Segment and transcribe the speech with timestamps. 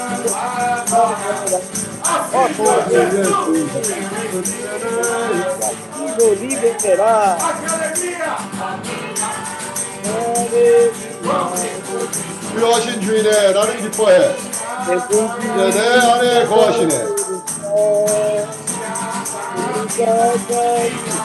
[12.56, 14.34] 유하신 주인의 나를 기뻐해.
[14.82, 17.04] 이제 내 안에 거하시네.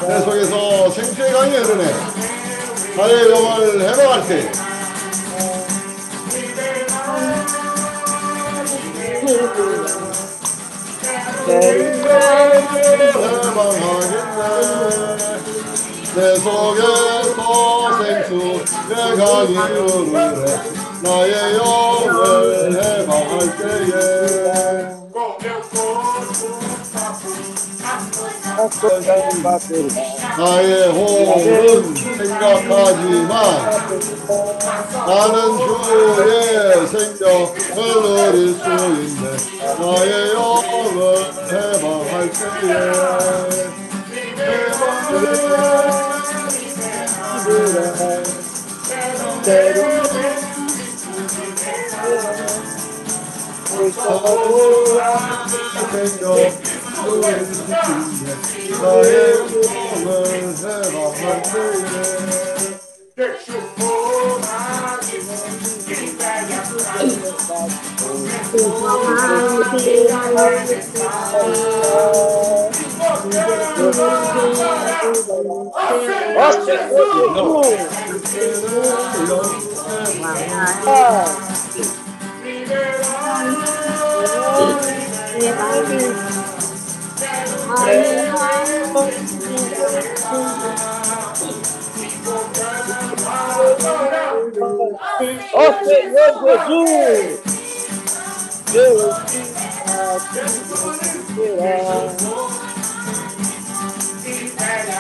[0.07, 1.93] 내 속에서 생수의 강이 흐르네.
[2.97, 4.51] 나의 영을 해방할 때.
[13.45, 15.74] 해방하겠네
[16.15, 20.15] 내 속에서 생수의 강이 흐르네
[21.03, 24.95] 나의 영을 해방할 때에.
[30.37, 33.33] 나의 호흡은 생각하지만
[35.05, 38.63] 나는 주의 생명을 누릴 수
[39.03, 39.23] 있네.
[39.79, 40.95] 나의 영을
[41.51, 42.13] 해방할
[42.61, 43.84] 때에
[49.45, 49.95] 생
[63.17, 63.85] 명누
[95.53, 97.39] Ó Senhor Jesus,
[98.71, 99.15] Deus!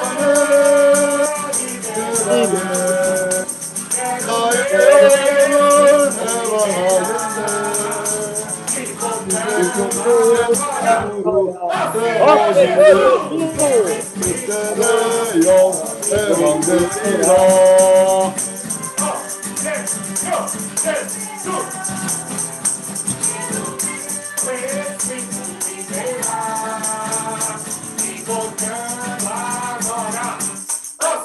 [28.30, 29.19] coração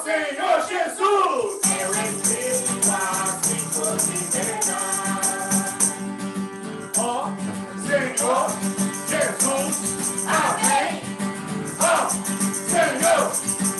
[0.02, 1.60] Senhor Jesus.
[1.80, 5.78] Eu entrei quase fosse pegar.
[6.98, 7.30] Ó
[7.86, 8.46] Senhor
[9.08, 9.76] Jesus,
[10.26, 11.02] amém.
[11.80, 12.08] Ó
[12.68, 13.24] Senhor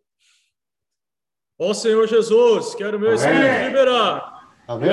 [1.58, 3.20] Ó oh, Senhor Jesus, quero meu Amém.
[3.20, 4.48] espírito liberar.
[4.68, 4.90] Amém.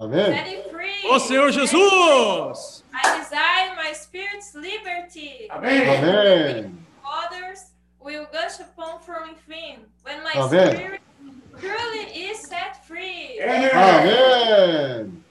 [0.00, 0.64] Amém.
[1.04, 2.84] Ó oh, Senhor Jesus.
[2.92, 5.46] I desire my spirit's liberty.
[5.50, 5.82] Amém.
[5.88, 6.78] Amém.
[7.04, 10.72] Others will gush upon from within when my Amém.
[10.72, 11.00] spirit
[11.60, 13.40] Truly is set free.
[13.42, 15.22] Amen.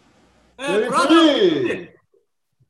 [0.60, 1.88] Eh, and brother,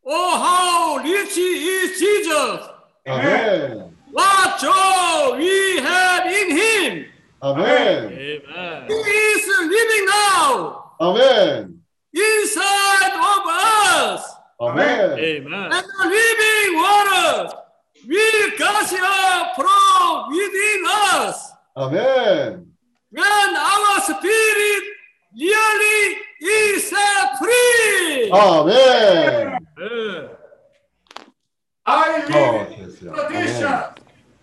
[0.06, 2.68] oh, how rich is Jesus.
[3.08, 3.96] Amen.
[4.12, 7.06] What joy we have in him.
[7.42, 8.14] Amen.
[8.14, 8.88] Amen.
[8.88, 10.92] He is living now.
[11.00, 11.82] Amen.
[12.14, 14.34] Inside of us.
[14.60, 15.20] Amen.
[15.20, 15.72] Amen.
[15.72, 17.58] And the living water
[18.08, 21.52] will gush up from within us.
[21.76, 22.67] Amen
[23.12, 24.84] when our spirit
[25.34, 26.90] really is
[27.40, 28.32] free.
[28.32, 29.60] Amen.
[31.86, 33.84] I live oh, tradition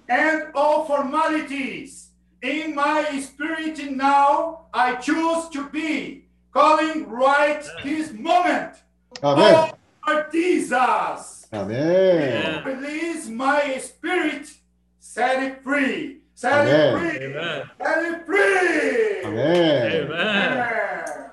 [0.09, 2.11] and all formalities.
[2.43, 8.77] In my spirit now, I choose to be calling right this moment.
[9.23, 9.73] Amen.
[10.07, 11.47] Oh, Jesus.
[11.53, 12.65] Amen.
[12.65, 14.53] Release my spirit,
[14.99, 16.24] set it free.
[16.35, 16.95] Set Amen.
[16.95, 17.63] it free, Amen.
[17.79, 19.23] set it free.
[19.25, 20.03] 아멘.
[20.05, 20.11] Amen.
[20.11, 21.33] Amen.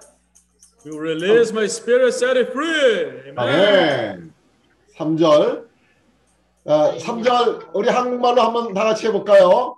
[0.83, 3.29] You release my spirit, set it free.
[3.29, 3.37] Amen.
[3.37, 4.33] 아멘.
[4.97, 5.67] 3절.
[6.65, 9.77] 아, 3절 우리 한국말로 한번 다 같이 해볼까요?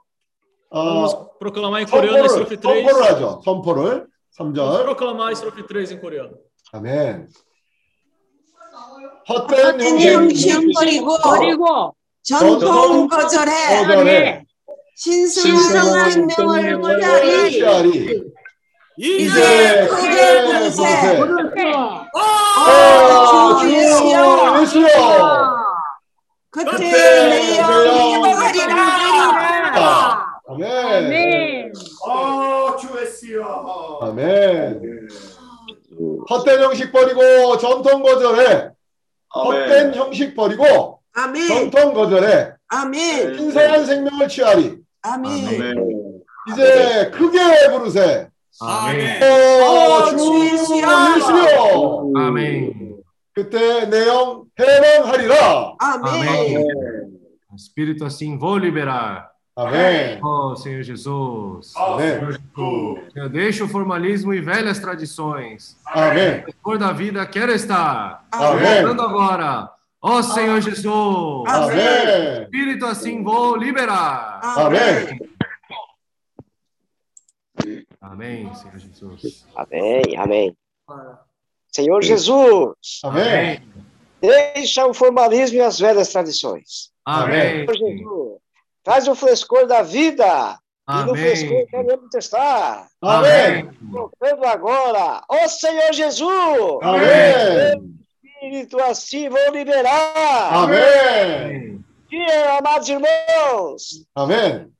[0.70, 2.84] Vamos 어, proclamar em coreano a 선포를, estrofe 3.
[2.84, 3.42] 선포를 하죠.
[3.46, 4.08] 선포를.
[4.38, 4.84] Vamos 3절.
[4.86, 6.34] proclamar a estrofe 3 em coreano.
[6.74, 7.28] 아멘.
[9.30, 14.46] 헛된 헛된 형식 형식 버리고 버리고 전통 거절해 거절해
[14.96, 18.24] 신성한 생명을 취하리 취하리
[18.96, 21.20] 이제 크게 부르세.
[22.14, 24.62] 오, 주 예수여.
[24.62, 24.88] 예수여
[26.52, 28.74] 그때 내 영이 회복하리라.
[30.50, 31.74] 아멘
[32.08, 34.00] 어, 주였시여.
[34.04, 35.08] 아멘.
[36.30, 38.70] 헛된 형식 버리고 전통 거절해.
[39.34, 41.48] 헛된 형식 버리고 아멘.
[41.48, 42.52] 전통 거절해.
[42.68, 43.38] 아멘.
[43.38, 48.29] 신성한 생명을 취하리 아멘 이제 크게 부르세
[48.61, 49.23] 아멘.
[49.63, 50.87] 오, 주 주 예수여.
[51.17, 52.99] 예수여 Amém.
[53.35, 56.67] 그때 내 영 해방하리라 아멘
[57.55, 59.29] Espírito assim, vou liberar.
[59.57, 61.73] 아멘 Oh, Senhor Jesus.
[61.77, 62.39] 아멘
[63.13, 65.77] Senhor, deixa o formalismo e velhas tradições.
[65.87, 68.25] 아멘 Cor da vida, quero estar.
[68.33, 69.71] 아멘 Cantando agora.
[70.06, 71.48] Ó oh, Senhor Jesus!
[71.48, 72.44] Amém!
[72.44, 74.42] Espírito assim vou liberar!
[74.44, 75.18] Amém!
[78.02, 79.46] Amém, Senhor Jesus.
[79.56, 80.58] Amém, amém.
[81.74, 83.00] Senhor Jesus!
[83.02, 83.66] Amém!
[84.20, 86.92] Deixa o formalismo e as velhas tradições.
[87.06, 87.66] Amém!
[87.66, 88.40] Senhor Jesus!
[88.84, 90.60] Traz o frescor da vida!
[90.86, 91.04] Amém.
[91.04, 92.90] E no frescor queremos testar.
[93.02, 93.70] Amém!
[93.84, 96.80] Voltando agora, ó Senhor Jesus!
[96.82, 97.78] Amém!
[97.78, 98.03] amém.
[98.44, 100.54] Espírito assim vou liberar.
[100.54, 101.82] Amém.
[102.10, 104.06] Dia, amados irmãos.
[104.16, 104.74] 아멘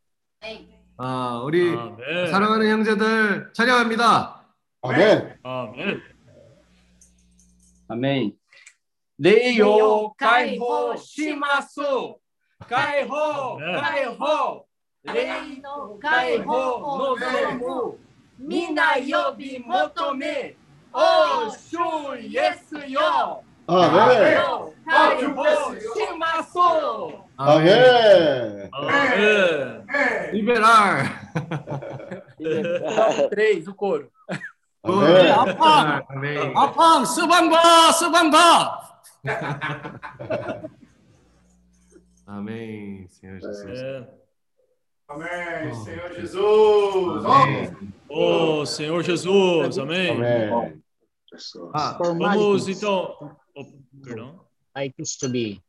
[0.98, 2.28] 아, 우리 아멘.
[2.30, 4.44] 사랑하는 형제들 찬양합니다.
[4.82, 6.02] 아멘 아멘.
[7.88, 8.34] 아멘.
[9.18, 12.18] 레요 가이호 시마수
[12.68, 13.80] 가이호 네.
[13.80, 14.66] 가이호
[15.04, 16.44] 레이노 가이호
[16.98, 17.98] 노조무
[18.36, 20.56] 미나 요비 모토메
[20.94, 21.78] 오슈
[22.30, 24.74] 예스요 Amém!
[24.84, 27.24] Forte o Timaço!
[27.38, 28.70] Amém!
[30.34, 31.32] Liberar!
[33.30, 34.12] Três, o coro.
[34.84, 35.32] Amém!
[35.32, 36.04] Apam!
[36.58, 37.06] Apam!
[37.06, 37.94] Subambá!
[42.28, 44.08] Amém, Senhor Jesus.
[45.08, 47.26] Amém, Senhor Jesus.
[47.26, 47.94] Amém.
[48.10, 50.12] Oh, Senhor Jesus, amém.
[50.12, 50.84] amém.
[51.74, 53.36] Ah, vamos então
[54.04, 54.40] Perdão.
[54.76, 55.62] like this to be.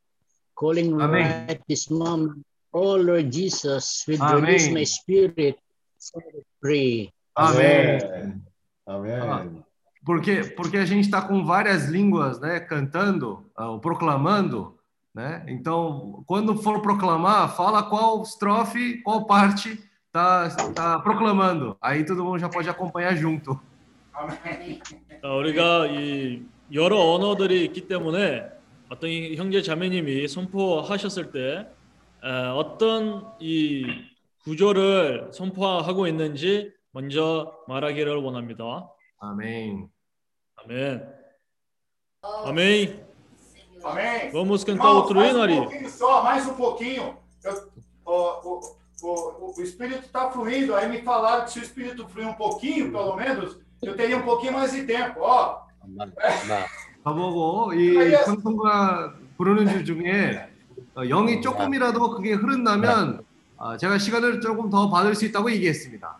[0.54, 1.46] Calling Amen.
[1.48, 4.44] right this moment, oh Lord Jesus, Amen.
[4.44, 5.58] release my spirit,
[5.98, 7.12] set it free.
[7.36, 8.42] amém.
[8.86, 9.64] 아멘
[10.04, 14.78] Porque, porque a gente está com várias línguas, né, cantando, ah, ou proclamando,
[15.14, 15.42] né?
[15.48, 21.76] Então, quando for proclamar, fala qual estrofe, qual parte tá, tá proclamando.
[21.80, 23.58] Aí todo mundo já pode acompanhar junto.
[25.22, 26.42] 자, 우리가 이
[26.72, 28.44] 여러 언어들이 있기 때문에
[28.88, 31.66] 어떤 이 형제 자매님이 선포하셨을 때
[32.22, 33.84] 에, 어떤 이
[34.44, 38.88] 구조를 선포하고 있는지 먼저 말하기를 원합니다.
[39.20, 39.88] Amém.
[40.56, 41.02] 아멘.
[42.22, 43.04] 아멘.
[43.84, 44.30] Amém.
[44.32, 45.56] Vamos cantar Irmãos, outro hino um ali.
[45.56, 47.18] pouquinho só, mais um pouquinho.
[47.42, 47.72] Eu-
[48.06, 48.60] o, o,
[49.02, 50.74] o, o Espírito está fluindo.
[50.74, 54.23] Aí me falaram que se o Espírito fluir um pouquinho, pelo menos, eu teria um
[54.23, 55.21] pouquinho mais de tempo.
[55.21, 55.67] Ó,
[57.03, 60.49] 저보고 이 찬송가 부르는 줄 중에
[60.95, 63.23] 어, 영이 조금이라도 그게 흐른다면
[63.57, 66.17] 아, 제가 시간을 조금 더 받을 수 있다고 얘기했습니다.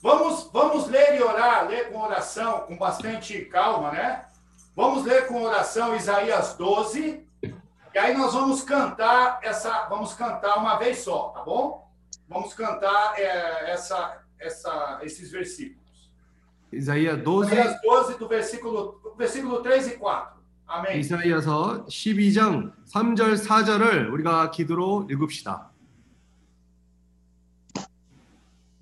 [0.00, 4.24] vamos, vamos ler e orar, ler com oração, com bastante calma, né?
[4.74, 7.26] Vamos ler com oração Isaías 12.
[7.42, 11.88] E aí nós vamos cantar essa, vamos cantar uma vez só, tá bom?
[12.28, 15.81] Vamos cantar é, essa, essa, esses versículos.
[16.72, 20.38] 이사이아 12 Isaías 12, do versículo, do versículo 3 e 4.
[20.66, 20.98] Amém.
[21.00, 25.70] 이사이아서 12장 3절 4절을 우리가 기도로 읽읍시다.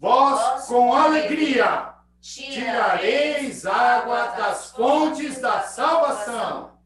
[0.00, 6.76] Vós com alegria tirareis água das fontes da salvação.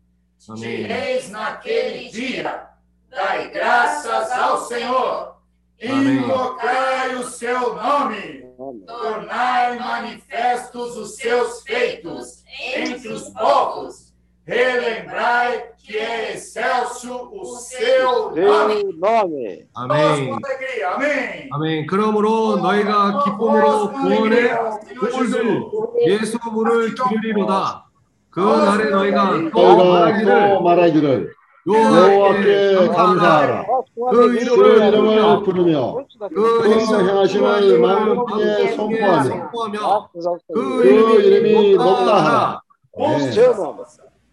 [0.49, 0.61] 아멘.
[0.61, 2.69] Direis naquele dia:
[3.11, 5.37] dai graças ao Senhor,
[5.83, 6.19] Amém.
[6.19, 8.44] invocai o seu nome,
[8.87, 12.43] tornai manifestos os seus feitos
[12.75, 14.13] entre os povos,
[14.47, 18.81] relembrai que é excelso o seu nome.
[18.81, 19.67] Seu nome.
[19.73, 20.29] Todos 아멘.
[20.31, 21.49] com alegria, amém.
[21.53, 21.87] 아멘.
[21.87, 24.53] 그러므로 너희가 기쁨으로 구원의
[25.01, 25.63] 우물들
[26.07, 27.87] 예수 물을 기르리로다.
[28.31, 31.34] 그 날에 너희가 또 너희가 또 말하기를 말하기를
[31.68, 33.66] 여호와께 감사하라.
[34.12, 40.10] 그 이름을 이름을 부르며 그 이름을 향하심을 만국에 선포하며
[40.54, 42.62] 그 이름이 높다 하라.
[42.62, 42.66] 네.
[42.98, 43.84] O seu nome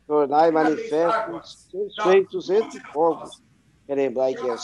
[0.07, 3.43] tornai manifestos seus feitos entre povos.
[3.87, 4.57] Queremos, aí que é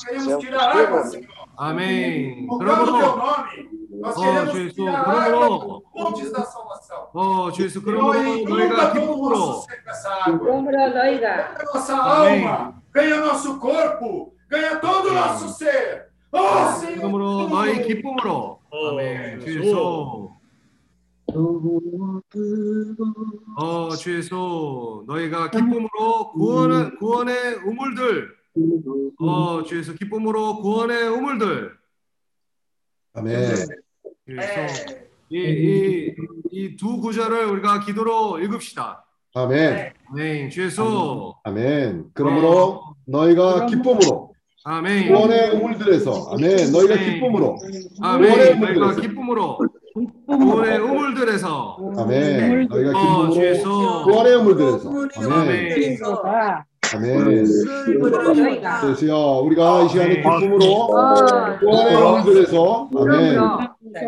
[1.57, 2.47] Amém.
[2.47, 7.09] Nós queremos Jesus, tirar água fontes da salvação.
[7.13, 10.63] Oh, Jesus, inunda todo o nosso ser com essa água.
[10.63, 16.09] Ganha nossa alma, ganha nosso corpo, ganha todo o nosso ser.
[16.31, 17.49] Oh, Senhor.
[17.49, 18.61] 너희 기쁨으로.
[18.73, 19.41] 아멘.
[19.41, 20.31] 주 예수.
[23.57, 28.38] 어, 주 예수, 너희가 기쁨으로 구원의, 구원의 우물들
[29.21, 31.73] 어, 주 예수 기쁨으로 구원의 우물들
[33.15, 33.55] 아멘.
[33.55, 34.99] 주 예수
[35.31, 39.05] 이이이두 구절을 우리가 기도로 읽읍시다.
[39.35, 39.93] 아멘.
[40.11, 40.51] 아멘.
[40.51, 41.35] 주 예수.
[41.45, 42.07] 아멘.
[42.15, 44.33] 그러므로 너희가 기쁨으로
[44.65, 45.13] 아멘.
[45.13, 46.73] 구원의 우물들에서 아멘.
[46.73, 48.61] 너희가 기쁨으로 구원의 아멘.
[48.61, 49.59] 너희가 기쁨으로
[50.27, 52.69] 구원의 우물들에서 아멘.
[52.69, 53.65] 너희가 어, 주 기쁨으로 예수.
[54.05, 54.91] 구원의 우물들에서
[55.31, 55.99] 아멘.
[56.95, 57.45] 아멘.
[58.01, 63.39] 너희가 그래서요 우리가 이 시간에 기쁨으로 어, 구원의 우물들에서 아멘.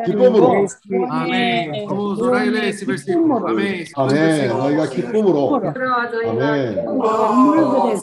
[0.05, 0.67] Que pomorou.
[1.09, 1.87] Amém.
[1.87, 3.47] Vamos orar e ler esse versículo.
[3.47, 3.85] Amém.
[3.97, 4.51] Amém.
[4.51, 5.57] Oiga que pomorou.
[5.57, 6.79] Amém.
[6.87, 8.01] Oiga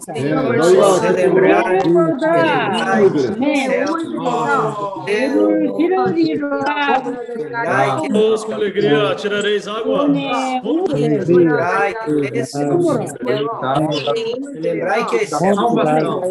[1.08, 1.77] celebrar.
[8.10, 10.08] Deus, com alegria, tirareis água.
[11.27, 12.46] Lembrai que é
[14.56, 16.22] Lembrai que é salvação.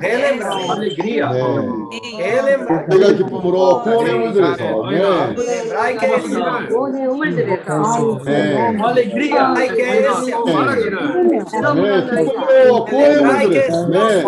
[0.00, 0.70] Relembrar.
[0.70, 1.28] Alegria.
[1.28, 2.86] Relembrar.
[2.90, 3.59] Oiga que pomorou.
[3.60, 4.96] もう高齢モデルさんはね。
[5.36, 8.20] Lembrar que é esse amor, nenhuma direção.
[8.26, 8.70] É.
[8.70, 10.78] Uma alegria, ai, que é esse amor.
[10.78, 14.22] É, tu falou, Coelho Andressa, né?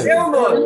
[0.00, 0.64] Seu nome.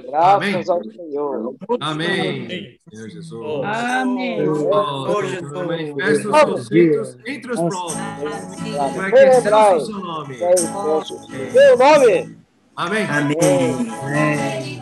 [0.09, 1.55] Graças ao Senhor.
[1.79, 2.77] Amém.
[2.91, 3.31] Jesus.
[3.63, 4.47] Amém.
[4.47, 7.15] Oh, Jesus.
[7.25, 7.95] Entre os povos.
[8.95, 9.41] Para que o
[11.05, 12.37] seu Amém.
[12.75, 13.07] Amém.
[13.07, 14.81] Amém.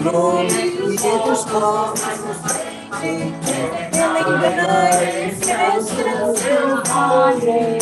[0.00, 0.48] Nome
[0.78, 2.00] dos povos,
[3.90, 5.82] pela ignorância, o
[6.36, 7.78] seu nome.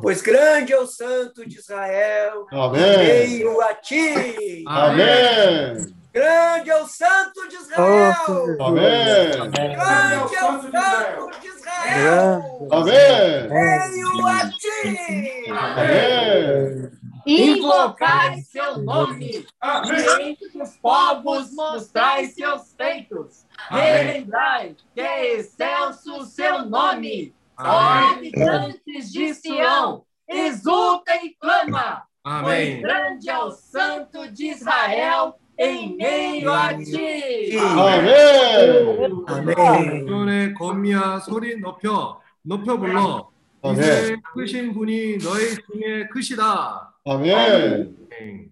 [0.01, 2.45] Pois grande é o santo de Israel.
[2.51, 2.97] Amém.
[2.97, 4.65] Veio a ti.
[4.67, 5.95] Amém.
[6.13, 8.13] Grande é o santo de Israel.
[8.60, 9.31] Amém.
[9.39, 9.75] Amém.
[9.75, 12.67] Grande é o santo de Israel.
[12.71, 13.47] Amém.
[13.49, 15.47] Veio a ti.
[15.51, 16.91] Amém.
[17.27, 20.37] Invocai seu nome, Amém.
[20.55, 30.03] os povos mostrai seus feitos, relembrai que é excelso seu nome, ó habitantes de Sião,
[30.25, 32.43] exulta e clama, Amém.
[32.43, 37.57] pois grande é o santo de Israel em meio a ti.
[37.57, 39.25] Amém.
[39.27, 40.05] Amém.
[40.09, 43.29] 오늘 거미야 소리 높여 높여 불러
[43.73, 46.93] 이제 크신 분이 너희 중에 크시다.
[47.07, 47.95] Amen.
[48.11, 48.51] Amen.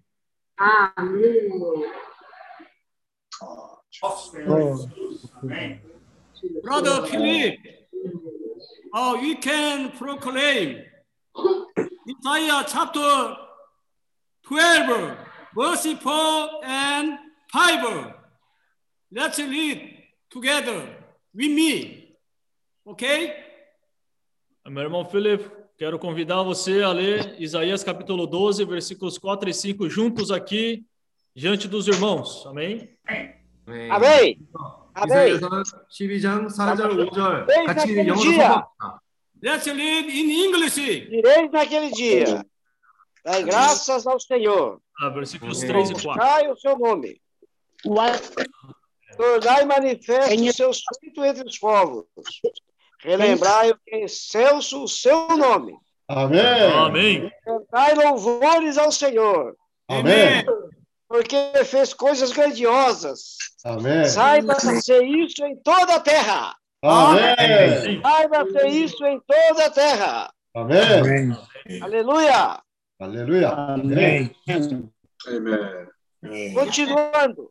[6.62, 7.54] Brother Philip,
[8.94, 10.82] oh, we can proclaim
[12.26, 13.36] Isaiah chapter
[14.46, 15.18] 12,
[15.54, 17.18] verse 4 and
[17.52, 18.14] 5.
[19.12, 19.98] Let's read
[20.30, 20.88] together
[21.34, 22.16] with me.
[22.88, 23.36] Okay?
[24.66, 30.31] Amen, Philip, quero convidar você a ler Isaías capítulo 12, versículos 4 e 5 juntos
[30.31, 30.85] aqui
[31.35, 32.45] diante dos irmãos.
[32.45, 32.89] Amém?
[33.65, 33.89] 네.
[33.89, 34.37] 아멘.
[34.93, 35.35] 아멘.
[35.35, 38.37] 이사야서 12장 4절 5절 네, 같이 네, 영어로 네.
[38.37, 39.01] 선포합니다.
[39.43, 41.07] Let's read in English.
[41.09, 42.45] Direis naquele dia.
[43.23, 44.79] Dai graças ao Senhor.
[44.99, 45.85] Ah, versículos Amém.
[45.85, 46.03] 3 e 4.
[46.03, 47.21] Buscai o seu nome.
[47.85, 48.21] What
[49.17, 52.05] Tornai manifesto Em- o seu espírito entre os povos.
[53.06, 55.76] relembrai é o que excelso o seu nome.
[56.08, 56.40] Amém.
[56.40, 57.32] Amém.
[57.44, 59.56] Cantai louvores ao Senhor.
[59.88, 60.44] Amém.
[61.08, 63.36] Porque fez coisas grandiosas.
[63.64, 64.04] Amém.
[64.06, 66.56] Saiba ser isso em toda a terra.
[66.82, 68.00] Amém.
[68.02, 70.32] Saiba ser isso em toda a terra.
[70.54, 70.80] Amém.
[70.80, 71.82] Amém.
[71.82, 72.60] Aleluia.
[72.98, 73.48] Aleluia.
[73.48, 74.34] Amém.
[76.22, 76.54] Amém.
[76.54, 77.50] Continuando.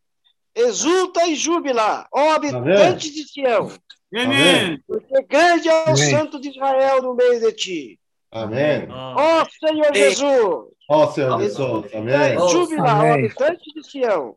[0.56, 3.70] Exulta e júbila, ó habitante de Sião.
[4.14, 4.82] Amém.
[4.88, 6.10] Porque grande é o Amém.
[6.10, 8.00] santo de Israel no meio de ti.
[8.32, 8.88] Amém.
[8.90, 10.24] Ó oh, Senhor Jesus.
[10.24, 11.94] Ó oh, Senhor Jesus.
[11.94, 12.50] Amém.
[12.50, 14.36] Júbila, habitante de Sião.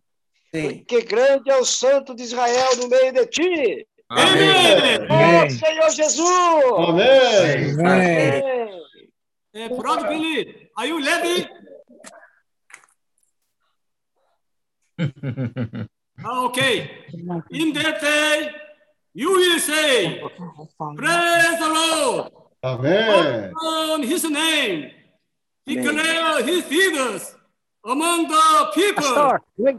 [0.51, 3.87] Porque grande é o santo de Israel no meio de ti.
[4.09, 4.99] Amém.
[5.11, 6.89] Ó oh, Senhor Jesus.
[6.89, 7.73] Amém.
[7.73, 8.43] Amém.
[8.43, 8.83] Amém.
[9.53, 10.71] É, pronto, Felipe.
[10.77, 11.49] Aí o leve.
[16.25, 17.07] ah, ok.
[17.51, 18.68] Indetei.
[19.15, 20.21] That you will say,
[20.97, 22.33] Praise the Lord.
[22.65, 23.53] Amen.
[23.55, 24.91] on his name,
[25.67, 27.35] declare his deeds
[27.85, 29.03] among the people.
[29.03, 29.79] Pastor, wait,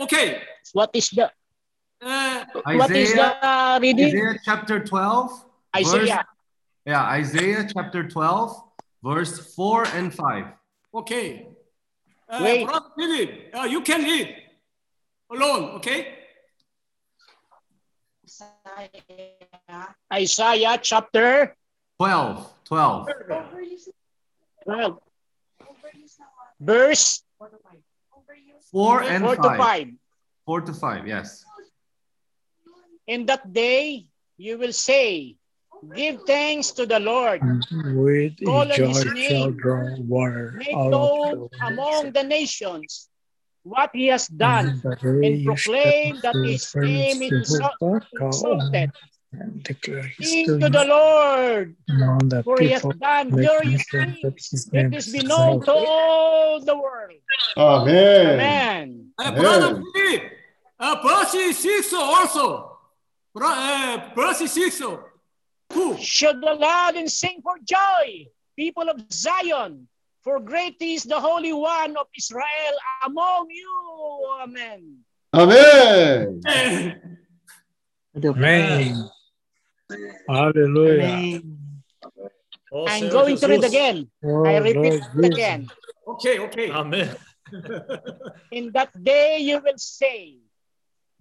[0.00, 0.40] Okay.
[0.72, 1.30] what is the
[2.02, 4.06] Uh, what is Isaiah, the reading?
[4.10, 5.44] Isaiah chapter 12 verse,
[5.76, 6.26] Isaiah.
[6.84, 8.58] yeah, Isaiah chapter 12
[9.04, 10.46] verse 4 and 5.
[10.94, 11.46] okay.
[12.28, 12.64] Uh, Wait.
[12.66, 14.34] Brother Philip, uh, you can read
[15.30, 16.21] alone, okay?
[20.12, 21.56] Isaiah chapter
[21.98, 23.08] 12, 12.
[24.64, 24.98] 12.
[26.60, 27.22] Verse
[28.70, 29.58] 4 and 4 to 5.
[29.58, 29.88] 5.
[30.46, 31.44] 4 to 5, yes.
[33.06, 34.06] In that day
[34.36, 35.36] you will say,
[35.96, 39.56] Give thanks to the Lord, With Call on joy his shall name.
[39.58, 43.10] draw water make known among the nations
[43.62, 47.22] what he has done, And the and raised proclaim that up his the name friends
[47.22, 48.90] is to exalt- Rebekah exalted.
[49.32, 52.92] and declare his Sing to the doings Lord, among the for he has people.
[53.00, 54.50] done Make glorious mention that things.
[54.50, 55.88] his Let name this is be known to exalted.
[55.88, 57.20] all the world.
[57.56, 58.26] 아멘.
[58.34, 58.86] Amen.
[59.18, 59.84] Uh, Brother Amen.
[59.94, 60.22] Philip,
[60.80, 62.76] uh, verse 6 also.
[63.32, 64.82] Bro- uh, verse 6.
[65.72, 65.96] Who?
[65.96, 69.88] Should loud and sing for joy, people of Zion,
[70.22, 73.74] for great is the Holy One of Israel among you.
[74.42, 75.04] Amen.
[75.34, 76.40] Amen.
[78.16, 79.10] Amen.
[80.28, 81.42] Hallelujah.
[82.72, 84.08] ó oh, I'm Senhor going to read again.
[84.24, 85.36] Oh, I repeat Lord Jesus.
[85.36, 85.60] again.
[86.06, 86.68] Okay, okay.
[86.70, 87.08] Amém.
[88.56, 90.40] In that day you will say,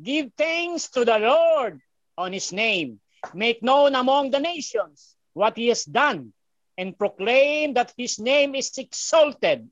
[0.02, 1.80] Give thanks to the Lord
[2.18, 3.00] on his name.
[3.34, 6.34] Make known among the nations what he has done,
[6.78, 9.70] and proclaim that His name is exalted.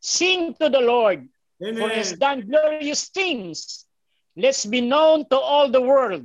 [0.00, 1.28] Sing to the Lord,
[1.62, 1.76] Amen.
[1.76, 3.84] for He has done glorious things.
[4.36, 6.24] Let's be known to all the world.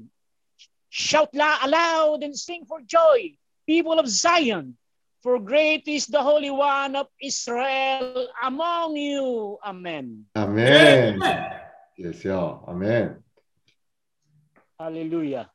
[0.90, 4.78] Shout aloud and sing for joy, people of Zion,
[5.22, 9.58] for great is the Holy One of Israel among you.
[9.66, 10.26] Amen.
[10.38, 11.20] Amen.
[11.98, 12.64] Yes, y'all.
[12.68, 13.24] Amen.
[14.80, 15.50] Hallelujah.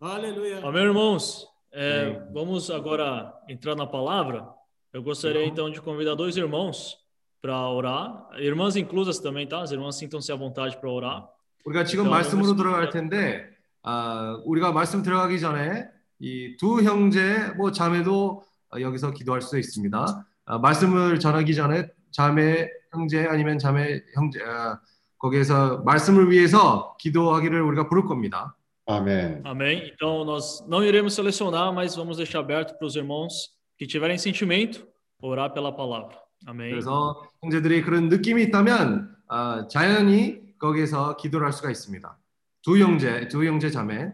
[0.00, 0.60] Hallelujah.
[0.64, 1.51] Amém, irmãos.
[1.72, 4.46] É, vamos agora entrar na palavra.
[4.92, 6.98] Eu gostaria então de convidar dois irmãos
[7.40, 9.62] para orar, irmãs inclusas também, tá?
[9.62, 11.24] As irmãs sintam-se à vontade para orar.
[11.64, 13.48] 우리가 지금 então, 말씀으로 vamos- 들어갈 텐데
[13.82, 15.88] 아, 우리가 말씀 들어가기 전에
[16.20, 18.42] 이 두 형제 뭐 자매도
[18.74, 20.26] 어, 여기서 기도할 수 있습니다.
[20.44, 24.78] 아, 말씀을 전하기 전에 자매 형제 아니면 자매 형제 아,
[25.18, 28.54] 거기에서 말씀을 위해서 기도하기를 우리가 부를 겁니다.
[28.85, 29.41] 아멘.
[29.43, 29.91] Amém?
[29.93, 34.87] Então, nós não iremos selecionar, mas vamos deixar aberto para os irmãos que tiverem sentimento
[35.21, 36.17] orar pela palavra.
[36.45, 36.69] Amém?
[36.71, 42.17] 그래서 형제들이 그런 느낌이 있다면 아, 자연히 거기에서 기도를 할 수가 있습니다.
[42.61, 44.13] 두 형제, 두 형제 자매.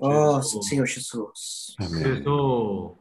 [0.00, 1.74] Ó Senhor Jesus.
[1.78, 2.02] 아멘.
[2.02, 2.96] 그래서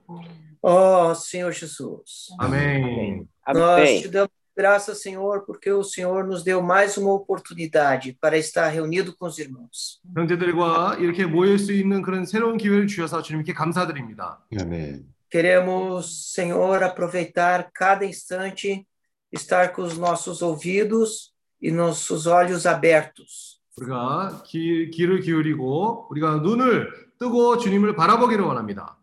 [0.62, 2.29] Ó Senhor Jesus.
[2.39, 3.27] 아멘.
[3.47, 4.01] Nós Amém.
[4.01, 9.15] te damos graças, Senhor, porque o Senhor nos deu mais uma oportunidade para estar reunido
[9.15, 10.01] com os irmãos.
[10.15, 14.43] 형제들과 이렇게 모일 수 있는 그런 새로운 기회를 주셔서 주님께 감사드립니다.
[14.60, 15.05] 아멘.
[15.29, 18.86] Queremos, Senhor, aproveitar cada instante
[19.32, 23.60] estar com os nossos ouvidos e nossos olhos abertos.
[23.77, 28.97] 우리가 귀, 귀를 기울이고 우리가 눈을 뜨고 주님을 바라보기를 원합니다.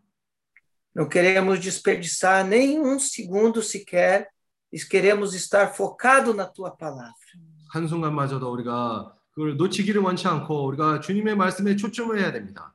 [0.95, 4.31] Não queremos desperdiçar nem um segundo sequer, e
[4.89, 7.13] queremos estar focado na tua palavra.
[7.69, 12.73] 한순간마저도 우리가 그걸 놓치기를 원치 않고 우리가 주님의 말씀에 초점을 해야 됩니다.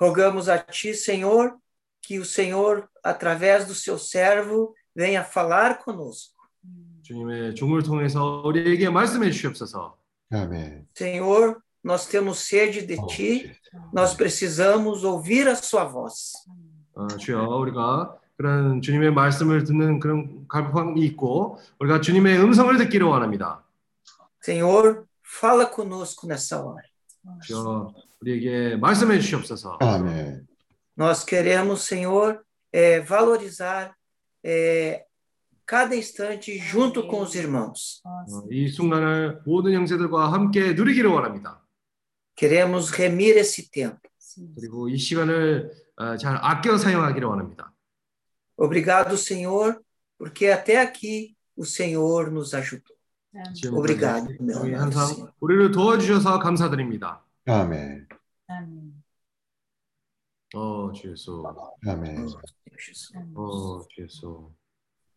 [0.00, 1.56] Rogamos a ti, Senhor,
[2.00, 6.38] que o Senhor, através do seu servo, venha falar conosco.
[7.02, 9.96] 주님의 종을 통해서 우리에게 말씀해 주시옵소서.
[10.30, 10.86] 아멘.
[10.94, 13.50] Senhor, nós temos sede de ti,
[13.92, 16.34] nós precisamos ouvir a sua voz.
[16.94, 23.63] 어, 주여 우리가 그런 주님의 말씀을 듣는 그런 갈급함이 있고 우리가 주님의 음성을 듣기를 원합니다.
[24.43, 26.83] Senhor, fala conosco nessa hora.
[27.41, 29.77] 주여 우리에게 말씀해 주시옵소서.
[29.79, 30.45] 아멘.
[30.97, 33.95] Nós queremos, Senhor, eh, valorizar
[34.43, 35.05] eh,
[35.65, 38.01] cada instante junto com os irmãos.
[38.03, 41.61] 어, 이 순간을 모든 형제들과 함께 누리기를 원합니다.
[42.35, 44.01] Queremos remir esse tempo.
[44.57, 47.72] 그리고 이 시간을 어, 잘 아껴 사용하기를 원합니다.
[48.56, 49.80] Obrigado, Senhor,
[50.18, 52.96] porque até aqui o Senhor nos ajudou.
[53.54, 55.32] 지금까지 Obrigado, meu 우리 amado 항상 Senhor.
[55.40, 57.22] 우리를 도와주셔서 감사드립니다.
[57.46, 58.08] 아멘.
[60.54, 61.44] 어, 주 예수.
[61.86, 62.26] 아멘.
[63.34, 64.50] 어, 주 예수.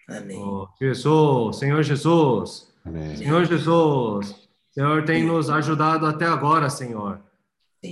[0.10, 0.38] Amém.
[0.42, 3.16] Oh, Jesus, Senhor Jesus, 아멘.
[3.16, 4.36] Senhor Jesus,
[4.74, 7.22] Senhor tem nos ajudado até agora, Senhor.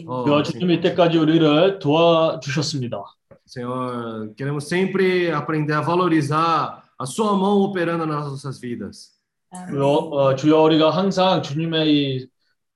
[0.06, 3.04] Oh, 주여 주님 이때까지 우리를 도와주셨습니다.
[3.46, 9.20] Senhor, queremos sempre aprender a valorizar a Sua mão operando nas nossas vidas.
[9.70, 12.30] 주여, 어, 주여 우리가 항상 주님의 이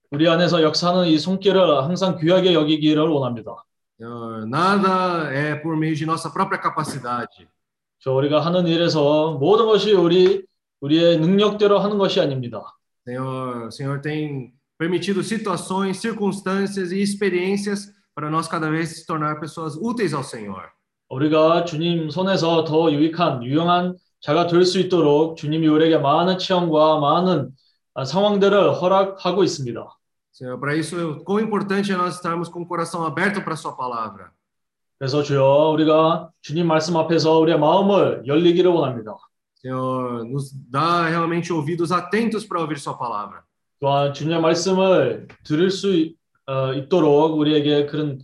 [0.10, 3.64] 우리 안에서 역사하는 이 손길을 항상 귀하게 여기기를 원합니다.
[4.00, 7.48] Senhor, nada é por meio de nossa própria capacidade.
[8.00, 10.46] 저 우리가 하는 일에서 모든 것이 우리
[10.82, 12.64] 우리의 능력대로 하는 것이 아닙니다.
[13.08, 19.39] Senhor, o Senhor tem permitido situações, circunstâncias e experiências para nós cada vez se tornar
[19.39, 20.71] pessoas úteis ao Senhor.
[21.09, 27.51] 우리가 주님 손에서 더 유익한 유용한 자가 될 수 있도록 주님이 우리에게 많은 체험과 많은
[27.95, 29.87] 아, 상황들을 허락하고 있습니다.
[30.33, 33.77] Senhor, para isso, quão importante é nós estarmos com o coração aberto para a Sua
[33.77, 34.33] palavra.
[34.99, 39.15] 그래서 주여 우리가 주님 말씀 앞에서 우리의 마음을 열리기를 원합니다.
[39.63, 43.43] Senhor, nos dá realmente ouvidos atentos para ouvir Sua palavra.
[43.79, 48.19] 또한 주님의 말씀을 들을 수 있- 어, 있도록 우리에게 그런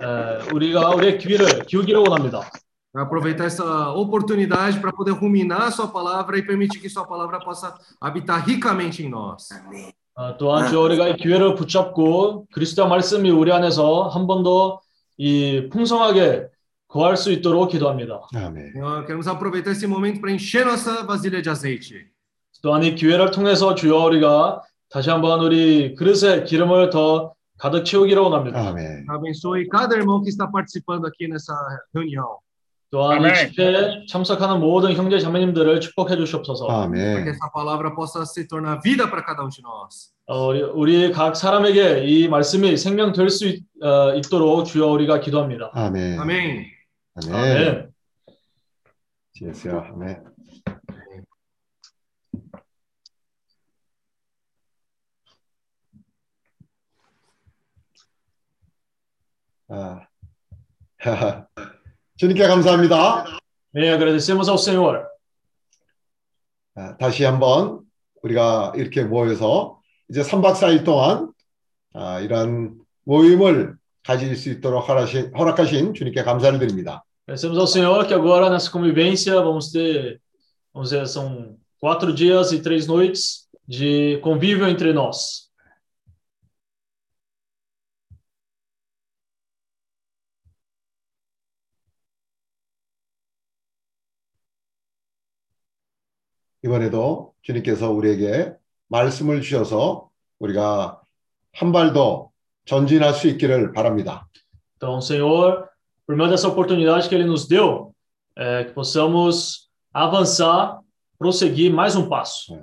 [0.00, 2.40] 에, 우리가 우리의 귀를 기울기를 원합니다.
[2.98, 7.74] Aproveitar essa oportunidade para poder ruminar a Sua palavra e permitir que Sua palavra possa
[8.00, 9.48] habitar ricamente em nós.
[10.14, 14.80] 어, 또한 주여 우리가 이 기회를 붙잡고 그리스도의 말씀이 우리 안에서 한 번 더
[15.18, 16.46] 이 풍성하게
[16.88, 18.20] 거할 수 있도록 기도합니다.
[18.34, 18.72] 아멘.
[18.72, 22.06] Senhor, queremos aproveitar esse momento para encher nossa vasilha de azeite.
[22.62, 28.68] 또한 이 기회를 통해서 주여 우리가 다시 한번 우리 그릇에 기름을 더 가득 채우기를 원합니다.
[28.68, 29.06] 아멘.
[29.08, 31.54] Abençoe cada irmão que está participando aqui nessa
[31.94, 32.38] reunião.
[32.90, 33.34] 또한 이 아멘.
[33.34, 36.68] 집회에 참석하는 모든 형제 자매님들을 축복해 주시옵소서.
[36.68, 37.26] 아멘.
[37.28, 40.12] essa palavra possa se tornar vida para cada um de nós.
[40.26, 43.58] 어, 우리, 우리 각 사람에게 이 말씀이 생명 될수
[44.16, 45.70] 있도록 주여 우리가 기도합니다.
[45.74, 46.18] 아멘.
[46.18, 46.66] Amém.
[47.14, 47.34] 아멘.
[47.34, 47.88] 아멘.
[49.40, 49.90] 예수야.
[49.92, 50.35] 아멘.
[59.68, 60.06] 아.
[62.16, 63.24] 주님께 감사합니다.
[63.72, 65.04] 네, agradecemos ao Senhor.
[66.74, 67.80] 아, 다시 한번
[68.22, 71.32] 우리가 이렇게 모여서 이제 3박 4일 동안
[71.94, 77.02] 아, 이런 모임을 가질 수 있도록 허락하신, 허락하신 주님께 감사를 드립니다.
[77.26, 80.20] Agradecemos ao Senhor que agora nessa convivência vamos ter,
[80.72, 85.45] vamos dizer, são quatro dias e três noites de convívio entre nós.
[96.66, 98.52] 이번에도 주님께서 우리에게
[98.88, 101.00] 말씀을 주셔서 우리가
[101.54, 102.30] 한 발 더
[102.66, 104.26] 전진할 수 있기를 바랍니다.
[104.76, 105.68] Então, Senhor,
[106.06, 107.94] por meio dessa oportunidade que Ele nos deu,
[108.36, 110.80] é, que possamos avançar,
[111.18, 112.58] prosseguir mais um passo.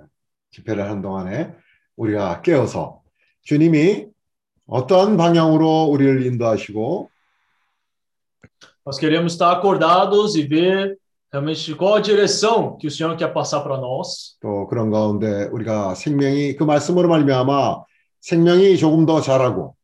[0.51, 1.55] 집회를 하는 동안에
[1.95, 3.01] 우리가 깨어서
[3.43, 4.07] 주님이
[4.67, 7.09] 어떠한 방향으로 우리를 인도하시고
[8.85, 10.97] Nós queremos estar acordados e ver
[11.32, 14.36] realmente qual a direção que o Senhor quer passar para nós.
[14.40, 17.84] 또 그런 가운데 우리가 생명이 그 말씀으로 말미암아
[18.20, 19.76] 생명이 조금 더 자라고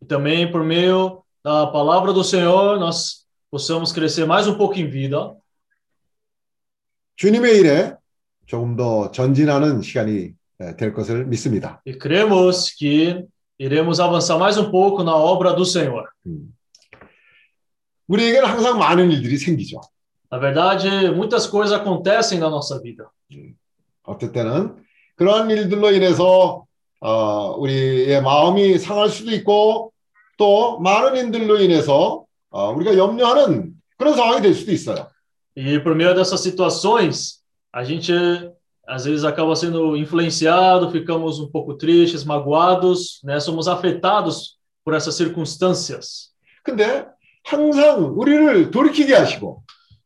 [0.00, 4.88] E também por meio da palavra do Senhor, nós possamos crescer mais um pouco em
[4.88, 5.34] vida.
[7.16, 7.94] 주님의 일에
[8.46, 11.82] 조금 더 전진하는 시간이 에, 될 것을 믿습니다.
[11.84, 13.26] E cremos que
[13.58, 16.04] iremos avançar mais um pouco na obra do Senhor.
[18.06, 19.80] 우리에게는 항상 많은 일들이 생기죠.
[20.32, 23.08] Na verdade, muitas coisas acontecem na nossa vida.
[24.04, 24.76] 어떨 때는
[25.16, 26.64] 그러한 일들로 인해서
[27.00, 29.92] 어, 우리의 마음이 상할 수도 있고
[30.38, 35.08] 또 많은 일들로 인해서 어, 우리가 염려하는 그런 상황이 될 수도 있어요.
[35.56, 38.12] E por meio dessas situações, a gente
[38.86, 43.40] às vezes acaba sendo influenciado, ficamos um pouco tristes, magoados, né?
[43.40, 46.32] Somos afetados por essas circunstâncias.
[46.62, 47.06] 근데
[47.44, 49.62] 항상 우리를 돌이키게 하시고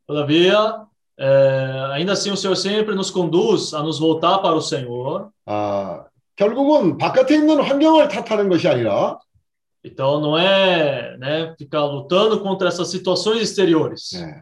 [0.07, 0.87] Todavia,
[1.19, 5.29] é, ainda assim o Senhor sempre nos conduz a nos voltar para o Senhor.
[5.45, 6.05] 아,
[6.37, 9.19] 결국은 바깥에 있는 환경을 탓하는 것이 아니라
[9.83, 14.11] Então não é, né, ficar lutando contra essas situações exteriores.
[14.13, 14.41] 네,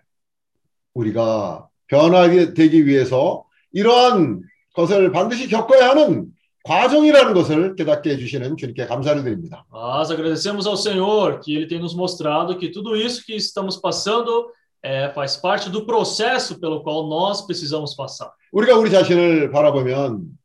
[0.93, 4.41] 우리가 변하게 되기 위해서 이러한
[4.73, 6.27] 것을 반드시 겪어야 하는
[6.63, 9.65] 과정이라는 것을 깨닫게 해주시는 주님께 감사를 드립니다.
[9.71, 14.47] Nós agradecemos ao Senhor que Ele tem nos mostrado que tudo isso que estamos passando
[14.85, 18.31] é, faz parte do processo pelo qual nós precisamos passar.
[18.53, 20.37] 우리가 우리 자신을 바라보면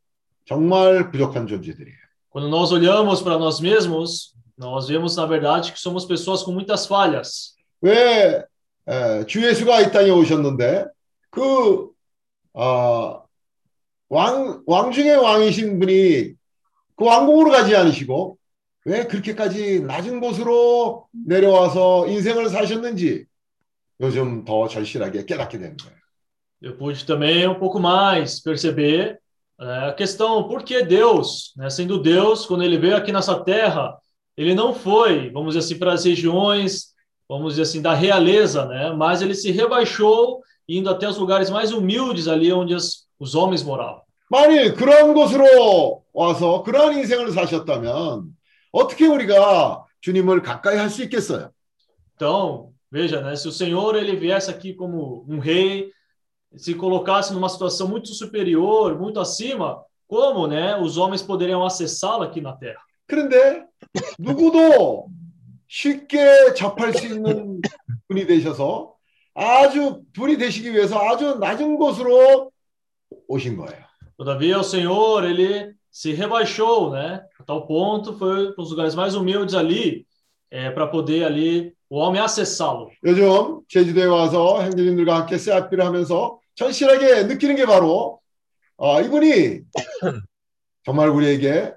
[0.45, 2.01] 정말 부족한 존재들이에요.
[2.31, 6.87] Quando nós olhamos para nós mesmos, nós vemos na verdade que somos pessoas com muitas
[6.87, 7.55] falhas.
[7.81, 8.43] 왜
[8.87, 10.85] 에, 주 예수가 이 땅에 오셨는데
[11.29, 11.89] 그
[12.53, 13.23] 어,
[14.09, 16.33] 왕, 왕 중의 왕이신 분이
[16.95, 18.37] 그 왕궁으로 가지 않으시고
[18.85, 23.25] 왜 그렇게까지 낮은 곳으로 내려와서 인생을 사셨는지
[24.00, 25.96] 요즘 더 절실하게 깨닫게 되는 거예요.
[26.62, 29.20] Eu pude também um pouco mais perceber
[29.60, 33.96] é, a questão por que Deus, né, sendo Deus, quando ele veio aqui nessa terra,
[34.36, 36.94] ele não foi, vamos dizer assim, para as regiões,
[37.28, 41.72] vamos dizer assim, da realeza, né, mas ele se rebaixou indo até os lugares mais
[41.72, 44.02] humildes ali onde as, os homens moravam.
[44.28, 48.34] 만일 그런 곳으로 와서 그런 인생을 사셨다면
[48.72, 51.50] 어떻게 우리가 주님을 가까이 할 수 있겠어요?
[52.16, 55.90] Então, veja, né, se o Senhor ele viesse aqui como um rei,
[56.56, 62.40] se colocasse numa situação muito superior, muito acima, como, né, os homens poderiam acessá-lo aqui
[62.40, 62.80] na terra?
[63.06, 63.64] 그런데
[64.18, 65.08] 누구도
[65.68, 67.60] 쉽게 접할 수 있는
[68.08, 68.94] 분이 되셔서
[69.34, 72.50] 아주 분이 되시기 위해서 아주 낮은 곳으로
[73.28, 73.86] 오신 거예요.
[74.18, 77.22] Todavia, o Senhor, ele se rebaixou, né?
[77.38, 80.06] A tal ponto, foi para os lugares mais humildes ali,
[80.50, 81.79] é, para poder ali o homem acessá-lo.
[83.03, 88.21] 요즘 제주도에 와서 형제님들과 함께 세아피를 하면서 절실하게 느끼는 게 바로
[88.77, 89.59] 아, 이분이
[90.85, 91.73] 정말 우리에게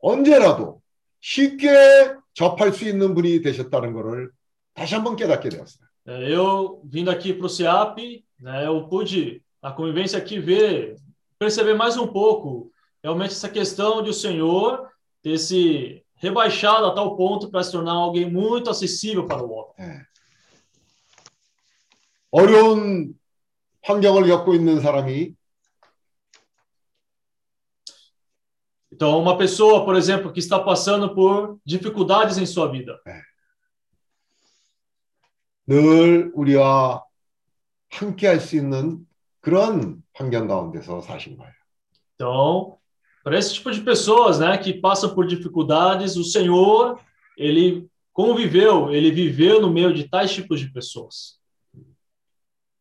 [0.00, 0.80] 언제라도
[1.20, 4.30] 쉽게 접할 수 있는 분이 되셨다는 것을
[4.72, 5.86] 다시 한번 깨닫게 되었어요.
[6.06, 10.96] Eu, vindo aqui para o CIAP, né, eu pude, a convivência aqui, ver,
[11.38, 14.88] perceber mais um pouco realmente essa questão de o Senhor
[15.22, 19.73] ter se rebaixado a tal ponto para se tornar alguém muito acessível para o homem.
[19.79, 20.05] 예.
[22.31, 23.13] 어려운
[23.83, 25.35] 환경을 겪고 있는 사람이
[28.95, 33.01] Então, uma pessoa, por exemplo, que está passando por dificuldades em sua vida,
[35.67, 37.03] 늘 우리와
[37.89, 39.05] 함께 할 수 있는
[39.41, 41.53] 그런 환경 가운데서 사신 거예요.
[42.15, 42.76] Então,
[43.27, 46.99] para esse tipo de pessoas, né, que passam por dificuldades, o Senhor,
[47.37, 51.41] ele conviveu, ele viveu no meio de tais tipos de pessoas.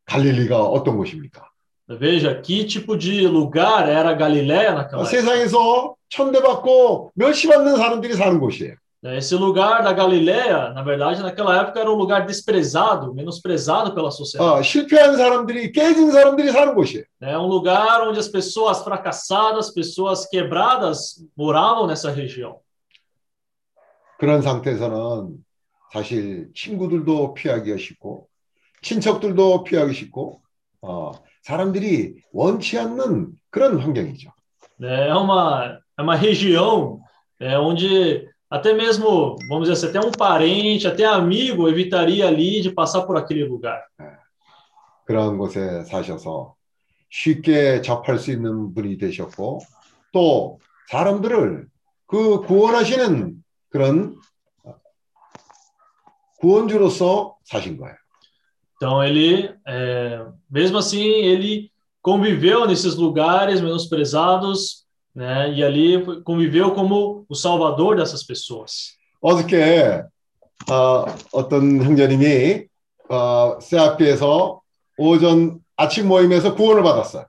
[0.05, 1.49] 갈릴리가 어떤 곳입니까?
[1.89, 5.11] Veja que tipo de lugar era a Galiléia naquela época.
[5.11, 8.77] 세상에서 천대받고 멸시받는 사람들이 사는 곳이에요.
[9.03, 14.11] Né, Esse lugar da Galiléia, na verdade, naquela época era um lugar desprezado, menosprezado pela
[14.13, 14.61] sociedade.
[14.61, 17.05] 어, 실패한 사람들이 깨진 사람들이 사는 곳이에요.
[17.21, 22.61] É um lugar onde as pessoas fracassadas, pessoas quebradas moravam nessa região.
[24.19, 25.45] 그런 상태에서는
[25.93, 28.29] 사실 친구들도 피하기가 쉽고
[28.83, 30.41] 친척들도 피하기 쉽고
[30.83, 31.13] 어,
[31.43, 34.31] 사람들이 원치 않는 그런 환경이죠.
[34.79, 35.09] né?
[35.09, 37.01] É uma, é uma região
[37.41, 42.71] é, onde até mesmo, vamos dizer assim, até um parente, até amigo evitaria ali de
[42.71, 43.83] passar por aquele lugar.
[45.05, 46.55] 그런 곳에 사셔서
[47.11, 49.61] 쉽게 접할 수 있는 분이 되셨고
[50.13, 51.67] 또 사람들을
[52.07, 54.17] 그 구원하시는 그런
[56.41, 57.97] 구원주로서 사신 거예요.
[58.77, 61.71] Então ele, é, mesmo assim, ele
[62.03, 64.85] conviveu nesses lugares menosprezados,
[65.17, 65.53] né?
[65.53, 68.97] E ali foi- conviveu como o salvador dessas pessoas.
[69.21, 70.03] 어저께
[70.71, 72.67] 어, 어떤 형제님이
[73.09, 74.61] 어, 세아피에서
[74.99, 77.27] 오전 아침 모임에서 구원을 받았어요.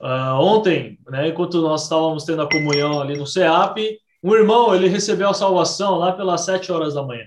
[0.00, 4.86] Ah, ontem, né, enquanto nós estávamos tendo a comunhão ali no CEAP, um irmão ele
[4.88, 7.24] recebeu a salvação lá pelas sete horas da manhã.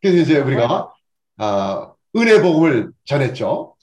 [0.00, 0.90] 그래서 이제 우리가
[1.38, 3.74] 아, 은혜 복음을 전했죠.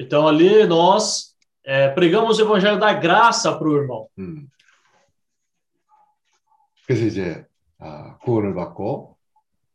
[0.00, 1.31] Então ali nós
[1.65, 4.07] eh, pregamos o evangelho da graça para o irmão.
[4.17, 4.47] 음.
[6.85, 7.45] 그래서 이제
[7.79, 9.15] 아, 구원을 받고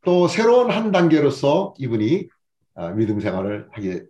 [0.05, 2.29] 또 새로운 한 단계로서 이분이
[2.75, 4.05] 아, 믿음 생활을 하게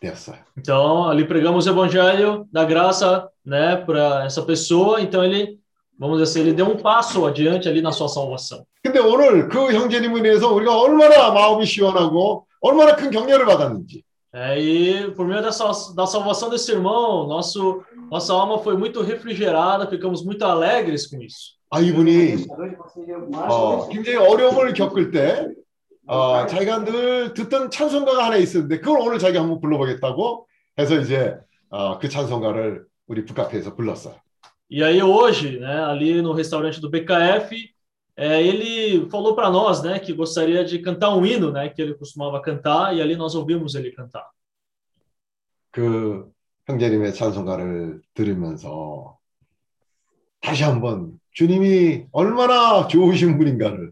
[0.00, 0.38] 되었어요.
[0.56, 5.00] Então ali pregamos o evangelho da graça, né, para essa pessoa.
[5.00, 5.58] Então ele,
[5.98, 8.64] vamos dizer assim, ele deu um passo adiante ali na sua salvação.
[8.82, 14.02] 근데 오늘 그 형제님에 대해서 우리가 얼마나 마음이 시원하고 얼마나 큰 격려를 받았는지
[14.33, 19.87] É, e por meio dessa, da salvação desse irmão, nosso, nossa alma foi muito refrigerada,
[19.87, 21.57] ficamos muito alegres com isso.
[21.71, 22.47] 아 이분이
[23.35, 25.49] 어, 굉장히 어려움을 겪을 때
[26.07, 30.47] 어, 자기가 늘 듣던 찬송가가 하나 있었는데 그걸 오늘 자기가 한번 불러보겠다고
[30.79, 31.37] 해서 이제
[31.69, 34.15] 어, 그 찬송가를 우리 북카페에서 불렀어요.
[34.71, 37.49] E aí hoje, né, ali no restaurante do BKF,
[38.15, 41.93] é, ele falou para nós, né, que gostaria de cantar um hino, né, que ele
[41.93, 44.25] costumava cantar, e ali nós ouvimos ele cantar.
[45.71, 46.29] 그
[46.67, 49.17] 형제님의 찬송가를 들으면서
[50.41, 53.91] 다시 한번 주님이 얼마나 좋으신 분인가를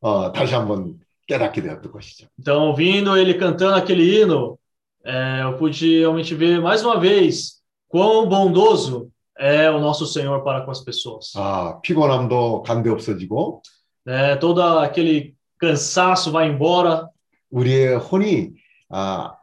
[0.00, 2.28] 어, 다시 한번 깨닫게 되었던 것이죠.
[2.38, 4.58] Então, ouvindo ele cantando aquele hino,
[5.04, 10.62] é, eu pude realmente ver mais uma vez quão bondoso é o nosso Senhor para
[10.62, 11.32] com as pessoas.
[11.36, 13.62] 아, 피곤함도 간데 없어지고
[14.04, 14.36] né?
[14.36, 17.08] Todo aquele cansaço vai embora.
[17.50, 18.50] 우리의 혼이
[18.90, 19.34] 아,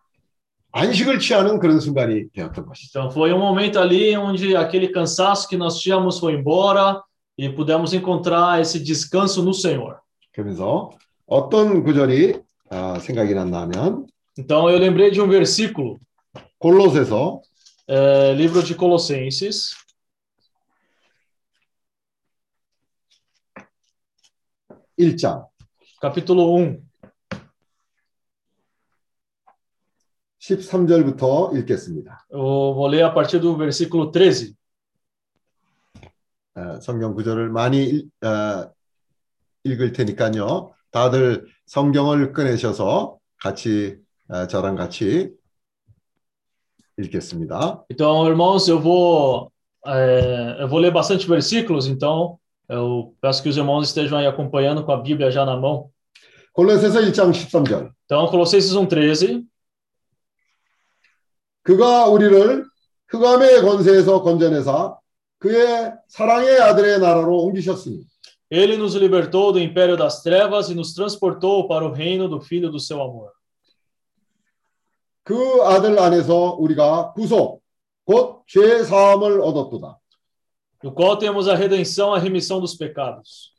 [0.71, 2.89] 안식을 취하는 그런 순간이 되었던 것이죠.
[2.89, 7.01] Então foi um momento ali onde aquele cansaço que nós tínhamos foi embora
[7.37, 9.99] e pudemos encontrar esse descanso no Senhor.
[10.33, 10.91] 그러면서
[11.25, 12.39] 어떤 구절이
[12.69, 14.05] 아, 생각이 났냐면
[14.37, 15.99] Então eu lembrei de um versículo,
[16.59, 17.41] 골로새서
[17.87, 19.71] é, livro de Colossenses,
[24.98, 25.46] 1장
[26.00, 26.80] capítulo 1,
[30.40, 32.26] 13절부터 읽겠습니다.
[32.30, 34.54] eu vou ler a partir do versículo 13.
[36.54, 38.70] 아, 성경 구절을 많이 읽, 아,
[39.64, 40.72] 읽을 테니까요.
[40.90, 43.96] 다들 성경을 꺼내셔서 같이
[44.28, 45.32] 아, 저랑 같이
[46.98, 47.84] 읽겠습니다.
[47.90, 49.50] Então, irmãos, eu vou,
[49.86, 54.83] é, eu vou ler bastante versículos, então eu peço que os irmãos estejam aí acompanhando
[54.83, 55.89] com a Bíblia já na mão.
[56.53, 57.91] 골로새서 1장 13절.
[58.05, 59.45] Então, Colossenses 1,13.
[61.63, 62.65] 그가 우리를
[63.07, 64.97] 흑암의 권세에서 건져내사
[65.39, 68.07] 그의 사랑의 아들의 나라로 옮기셨으니
[68.51, 72.71] Ele nos libertou do império das trevas e nos transportou para o reino do Filho
[72.71, 73.31] do seu amor.
[75.23, 77.61] 그 아들 안에서 우리가 구속
[78.05, 79.99] 곧 죄 사함을 얻었도다.
[80.84, 83.54] No qual temos a redenção, a remissão dos pecados.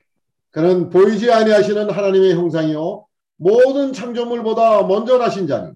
[0.52, 3.08] 그는 보이지 아니하시는 하나님의 형상이요
[3.38, 5.74] 모든 창조물보다 먼저 나신 자니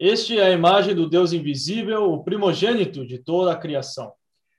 [0.00, 4.12] Este é a imagem do Deus invisível, o primogênito de toda a criação.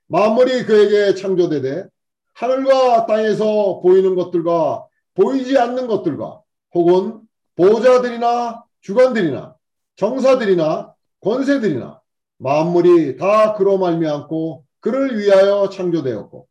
[0.05, 1.87] 만물이 그에게 창조되되
[2.33, 4.85] 하늘과 땅에서 보이는 것들과
[5.15, 6.41] 보이지 않는 것들과
[6.75, 7.21] 혹은
[7.55, 9.55] 보호자들이나 주관들이나
[9.95, 11.99] 정사들이나 권세들이나
[12.37, 16.46] 만물이 다 그로 말미암고 그를 위하여 창조되었고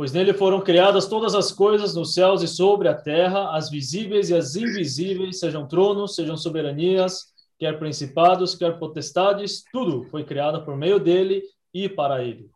[0.00, 4.30] Pois nele foram criadas todas as coisas nos céus e sobre a terra, as visíveis
[4.30, 7.26] e as invisíveis, sejam tronos, sejam soberanias,
[7.58, 11.42] quer principados, quer potestades, tudo foi criado por meio dele
[11.74, 12.48] e para ele.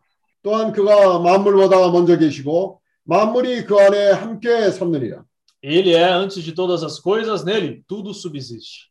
[0.43, 5.23] 또한 그가 만물보다 먼저 계시고 만물이 그 안에 함께 섰느니라
[5.63, 8.89] Ele é antes de todas as coisas, nele tudo subsiste.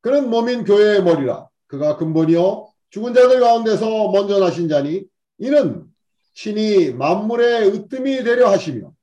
[0.00, 5.01] 그는 몸인 교회의 머리라 그가 근본이요 죽은 자들 가운데서 먼저 나신 자니
[5.39, 5.85] 이는
[6.33, 8.93] 신이 만물의 으뜸이 되려 하시며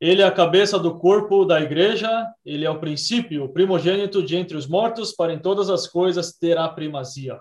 [0.00, 2.08] Ele é a cabeça do corpo da igreja,
[2.46, 6.32] ele é o princípio, o primogênito de entre os mortos, para em todas as coisas
[6.38, 7.40] ter a primazia.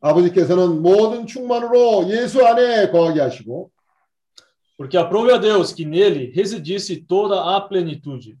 [0.00, 3.70] 아버지께서는 모든 충만으로 예수 안에 거하게 하시고
[4.78, 8.38] Porque aprove a Deus que nele residisse toda a plenitude.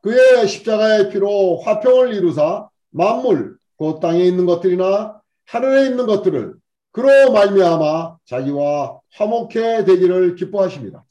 [0.00, 6.55] 그의 십자가의 피로 화평을 이루사 만물 곧 땅에 있는 것들이나 하늘에 있는 것들을
[6.91, 11.05] 그로 말미암아 자기와 화목해 되기를 기뻐하십니다.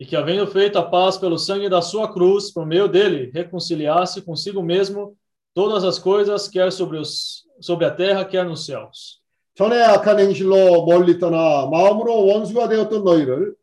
[0.00, 4.22] E que, havendo feito a paz pelo sangue da sua cruz, por meio dele, reconciliasse
[4.22, 5.16] consigo mesmo
[5.52, 9.18] todas as coisas, quer sobre, os, sobre a terra, quer nos céus.
[9.56, 13.54] 전에 악한 행실로 멀리 떠나 마음으로 원수가 되었던 너희를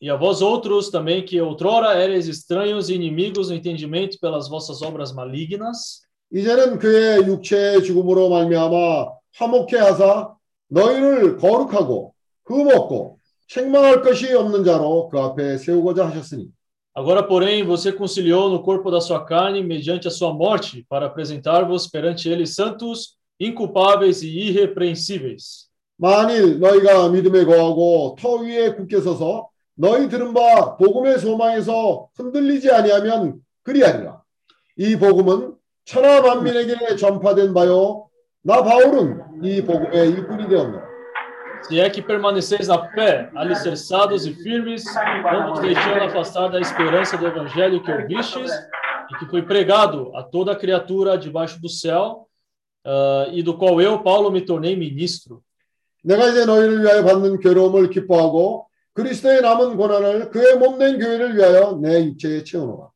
[0.00, 4.82] E a vós outros também, que outrora eres estranhos e inimigos no entendimento pelas vossas
[4.82, 6.02] obras malignas,
[6.33, 10.33] 이제는 그의 육체의 죽음으로 말미암아 화목해 하사
[10.69, 12.13] 너희를 거룩하고
[12.45, 16.49] 흠없고 책망할 것이 없는 자로 그 앞에 세우고자 하셨으니
[16.93, 21.87] Agora, porém, você conciliou no corpo da sua carne mediante a sua morte, para apresentar-vos
[21.87, 25.69] perante ele santos, inculpáveis e irrepreensíveis.
[25.97, 33.39] 만일 너희가 믿음에 거하고 터 위에 굳게 서서 너희 들은 바 복음의 소망에서 흔들리지 아니하면
[33.63, 34.21] 그리하리라.
[34.77, 35.53] 이 복음은
[35.84, 38.08] 천하 만민에게 전파된 바요.
[38.42, 40.86] 나 바울은 이 복음의 일꾼이 되었노라.
[41.62, 44.84] Se é que permaneceis na fé, alicerçados e firmes,
[45.24, 48.52] não vos deixando afastar da esperança do evangelho que ouvistes
[49.10, 52.28] e que foi pregado a toda criatura debaixo do céu,
[52.84, 55.42] ah, e do qual eu, Paulo, me tornei ministro.
[56.04, 62.04] 내가 이제 너희를 위하여 받는 괴로움을 기뻐하고 그리스도의 남은 고난을 그의 몸된 교회를 위하여 내
[62.04, 62.89] 육체에 채우노라.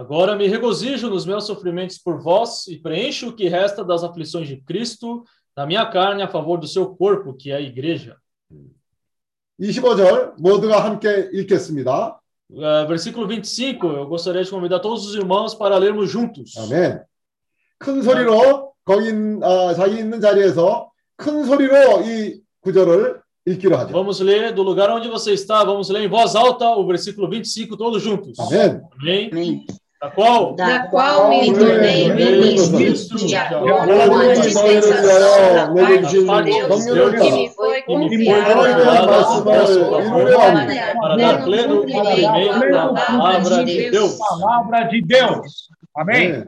[0.00, 4.46] Agora me regozijo nos meus sofrimentos por vós e preencho o que resta das aflições
[4.48, 5.24] de Cristo
[5.56, 8.16] na minha carne a favor do seu corpo, que é a igreja.
[9.60, 12.20] 25절 모두가 함께 읽겠습니다.
[12.62, 16.52] Ah, versículo 25, eu gostaria de convidar todos os irmãos para lermos juntos.
[16.58, 17.02] 아멘.
[17.78, 23.92] 큰 소리로 거기 있- 아, 자기 있는 자리에서 큰 소리로 이 구절을 읽기로 하죠.
[23.92, 27.76] Vamos ler do lugar onde você está, vamos ler em voz alta o versículo 25,
[27.76, 28.38] todos juntos.
[28.38, 28.82] 아멘.
[29.00, 29.66] Amém?
[30.01, 30.55] Da qual?
[30.55, 37.49] Da qual me tornei ministro de acordo com a dispensação da de Deus que me
[37.49, 38.55] foi que me foi confiada
[40.99, 44.17] para dar pleno cumprimento à palavra de Deus.
[44.17, 45.69] palavra de Deus.
[45.95, 46.31] Amém?
[46.31, 46.47] 네.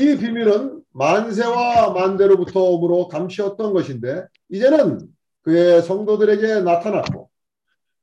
[0.00, 5.08] 이 비밀은 만세와 만대로부터 오므로 감추었던 것인데 이제는
[5.42, 7.28] 그의 성도들에게 나타났고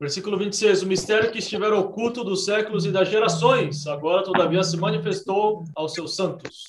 [0.01, 4.77] Versículo 26, o mistério que estivera oculto dos séculos e das gerações, agora todavia se
[4.77, 6.69] manifestou aos seus santos.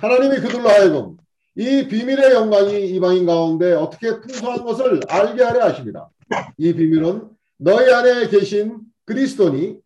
[0.00, 1.18] 하나님이 그들로 하여금
[1.54, 6.08] 이 비밀의 영광이 이방인 가운데 어떻게 풍성한 것을 알게 하려 하십니다.
[6.56, 7.28] 이 비밀은
[7.58, 9.76] 너희 안에 계신 그리스도니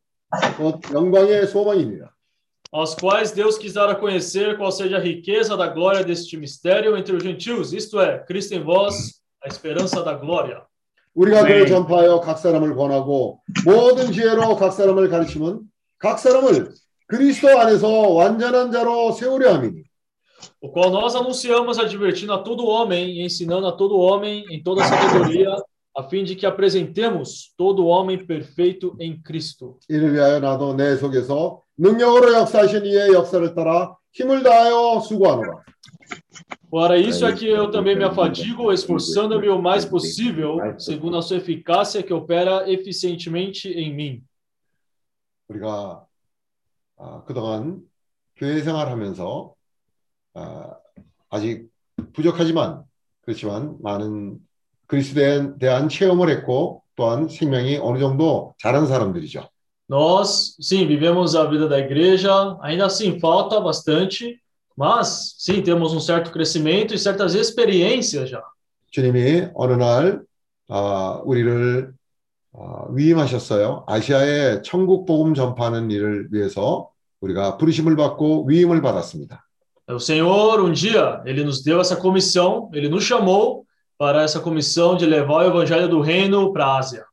[0.56, 2.14] 곧 영광의 소망입니다.
[2.72, 6.96] aos quais Deus quis dar a conhecer qual seja a riqueza da glória deste mistério
[6.96, 10.62] entre os gentios, isto é, Cristo em vós, a esperança da glória.
[11.15, 11.53] 우리가 네.
[11.53, 15.61] 그를 전파하여 각 사람을 권하고 모든 지혜로 각 사람을 가르치면
[15.97, 16.71] 각 사람을
[17.07, 19.83] 그리스도 안에서 완전한 자로 세우려 함이니
[20.61, 24.83] O qual nós anunciamos advertindo a todo homem e ensinando a todo homem em toda
[24.83, 25.55] sabedoria,
[25.95, 29.79] a fim de que apresentemos todo homem perfeito em Cristo.
[29.89, 35.63] 이를 위하여 나도 내 속에서 능력으로 역사하신 이의 역사를 따라 힘을 다하여 수고하노라.
[36.70, 41.38] Para isso é que eu também me afadigo, esforçando-me o mais possível, segundo a sua
[41.38, 44.24] eficácia que opera eficientemente em mim.
[45.48, 46.06] 우리가
[46.96, 47.80] 아, 그동안
[48.36, 49.54] 교회 생활하면서
[50.34, 50.76] 아,
[51.28, 51.68] 아직
[52.12, 52.84] 부족하지만
[53.22, 54.38] 그렇지만 많은
[54.86, 59.48] 그리스도에 대한 체험을 했고 또한 생명이 어느 정도 자란 사람들이죠.
[59.88, 64.40] Nós, sim, vivemos a vida da igreja, ainda assim falta bastante,
[64.76, 68.42] mas sim, temos um certo crescimento e certas experiências já.
[68.90, 70.22] 주님이 어느 날
[70.68, 71.92] 아, 우리를
[72.54, 73.84] 아, 위임하셨어요.
[73.86, 76.90] 아시아에 천국 복음 전파하는 일을 위해서
[77.20, 79.44] 우리가 부르심을 받고 위임을 받았습니다.
[79.88, 83.66] O Senhor, um dia, ele nos deu essa comissão, ele nos chamou
[83.98, 87.04] para essa comissão de levar o evangelho do reino para a Ásia.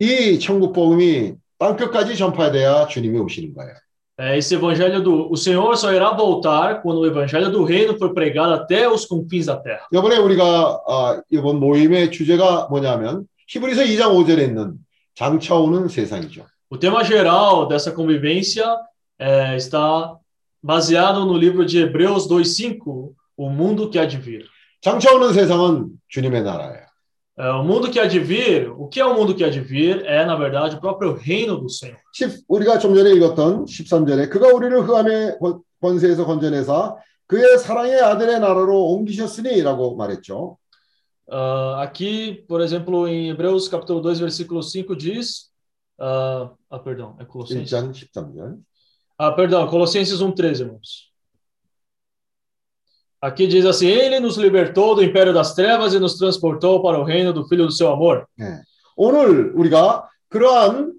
[0.00, 3.72] 이 천국 복음이 땅끝까지 전파돼야 주님이 오시는 거예요.
[4.18, 5.32] É, esse evangelho do.
[5.32, 9.46] O Senhor só irá voltar quando o evangelho do reino for pregado até os confins
[9.46, 9.86] da terra.
[9.92, 14.74] 이번에 우리가 아, 이번 모임의 주제가 뭐냐면 히브리서 2장 5절에 있는
[15.14, 16.44] 장차 오는 세상이죠.
[16.70, 18.64] O tema geral dessa convivência
[19.18, 20.14] é, está
[20.62, 24.46] baseado no livro de Hebreus 2,5, o mundo que há de vir.
[24.82, 26.85] 장차 오는 세상은 주님의 나라예요.
[27.38, 29.60] É, o mundo que há de vir, o que é o mundo que há de
[29.60, 30.04] vir?
[30.04, 31.96] É, na verdade, o próprio reino do Senhor.
[32.12, 36.96] 10, 우리가 좀 전에 읽었던 13절에 그가 우리를 흑암의 권- 권세에서 건져내사
[37.26, 40.58] 그의 사랑의 아들의 나라로 옮기셨으니라고 말했죠.
[41.30, 45.50] Ah, aqui, por exemplo, em Hebreus capítulo 2, versículo 5 diz.
[45.98, 47.72] ah, ah, perdão, é Colossenses.
[47.72, 48.58] 1장 13절.
[49.16, 51.10] Ah, perdão, Colossenses 1,13, irmãos.
[53.20, 57.04] Aqui diz assim: Ele nos libertou do império das trevas e nos transportou para o
[57.04, 58.26] reino do Filho do seu amor.
[58.38, 58.60] 네.
[58.96, 60.92] 오늘 우리가 그러한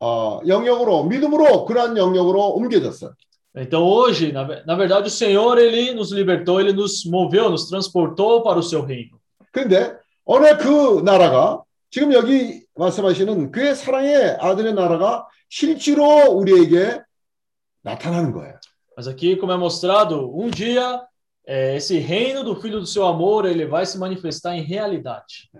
[0.00, 3.12] 어, 영역으로 믿음으로 그러한 영역으로 옮겨졌어요.
[3.56, 7.68] Então, hoje, na, ve- na verdade, o Senhor, ele nos libertou, ele nos moveu, nos
[7.68, 9.16] transportou para o seu reino.
[9.52, 9.94] 그런데
[10.24, 17.00] 어느 그 나라가 지금 여기 말씀하시는 그의 사랑의 아들의 나라가 실제로 우리에게
[17.82, 18.58] 나타나는 거예요.
[18.96, 21.00] Mas aqui, como é mostrado, um dia
[21.48, 25.50] é, esse reino do Filho do seu amor, ele vai se manifestar em realidade.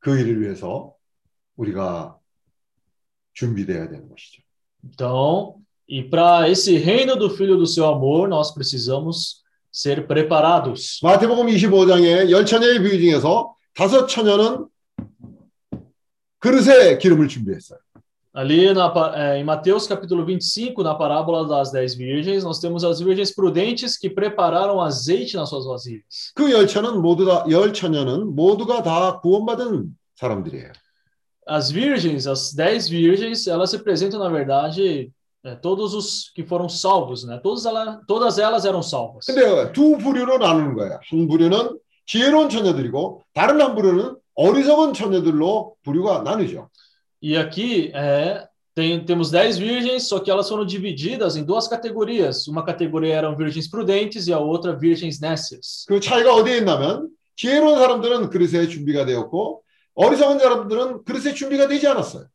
[0.00, 0.94] 그 일을 위해서
[1.56, 2.18] 우리가
[3.32, 4.42] 준비되어야 되는 것이죠.
[4.84, 11.00] Então, e para esse reino do Filho do seu amor, nós precisamos ser preparados.
[11.02, 14.66] 마태복음 25장의 열 처녀의 비유 중에서 다섯 처녀는
[16.40, 17.78] 그릇에 기름을 준비했어요.
[18.36, 22.82] Ali na, pa- é, em Mateus capítulo 25, na parábola das dez virgens, nós temos
[22.82, 26.32] as virgens prudentes que prepararam azeite nas suas vasilhas.
[26.34, 30.72] 그 열처는 모두 다, 열 처녀는 모두가 다 구원받은 사람들이에요.
[31.48, 35.12] As virgens, as dez virgens, elas representam, na verdade,
[35.44, 37.38] é, todos os que foram salvos, né?
[37.40, 39.26] Todas, ela, todas elas eram salvas.
[39.26, 40.98] 근데 두 부류로 나누는 거예요.
[41.08, 46.68] 한 부류는 지혜로운 처녀들이고 다른 한 부류는 어리석은 처녀들로 부류가 나뉘죠.
[47.22, 52.46] E aqui é, tem, temos dez virgens, só que elas foram divididas em duas categorias.
[52.46, 55.84] Uma categoria eram virgens prudentes e a outra virgens nécias.
[55.88, 59.62] 그 차이가 어디에 있냐면 지혜로운 사람들은 그릇에 준비가 되었고
[59.94, 62.26] 어리석은 사람들은 그릇에 준비가 되지 않았어요.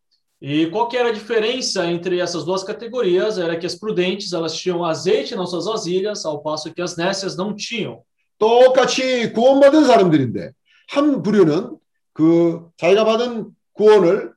[0.42, 3.38] E qual que era a diferença entre essas duas categorias?
[3.38, 7.36] Era que as prudentes elas tinham azeite nas suas vasilhas, ao passo que as nécias
[7.36, 8.02] não tinham.
[8.40, 10.52] 똑같이 구원받은 사람들인데
[10.88, 11.78] 한 부류는
[12.14, 14.34] 그 자기가 받은 구원을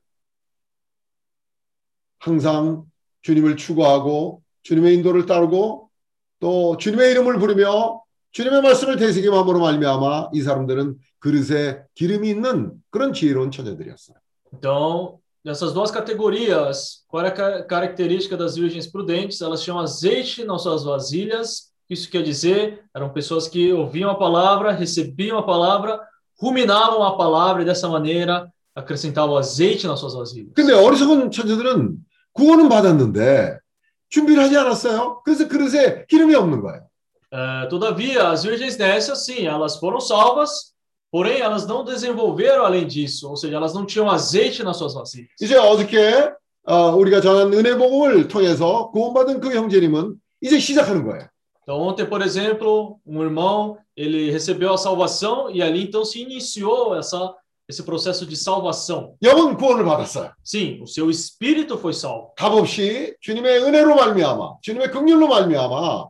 [2.19, 2.85] 항상
[3.23, 5.91] 주님을 추구하고 주님의 인도를 따르고
[6.41, 13.51] 또 주님의 이름을 부르며 주님의 말씀을 되새김함으로 말미암아 이 사람들은 그릇에 기름이 있는 그런 지혜로운
[13.51, 14.17] 처녀들이었어요.
[14.55, 19.41] Então, nessas duas categorias, qual era a ca- característica das virgens prudentes?
[19.41, 21.73] Elas tinham azeite nas suas vasilhas.
[21.91, 26.01] Isso quer dizer, eram pessoas que ouviam a palavra, recebiam a palavra,
[26.42, 30.54] ruminavam a palavra e dessa maneira acrescentavam azeite nas suas vasilhas.
[30.54, 31.98] 근데 어리석은 처녀들은
[32.34, 33.58] 구원은 받았는데
[34.10, 35.22] 준비를 하지 않았어요.
[35.26, 36.88] 그래서 그릇에 기름이 없는 거예요.
[37.30, 40.74] Eh, todavia, as virgens nécias, sim, elas foram salvas,
[41.12, 45.30] porém elas não desenvolveram além disso, ou seja, elas não tinham azeite nas suas vasilhas.
[45.42, 46.32] 이제 어저께
[46.64, 51.28] 어, 우리가 전한 은혜 복음을 통해서 구원받은 그 형제님은 이제 시작하는 거예요.
[51.67, 56.97] Então, ontem, por exemplo, um irmão, ele recebeu a salvação e ali então se iniciou
[56.97, 57.35] essa,
[57.69, 59.15] esse processo de salvação.
[59.23, 60.33] 영은 구원을 받았어요.
[60.43, 62.35] Sim, o seu espírito foi salvo.
[62.37, 66.09] 값없이 주님의 은혜로 말미암아, 주님의 긍휼로 말미암아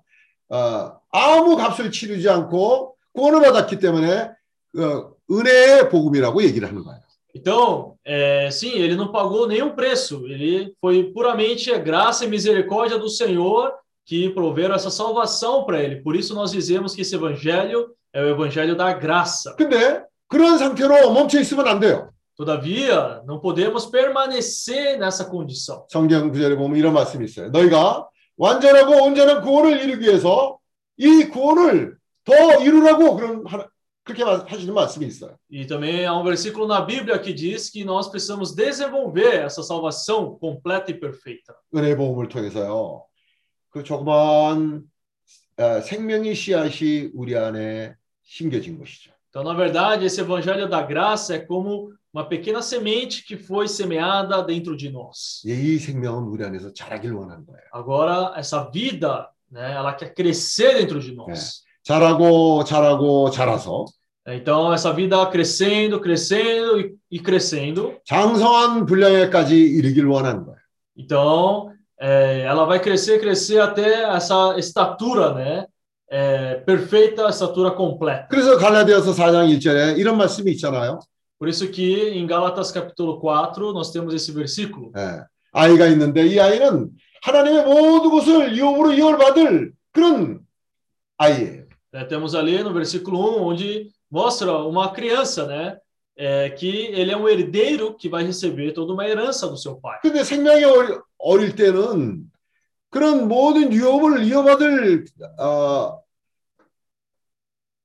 [0.49, 4.31] 어, 아무 값을 치르지 않고 구원을 받았기 때문에
[4.79, 7.03] 어, 은혜의 복음이라고 얘기를 하는 거예요.
[7.35, 12.99] Então, é, sim, ele não pagou nenhum preço, ele foi puramente a graça e misericórdia
[12.99, 13.73] do Senhor
[14.07, 16.03] que proveram essa salvação para ele.
[16.03, 19.55] Por isso nós dizemos que esse evangelho é o evangelho da graça.
[19.57, 22.11] 근데 그런 상태로 멈춰 있으면 안 돼요.
[22.37, 25.87] Todavia, não podemos permanecer nessa condição.
[25.91, 27.51] 성경 구절에 보면 이런 말씀이 있어요.
[27.51, 30.59] 너희가 완전하고 온전한 구원을 이루기 위해서
[30.97, 33.67] 이 구원을 더 이루라고 그런 하-
[34.05, 35.37] 그렇게 말- 하시는 말씀이 있어요.
[35.51, 40.37] E também há um versículo na Bíblia que diz que nós precisamos desenvolver essa salvação
[40.41, 41.55] completa e perfeita.
[41.75, 43.05] 은혜 복음을 통해서요.
[43.70, 44.84] 그 조그만
[45.58, 49.12] 어, 생명의 씨앗이 우리 안에 심겨진 것이죠.
[49.30, 54.42] Então, na verdade, esse evangelho da graça é como uma pequena semente que foi semeada
[54.42, 55.44] dentro de nós.
[57.72, 61.62] Agora, essa vida, né, ela quer crescer dentro de nós.
[61.84, 63.86] 자라고 자라고 자라서
[64.30, 67.98] Então, essa vida crescendo, crescendo e, e crescendo.
[68.06, 70.60] 장성한 분량에까지 이르길 원하는 거예요.
[70.98, 75.67] Então, é, ela vai crescer, crescer até essa estatura, né?
[76.11, 78.27] É, perfeita, estatura completa.
[78.29, 80.99] 그래서 갈라디아서 4장 1절에 이런 말씀이 있잖아요.
[81.39, 84.93] Por isso que em Gálatas capítulo 4 nós temos esse versículo.
[84.97, 85.25] 예.
[85.53, 86.91] 아이가 있는데 이 아이는
[87.23, 90.41] 하나님의 모든 것을 유업으로 이월받을 그런
[91.19, 91.63] 아이예요.
[91.95, 95.77] É, temos ali no versículo 1 onde mostra uma criança, né?
[96.17, 99.99] É, que ele é um herdeiro que vai receber toda uma herança do seu pai.
[100.03, 102.31] 근데 생명이 어리, 어릴 때는
[102.91, 105.07] 그런 모든 유업을 이어받을
[105.41, 106.03] 어,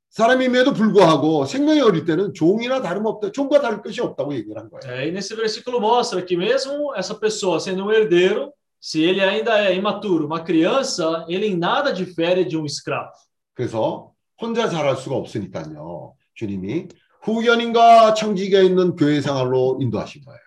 [0.10, 4.94] 사람임에도 불구하고 생명이 어릴 때는 종이나 다름없다, 종과 다를 것이 없다고 얘기를 한 거예요.
[4.94, 8.52] É, e nesse versículo mostra que mesmo essa pessoa sendo um herdeiro,
[8.82, 13.14] se ele ainda é imaturo, uma criança, ele em nada difere de um escravo.
[13.54, 16.16] 그래서 혼자 자랄 수가 없으니까요.
[16.34, 16.88] 주님이
[17.24, 20.40] 후견인과 청지기가 있는 교회 생활로 인도하신 거예요.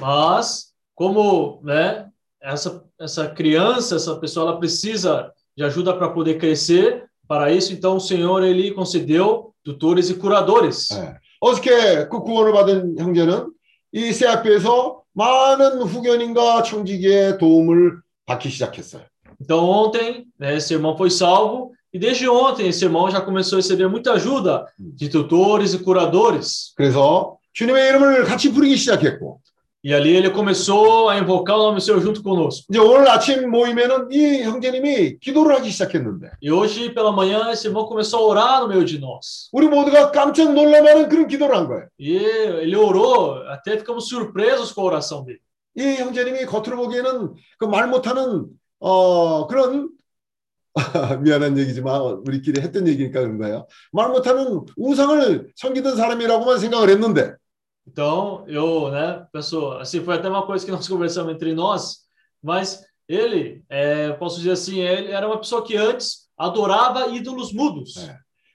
[0.00, 2.06] Mas como, né,
[2.42, 7.04] essa essa criança, essa pessoa, ela precisa de ajuda para poder crescer.
[7.26, 10.90] Para isso, então, o Senhor ele concedeu tutores e curadores.
[10.92, 11.16] 예.
[11.40, 13.52] 어떻게 그 구원을 받은 형제는
[13.92, 19.04] 이 CF에서 많은 후견인과 청지기의 도움을 받기 시작했어요.
[19.40, 23.60] Então ontem, né, esse irmão foi salvo e desde ontem esse irmão já começou a
[23.60, 26.72] receber muita ajuda de tutores e curadores.
[26.76, 29.40] 그래서 주님의 이름을 같이 부르기 시작했고
[29.86, 32.64] E ali ele começou a invocar o nome do Senhor junto conosco.
[32.70, 37.84] 이제 오늘 아침 모임에는 이 형제님이 기도를 하기 시작했는데 E hoje pela manhã esse irmão
[37.84, 39.50] começou a orar no meio de nós.
[39.52, 41.86] 우리 모두가 깜짝 놀랄만한 그런 기도를 한 거예요.
[42.00, 45.40] E ele orou, até ficamos surpresos com a oração dele.
[45.76, 48.46] 이 형제님이 겉으로 보기에는 그 말 못하는
[48.80, 49.90] 어 그런
[51.21, 53.67] 미안한 얘기지만 우리끼리 했던 얘기니까 그런 거예요.
[53.91, 57.35] 말 못하는 우상을 섬기던 사람이라고만 생각을 했는데
[57.91, 62.01] Então, eu, né, penso, assim, foi até uma coisa que nós conversamos entre nós,
[62.41, 67.95] mas ele, é, posso dizer assim, ele era uma pessoa que antes adorava ídolos mudos.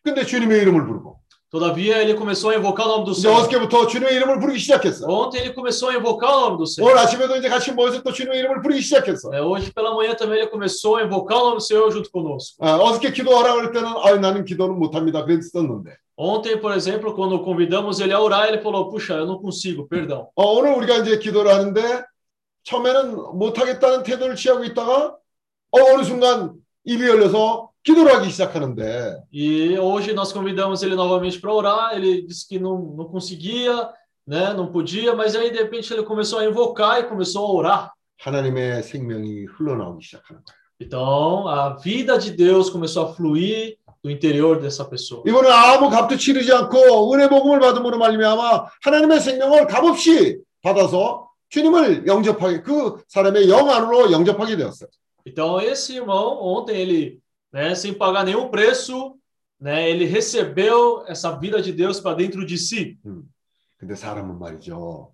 [0.04, 1.13] 근데 주님의 이름을 부르고
[1.53, 3.39] Todavia, ele começou a invocar o nome do 이제 Senhor.
[3.41, 5.07] 어저께부터 주님의 이름을 부르기 시작했어.
[5.07, 6.91] Ontem ele começou a invocar o nome do Senhor.
[6.91, 9.31] 오늘 아침에도 이제 같이 모여서 또 주님의 이름을 부르기 시작했어.
[9.33, 12.55] É, hoje pela manhã também ele começou a invocar o nome do Senhor junto conosco.
[12.59, 15.25] 아, 어저께 기도하라고 할 때는 아, 나는 기도는 못합니다.
[15.25, 19.87] 그랬었는데 Ontem, por exemplo, quando convidamos ele a orar, ele falou: Puxa, eu não consigo,
[19.87, 20.27] perdão.
[20.35, 22.03] 어, 오늘 우리가 이제 기도를 하는데
[22.63, 25.15] 처음에는 못하겠다는 태도를 취하고 있다가
[25.71, 26.53] 어, 어느 순간
[26.83, 31.95] 입이 열려서 기도를 하기 시작하는데 E hoje nós convidamos ele novamente para orar.
[31.95, 33.89] Ele disse que não, não conseguia,
[34.27, 37.93] né, não podia, mas aí de repente ele começou a invocar e começou a orar.
[38.19, 40.59] 하나님의 생명이 흘러나오기 시작하는 거예요.
[40.81, 45.23] Então a vida de Deus começou a fluir do interior dessa pessoa.
[45.27, 52.61] 이번에 아무 값도 치르지 않고 은혜 복음을 받음으로 말미암아 하나님의 생명을 값없이 받아서 주님을 영접하게
[52.61, 54.89] 그 사람의 영 안으로 영접하게 되었어요.
[55.25, 57.19] Então esse irmão ontem ele,
[57.53, 59.15] né, sem pagar nenhum preço,
[59.59, 62.97] né, ele recebeu essa vida de Deus para dentro de si.
[63.77, 65.13] 근데 사람은 말이죠.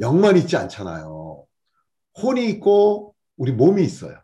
[0.00, 1.44] 영만 있지 않잖아요.
[2.22, 4.18] 혼이 있고 우리 몸이 있어요.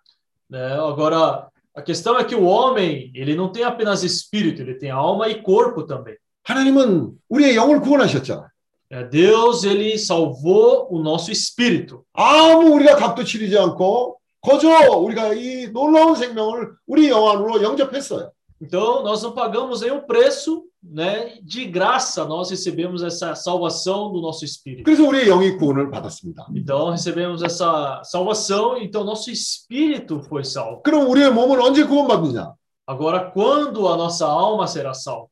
[0.50, 0.72] né?
[0.78, 5.28] Agora a questão é que o homem ele não tem apenas espírito, ele tem alma
[5.28, 6.16] e corpo também.
[6.44, 8.48] 하나님은 우리의 영을 구원하셨잖아요.
[8.88, 12.04] É, Deus ele salvou o nosso espírito.
[12.12, 18.30] 아무 우리가 값도 치르지 않고 거저 우리가 이 놀라운 생명을 우리 영 안으로 영접했어요.
[18.60, 21.38] Então nós não pagamos nenhum preço, né?
[21.42, 24.84] De graça nós recebemos essa salvação do nosso espírito.
[24.84, 26.46] 그래서 우리의 영이 구원을 받았습니다.
[26.54, 30.80] Então recebemos essa salvação, então nosso espírito foi salvo.
[30.82, 32.54] 그럼 우리의 몸은 언제 구원받느냐?
[32.88, 35.26] Agora quando a nossa alma será salva?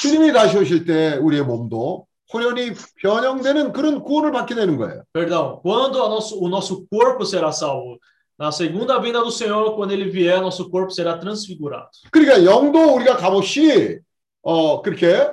[0.00, 5.02] 주님이 다시 오실 때 우리의 몸도 호련히 변형되는 그런 구원을 받게 되는 거예요.
[5.12, 7.98] Perdão, quando a nosso, o nosso corpo será salvo?
[8.37, 11.89] Na segunda vinda do Senhor, quando ele vier, nosso corpo será transfigurado.
[12.11, 13.99] 그러니까 영도 우리가 값없이
[14.41, 15.31] 어 그렇게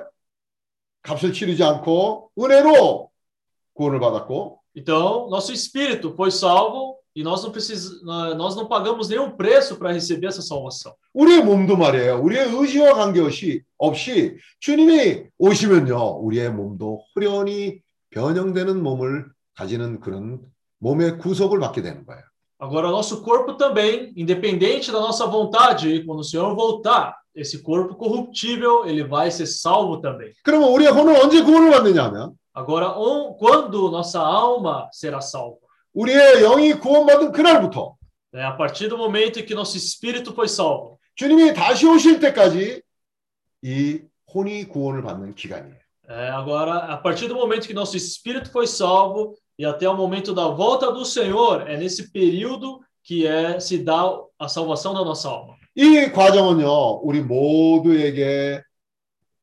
[1.01, 3.09] 값을 치르지 않고 은혜로
[3.73, 9.31] 구원을 받았고 Então, nosso espírito foi salvo e nós não precis, nós não pagamos nenhum
[9.31, 10.93] preço para receber essa salvação.
[11.13, 12.21] 우리의 몸도 말이에요.
[12.21, 16.19] 우리의 의지와 관계없이 없이 주님이 오시면요.
[16.21, 17.81] 우리의 몸도 호련히
[18.11, 19.25] 변형되는 몸을
[19.55, 20.39] 가지는 그런
[20.77, 22.23] 몸의 구속을 받게 되는 거예요.
[22.60, 28.86] Agora, nosso corpo também, independente da nossa vontade, quando o Senhor voltar, esse corpo corruptível,
[28.86, 30.32] ele vai ser salvo também.
[30.42, 35.58] 그러면 우리의 혼은 언제 구원을 받느냐 하면 Agora, on- quando nossa alma será salva?
[35.94, 37.94] 우리의 영이 구원받은 그날부터
[38.34, 40.98] É a partir do momento em que nosso espírito foi salvo.
[41.14, 42.80] 주님이 다시 오실 때까지
[43.62, 44.00] 이
[44.34, 45.76] 혼이 구원을 받는 기간이에요.
[46.08, 50.34] É, agora, a partir do momento que nosso espírito foi salvo e até o momento
[50.34, 54.02] da volta do Senhor, é nesse período que é se dá
[54.38, 55.54] a salvação da nossa alma.
[55.76, 57.00] 이 과정은요.
[57.02, 58.62] 우리 모두에게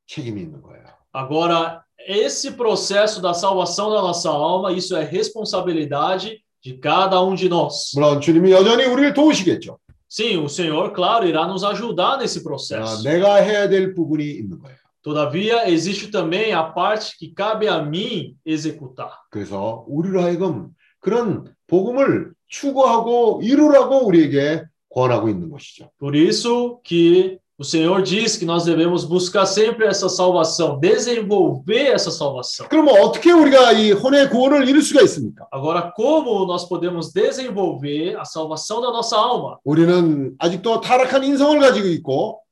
[0.08, 0.84] 책임이 있는 거예요.
[1.14, 7.48] Agora, esse processo da salvação da nossa alma, isso é responsabilidade de cada um de
[7.50, 7.92] nós.
[7.96, 9.78] 물론 주님이 여전히 우리를 도우시겠죠.
[10.10, 13.04] Sim, o Senhor, claro, irá nos ajudar nesse 아, processo.
[13.04, 14.78] 내가 해야 될 부분이 있는 거예요.
[15.08, 19.12] Todavia, existe também a parte que cabe a mim executar.
[19.30, 20.70] 그래서 우리로 하여금
[21.00, 25.90] 그런 복음을 추구하고 이루라고 우리에게 권하고 있는 것이죠.
[26.00, 32.10] Por isso que o Senhor diz que nós devemos buscar sempre essa salvação, desenvolver essa
[32.10, 32.68] salvação.
[32.70, 35.46] 그러면 어떻게 우리가 이 혼의 구원을 이룰 수가 있습니까?
[35.52, 39.58] Agora, como nós podemos desenvolver a salvação da nossa alma?
[39.66, 42.47] 우리는 아직도 타락한 인성을 가지고 있고 Nós,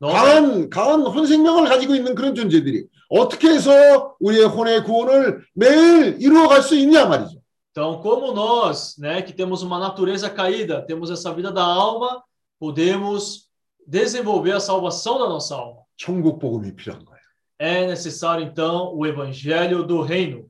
[0.00, 6.62] 강한 강한 혼 생명을 가지고 있는 그런 존재들이 어떻게 해서 우리의 혼의 구원을 매일 이루어갈
[6.62, 7.38] 수 있냐 말이죠.
[7.70, 12.24] então, como nós, né, que temos uma natureza caída, temos essa vida da alma,
[12.58, 13.48] podemos
[13.86, 15.82] desenvolver a salvação da nossa alma?
[15.96, 17.18] 천국 복음이 필요한 거예요.
[17.60, 20.46] É necessário, então, o evangelho do reino.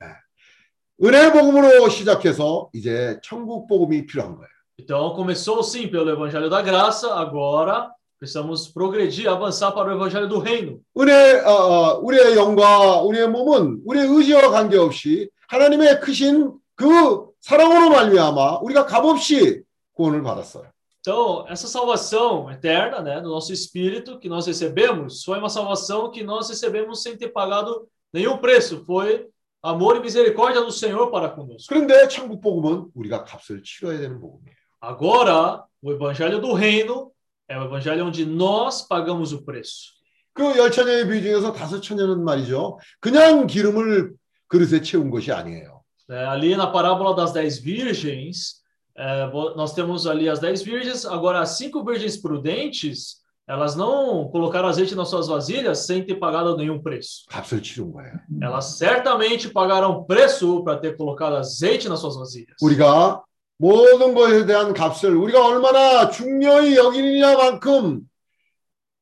[1.03, 4.49] 은혜 복음으로 시작해서 이제 천국 복음이 필요한 거예요.
[4.81, 10.40] Então começou sim pelo evangelho da graça, agora precisamos progredir, avançar para o evangelho do
[10.40, 10.82] reino.
[10.98, 18.60] 은혜 어, 어, 우리의 영과 우리의 몸은 우리의 의지와 관계없이 하나님의 크신 그 사랑으로 말미암아
[18.60, 20.72] 우리가 값없이 구원을 받았어요.
[21.06, 26.24] Então, essa salvação eterna, né, do nosso espírito que nós recebemos, foi uma salvação que
[26.24, 28.86] nós recebemos sem ter pagado nenhum preço.
[28.86, 29.28] Foi
[29.62, 31.68] amor e misericórdia do Senhor para conosco.
[31.68, 34.56] 그런데 천국 복음은 우리가 값을 치러야 되는 복음이에요.
[34.82, 37.12] Agora, o evangelho do reino
[37.50, 39.94] é o evangelho onde nós pagamos o preço.
[40.34, 42.80] 그 열처녀의 비 중에서 다섯 처녀는 말이죠.
[43.00, 44.14] 그냥 기름을
[44.48, 45.82] 그릇에 채운 것이 아니에요.
[46.10, 48.62] É, ali na parábola das dez virgens,
[48.98, 54.28] é, vo- nós temos ali as dez virgens, agora as cinco virgens prudentes, elas não
[54.30, 57.24] colocaram azeite nas suas vasilhas sem ter pagado nenhum preço.
[57.30, 58.20] 값을 치른 거예요.
[58.42, 62.56] Elas certamente pagaram preço para ter colocado azeite nas suas vasilhas.
[62.62, 63.24] 우리가
[63.58, 68.02] 모든 것에 대한 값을 우리가 얼마나 중요히 여기느냐만큼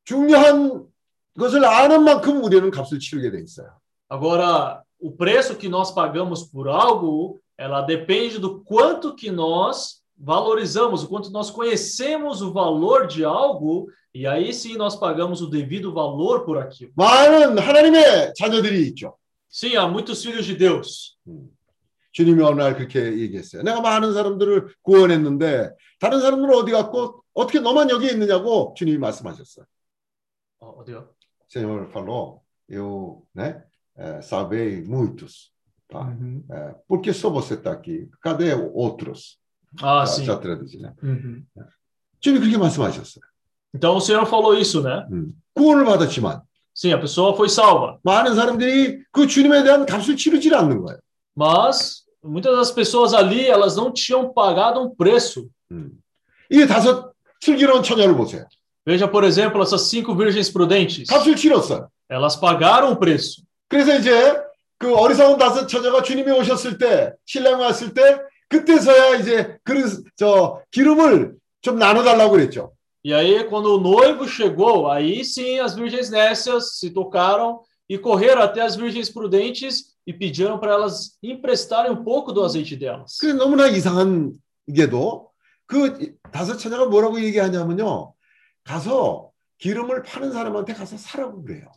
[0.03, 0.85] 중요한
[1.37, 3.69] 것을 아는 만큼 우리는 값을 치르게 돼 있어요.
[4.09, 11.03] Agora, o preço que nós pagamos por algo, ela depende do quanto que nós valorizamos,
[11.03, 15.93] o quanto nós conhecemos o valor de algo, e aí sim nós pagamos o devido
[15.93, 16.91] valor por aquilo.
[16.95, 19.15] 많은 하나님의 자녀들이 있죠.
[19.49, 21.17] Sim, há muitos filhos de Deus.
[22.16, 23.62] 주님이 어느 날 그렇게 얘기했어요.
[23.62, 29.66] 내가 많은 사람들을 구원했는데 다른 사람들은 어디 갔고 어떻게 너만 여기 있느냐고 주님이 말씀하셨어요.
[30.60, 31.10] 어, 어디요?
[31.46, 32.40] Senhor falou,
[32.70, 33.62] eu, né,
[33.98, 35.52] eh, salvei muitos,
[35.88, 36.10] tá?
[36.50, 38.08] Eh, por que só você está aqui?
[38.22, 39.38] Cadê outros?
[39.82, 40.24] Ah, já, sim.
[40.24, 40.94] já traduzi, né?
[41.02, 41.44] Uhum.
[42.18, 43.22] 주님이 그렇게 말씀하셨어요.
[43.74, 45.06] Então o Senhor falou isso, né?
[45.54, 46.40] 구원을 받았지만
[46.74, 47.98] Sim, a pessoa foi salva.
[48.02, 50.98] 많은 사람들이 그 주님에 대한 값을 치르질 않는 거예요.
[51.36, 55.49] Mas muitas das pessoas ali, elas não tinham pagado um preço.
[56.49, 58.45] 이 다섯 슬기로운 처녀를 보세요.
[58.85, 61.07] Veja, por exemplo, essas cinco virgens prudentes.
[61.07, 61.87] 값을 치렀어요.
[62.09, 63.43] Elas pagaram o preço.
[63.69, 64.35] 그래서 이제
[64.77, 71.35] 그 어리석은 다섯 처녀가 주님이 오셨을 때, 신랑이 왔을 때, 그때서야 이제 그릇, 저 기름을
[71.61, 72.71] 좀 나눠달라고 그랬죠.
[73.03, 78.41] E aí, quando o noivo chegou, aí sim as virgens nécias se tocaram e correram
[78.41, 83.18] até as virgens prudentes e pediram para elas emprestarem um pouco do azeite delas.
[83.20, 84.32] 그 너무나 이상한
[84.72, 85.30] 게도
[85.66, 88.14] 그 다섯 처녀가 뭐라고 얘기하냐면요.
[88.64, 91.70] 가서 기름을 파는 사람한테 가서 사라고 그래요.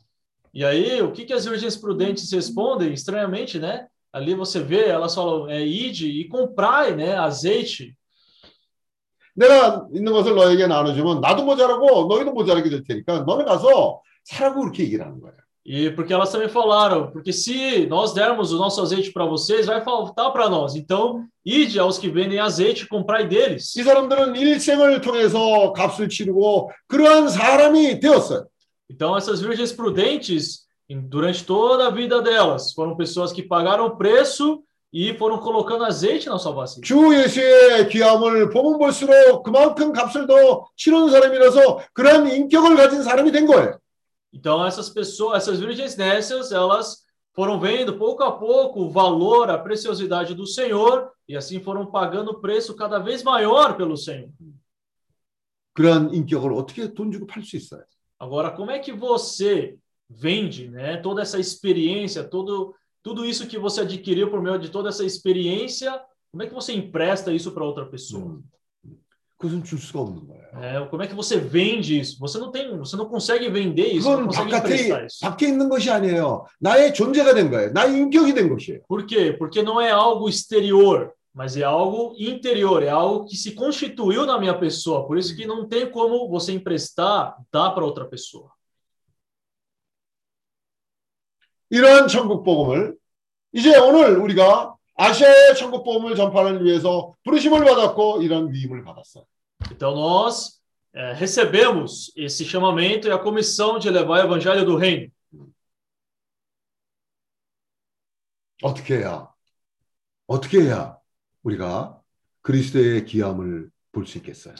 [0.54, 2.92] E aí, o que, que as virgens prudentes respondem?
[2.92, 3.88] Estranhamente, né?
[4.12, 7.96] Ali você vê, elas falam, é, ide e comprai, né, azeite.
[9.36, 14.84] 내가 있는 것을 너에게 나눠주면 나도 모자라고 너희도 모자라게 될 테니까 너는 가서 사라고 그렇게
[14.84, 15.38] 얘기를 하는 거예요.
[15.67, 19.81] E porque elas também falaram, porque se nós dermos o nosso azeite para vocês, vai
[19.83, 20.75] faltar para nós.
[20.75, 23.75] Então, ide aos que vendem azeite e comprai deles.
[23.75, 28.45] 이 사람들은 일생을 통해서 값을 치르고 그러한 사람이 되었어요.
[28.91, 33.97] Então, essas virgens prudentes, em- durante toda a vida delas, foram pessoas que pagaram o
[33.97, 34.61] preço
[34.93, 36.83] e foram colocando azeite na sua vasilha.
[36.85, 43.47] 주 예수의 귀함을 보면 볼수록 그만큼 값을 더 치르는 사람이라서 그러한 인격을 가진 사람이 된
[43.47, 43.79] 거예요.
[44.33, 49.59] Então, essas pessoas, essas virgens nécias, elas foram vendo pouco a pouco o valor, a
[49.59, 54.31] preciosidade do Senhor e assim foram pagando o preço cada vez maior pelo Senhor.
[55.75, 57.85] 그러한 인격을 어떻게 돈 주고 팔 수 있어요?
[58.19, 59.77] Agora, como é que você
[60.09, 64.89] vende, né, toda essa experiência, todo tudo isso que você adquiriu por meio de toda
[64.89, 68.41] essa experiência, como é que você empresta isso para outra pessoa?
[68.41, 68.43] 그
[69.39, 70.45] 것은 줄 수가 없는 거예요.
[70.55, 72.19] É, como é que você vende isso?
[72.21, 75.21] Você não tem, você não consegue vender isso, não 그건 consegue emprestar 바깥에 isso.
[75.21, 76.47] 밖에 있는 것이 아니에요.
[76.61, 77.73] 나의 존재가 된 거예요.
[77.73, 78.81] 나의 인격이 된 것이에요.
[78.87, 79.37] Por quê?
[79.37, 84.39] Porque não é algo exterior, mas é algo interior, é algo que se constituiu na
[84.39, 85.07] minha pessoa.
[85.07, 88.55] Por isso que não tem como você emprestar, dar para outra pessoa.
[91.71, 92.95] 이러한 천국 복음을
[93.53, 99.25] 이제 오늘 우리가 아시아의 천국 복음을 전파하기 위해서 부르심을 받았고 이런 위임을 받았어요.
[99.73, 100.61] Então nós
[100.95, 105.11] eh, recebemos esse chamamento e a comissão de levar o evangelho do reino.
[108.63, 109.29] 어떻게 해야
[110.27, 110.97] 어떻게 해야
[111.43, 112.01] 우리가
[112.43, 114.55] 그리스도의 귀함을 볼 수 있겠어요?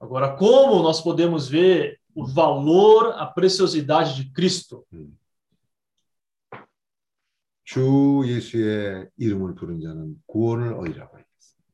[0.00, 4.84] Agora, como nós podemos ver o valor, a preciosidade de Cristo?
[7.68, 11.24] 주 예수의 이름을 부른 자는 구원을 얻으라고 해요.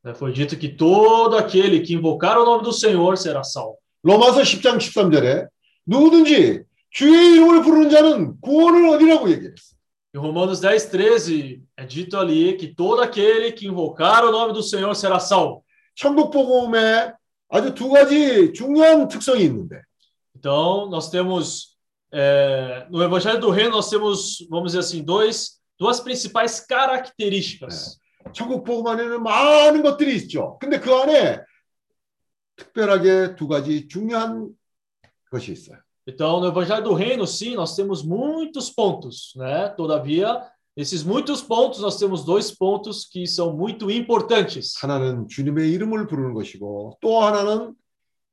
[0.03, 3.77] Né, Foi dito que todo aquele que invocar o nome do Senhor será salvo.
[4.03, 5.47] 로마서 10장 13절에
[5.87, 9.79] 누구든지 주의 이름을 부르는 자는 구원을 얻으라고 얘기했어요.
[10.13, 14.63] Em Romanos 10, 13, é dito ali que todo aquele que invocar o nome do
[14.63, 15.63] Senhor será salvo.
[15.95, 17.13] 천국 복음에
[17.49, 19.81] 아주 두 가지 중요한 특성이 있는데
[20.35, 21.77] Então, nós temos,
[22.11, 27.99] é, no Evangelho do Reino, nós temos, vamos dizer assim, dois, duas principais características.
[28.33, 30.59] 천국 복음 안에는 많은 것들이 있죠.
[30.61, 31.41] 근데 그 안에
[32.57, 34.51] 특별하게 두 가지 중요한
[35.31, 35.79] 것이 있어요.
[36.07, 39.69] Então, no Evangelho do Reino, sim, nós temos muitos pontos, né?
[39.77, 40.43] Todavia,
[40.77, 44.75] esses muitos pontos, nós temos dois pontos que são muito importantes.
[44.81, 47.75] 하나는 주님의 이름을 부르는 것이고 또 하나는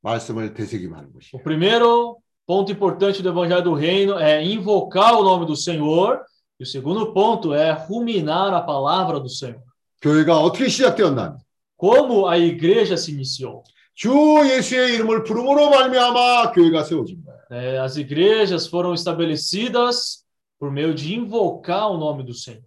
[0.02, 1.30] 말씀을 되새김하는 것이에요.
[1.34, 6.20] O primeiro ponto importante do Evangelho do Reino é invocar o nome do Senhor,
[6.63, 9.61] E o segundo ponto é ruminar a palavra do Senhor.
[10.01, 11.37] 교회가 어떻게 시작되었나?
[11.77, 13.63] Como a igreja se iniciou?
[13.93, 14.09] 주
[14.45, 17.39] 예수의 이름을 부름으로 말미암아 교회가 세워진 거예요.
[17.51, 20.23] É, as igrejas foram estabelecidas
[20.57, 22.63] por meio de invocar o nome do Senhor.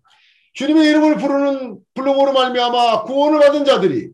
[0.53, 4.11] 주님의 이름을 부르는 부름으로 말미암아 구원을 받은 자들이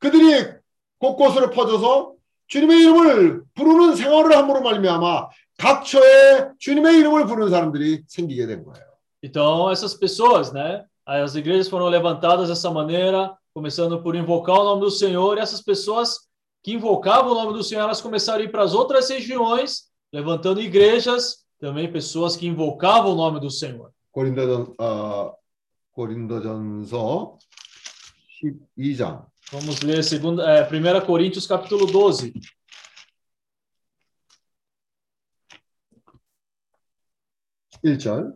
[0.00, 0.52] 그들이
[0.98, 2.12] 곳곳으로 퍼져서
[2.48, 8.83] 주님의 이름을 부르는 생활을 함으로 말미암아 각처에 주님의 이름을 부르는 사람들이 생기게 된 거예요.
[9.23, 10.85] Então, essas pessoas, né?
[11.05, 15.61] As igrejas foram levantadas dessa maneira, começando por invocar o nome do Senhor, e essas
[15.61, 16.27] pessoas
[16.63, 20.61] que invocavam o nome do Senhor, elas começaram a ir para as outras regiões, levantando
[20.61, 23.91] igrejas, também pessoas que invocavam o nome do Senhor.
[24.11, 25.35] 고린도전 어,
[25.91, 27.37] 고린도전서
[28.77, 32.33] 12장 Vamos ler segunda, é, 1 Coríntios capítulo 12.
[37.81, 38.33] 일절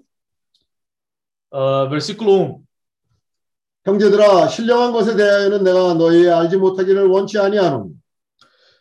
[1.51, 2.57] 어, versículo 1.
[3.85, 7.95] 형제들아 신령한 것에 대하여는 내가 너희 알지 못하기를 원치 아니하노니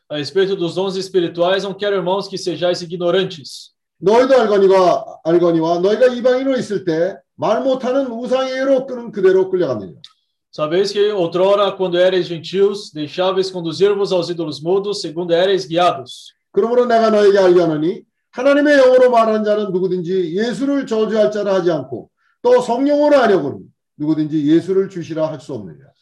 [0.10, 3.74] A respeito dos dons espirituais, não quero, irmãos, que sejais ignorantes.
[4.00, 9.94] 너희도 알거니와 알거니와 너희가 이방인으로 있을 때 말 못하는 우상에게로 끄는 그대로 끌려갔느냐
[10.54, 16.34] Sabeis que outrora, quando erais gentios, deixáveis conduzir-vos aos ídolos mudos, segundo erais guiados.
[16.52, 18.02] 그러므로 내가 너에게 알게 하노니
[18.32, 22.10] 하나님의 영으로 말하는 자는 누구든지 예수를 저주할 자라 하지 않고
[22.47, 23.61] 또 성령으로 하려고는
[23.97, 25.93] 누구든지 예수를 주시라 할 수 없느니라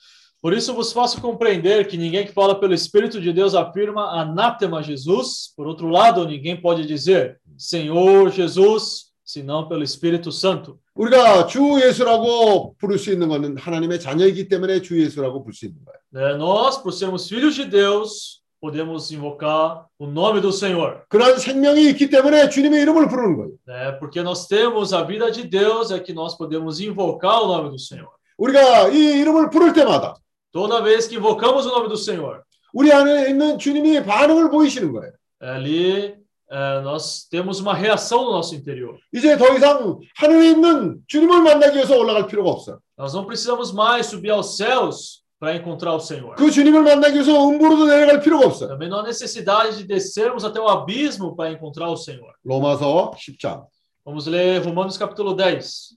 [0.43, 4.83] Por isso vos faço compreender que ninguém que fala pelo Espírito de Deus afirma anátema
[4.83, 5.53] Jesus.
[5.55, 10.79] Por outro lado, ninguém pode dizer Senhor Jesus, senão pelo Espírito Santo.
[10.95, 15.79] 우리가 주 예수라고 부를 수 있는 것은 하나님의 자녀이기 때문에 주 예수라고 부를 수 있는
[15.85, 16.01] 거예요.
[16.11, 21.03] Né, Nós, por sermos filhos de Deus, podemos invocar o nome do Senhor.
[21.09, 23.53] 그런 생명이 있기 때문에 주님의 이름을 부르는 거예요.
[23.67, 23.99] né?
[23.99, 27.79] Porque nós temos a vida de Deus, é que nós podemos invocar o nome do
[27.79, 28.09] Senhor.
[28.39, 30.15] 우리가 이 이름을 부를 때마다
[30.53, 32.43] Toda vez que invocamos o nome do Senhor,
[32.75, 35.13] 우리 안에 있는 주님이 반응을 보이시는 거예요.
[35.41, 36.15] ali
[36.53, 38.99] eh, nós temos uma reação no nosso interior.
[39.15, 42.79] 이제 더 이상 하늘에 있는 주님을 만나기 위해서 올라갈 필요가 없어요.
[42.99, 46.35] Nós não precisamos mais subir aos céus para encontrar o Senhor.
[46.37, 48.69] 그 주님을 만나기 위해서 음부로도 내려갈 필요가 없어요.
[48.69, 52.35] Também não há necessidade de descermos até o abismo para encontrar o Senhor.
[52.45, 53.67] 로마서 10장
[54.05, 55.97] Vamos ler Romanos capítulo 10,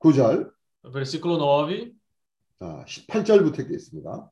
[0.00, 0.50] 9절
[0.92, 1.92] versículo 9.
[2.60, 4.30] 아, 18절부터 읽겠습니다.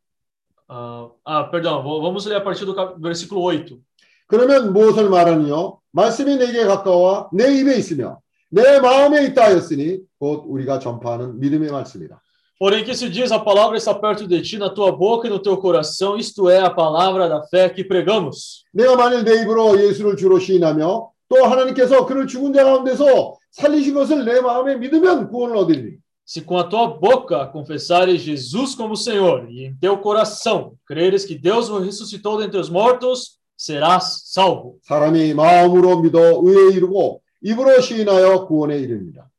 [0.68, 3.78] Ah, ah, perdão, vo- vamos ler a partir do cap- versículo 8.
[4.26, 5.80] 그러면 무엇을 말하니요?
[5.90, 8.20] 말씀이 내게 가까워 내 입에 있으며
[8.50, 12.20] 내 마음에 있다 하였으니 곧 우리가 전파하는 믿음의 말씀이다.
[12.56, 15.40] Porém, que se diz, a palavra está perto de ti, na tua boca e no
[15.40, 18.64] teu coração, isto é, a palavra da fé que pregamos.
[18.72, 24.24] 내가 만일 내 입으로 예수를 주로 시인하며 또 하나님께서 그를 죽은 자 가운데서 살리신 것을
[24.24, 29.66] 내 마음에 믿으면 구원을 얻으리니 Se com a tua boca confessares Jesus como Senhor e
[29.66, 34.78] em teu coração creres que Deus o ressuscitou dentre os mortos, serás salvo.
[34.84, 39.30] 사람이 마음으로 믿어 의에 이르고 입으로 시인하여 구원에 이릅니다.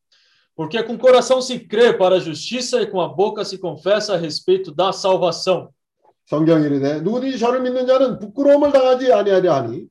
[0.56, 4.14] Porque com o coração se crê para a justiça e com a boca se confessa
[4.14, 5.70] a respeito da salvação.
[6.28, 9.88] 성경이 이르되 누구든지 저를 믿는 자는 부끄러움을 당하지 아니하려 하니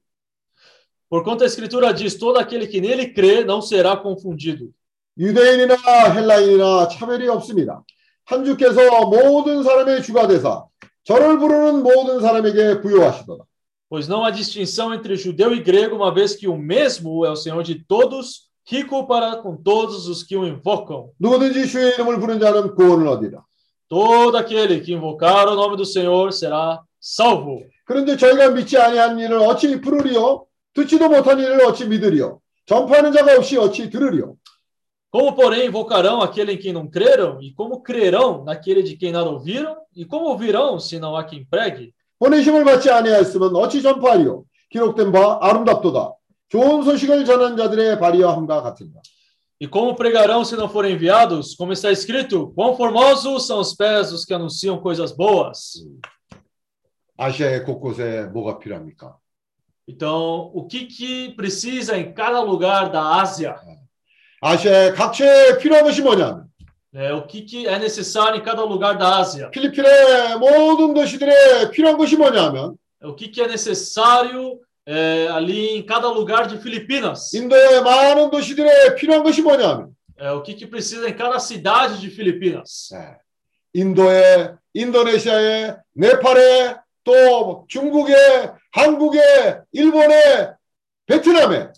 [1.09, 4.73] Porquanto a Escritura diz: todo aquele que nele crê não será confundido.
[5.17, 5.77] 유대인이나
[6.13, 7.85] 헬라인이나 차별이 없습니다.
[8.25, 10.65] 한 주께서 모든 사람의 주가 되사
[11.05, 13.45] 저를 부르는 모든 사람에게 부여하시도다.
[13.89, 17.37] Pois não há distinção entre judeu e grego, uma vez que o mesmo é o
[17.37, 21.11] Senhor de todos, rico para com todos os que o invocam.
[21.21, 23.45] 누구든지 주의 이름을 부른 자는 구원을 얻으리라.
[23.89, 27.61] Todo aquele que invocar o nome do Senhor será salvo.
[27.85, 30.47] 그런데 저희가 믿지 아니한 일을 어찌 부르리요?
[30.73, 32.41] 듣지도 못한 일을 어찌 믿으리요?
[32.67, 34.37] 전파하는 자가 없이 어찌 들으리요?
[35.15, 37.41] Como, porém, invocarão aquele em quem não creram?
[37.41, 39.77] E como crerão naquele de quem nada ouviram?
[39.95, 41.95] E como ouvirão se não há quem pregue?
[42.19, 44.45] 보내심을 받지 아니하였으면 어찌 전파하리요?
[44.71, 46.15] 기록된 바 아름답도다.
[46.49, 49.01] 좋은 소식을 전한 자들의 발이함과 같으니라.
[49.61, 51.55] E como pregarão se não forem enviados?
[51.55, 55.87] Como está escrito: Quão formosos são os pés dos que anunciam coisas boas.
[57.17, 59.17] 아시아의 곳곳에 뭐가 필요합니까?
[59.87, 63.57] Então, o que, que precisa em cada lugar da Ásia?
[64.43, 66.47] 아시아의 각처에 필요한 것이 뭐냐면
[66.94, 69.52] É, o que, que é necessário em cada lugar da Ásia?
[69.52, 76.10] 필리핀의 모든 도시들에 필요한 것이 뭐냐면 O que, que é necessário é, ali em cada
[76.10, 77.32] lugar de Filipinas?
[77.36, 82.10] 인도의 많은 도시들에 필요한 것이 뭐냐면 É, o que, que precisa em cada cidade de
[82.10, 82.90] Filipinas?
[82.92, 83.18] 네.
[83.74, 88.14] 인도에 인도네시아에 네팔에 또 중국에
[88.72, 90.50] 한국에 일본에
[91.06, 91.70] 베트남에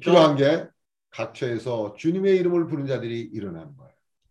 [0.00, 0.66] 필요한 게
[1.10, 3.85] 각처에서 주님의 이름을 부르는 자들이 일어나는 거예요.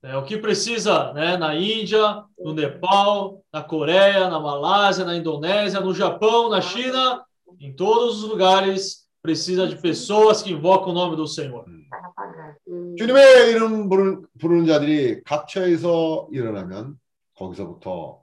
[0.04, 5.80] É, o que precisa né, na Índia, no Nepal, na Coreia, na Malásia, na Indonésia,
[5.80, 7.22] no Japão, na China,
[7.60, 11.64] em todos os lugares precisa de pessoas que invocam o nome do Senhor.
[12.96, 16.98] 주님의 이름 부르는, 부르는 자들이 각처에서 일어나면
[17.34, 18.22] 거기서부터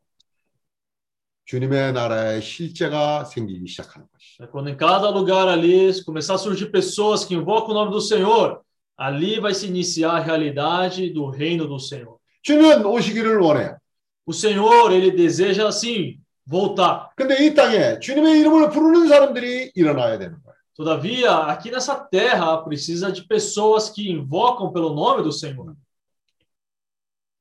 [1.45, 4.43] 주님의 나라의 실제가 생기기 시작하는 것이죠.
[4.43, 8.01] É Quando em cada lugar ali começar a surgir pessoas que invocam o nome do
[8.01, 8.61] Senhor,
[8.97, 12.17] ali vai se iniciar a realidade do reino do Senhor.
[12.41, 13.77] 주는 오시기를 원해요.
[14.25, 17.09] O Senhor, ele deseja assim voltar.
[17.15, 20.57] 근데 이 땅에 주님의 이름을 부르는 사람들이 일어나야 되는 거예요.
[20.75, 25.75] Todavia, aqui nessa terra precisa de pessoas que invocam pelo nome do Senhor.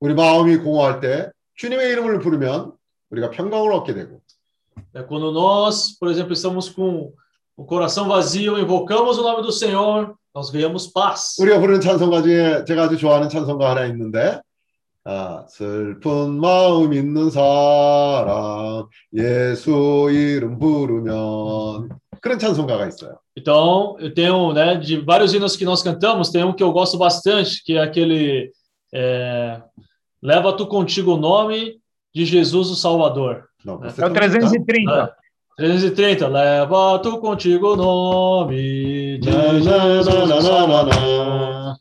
[0.01, 2.73] 우리 마음이 공허할 때 주님의 이름을 부르면
[3.11, 4.21] 우리가 평강을 얻게 되고
[4.95, 7.13] É quando nós, por exemplo, estamos com
[7.57, 11.37] o coração vazio, invocamos o nome do Senhor, nós ganhamos paz.
[11.41, 14.41] 우리가 부르는 찬송가 중에 제가 아주 좋아하는 찬송가 하나 있는데
[15.05, 21.89] 아, 슬픈 마음 있는 사람 예수 이름 부르면
[22.21, 23.19] 그런 찬송가가 있어요.
[23.37, 26.97] Então, eu tenho, né, de vários hinos que nós cantamos, tem um que eu gosto
[26.99, 28.51] bastante, que é aquele
[28.93, 29.61] é,
[30.23, 31.79] Leva tu contigo o nome
[32.15, 33.45] de Jesus o Salvador.
[33.65, 33.91] Não, né?
[33.91, 34.93] você É o também 330.
[34.93, 35.15] Ah,
[35.61, 36.29] 330.
[36.29, 41.77] Leva tu contigo o nome de Na, na, Jesus na, o na, na, Salvador.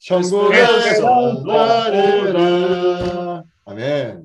[0.00, 2.38] 천국에서 나리라
[3.64, 4.24] 아멘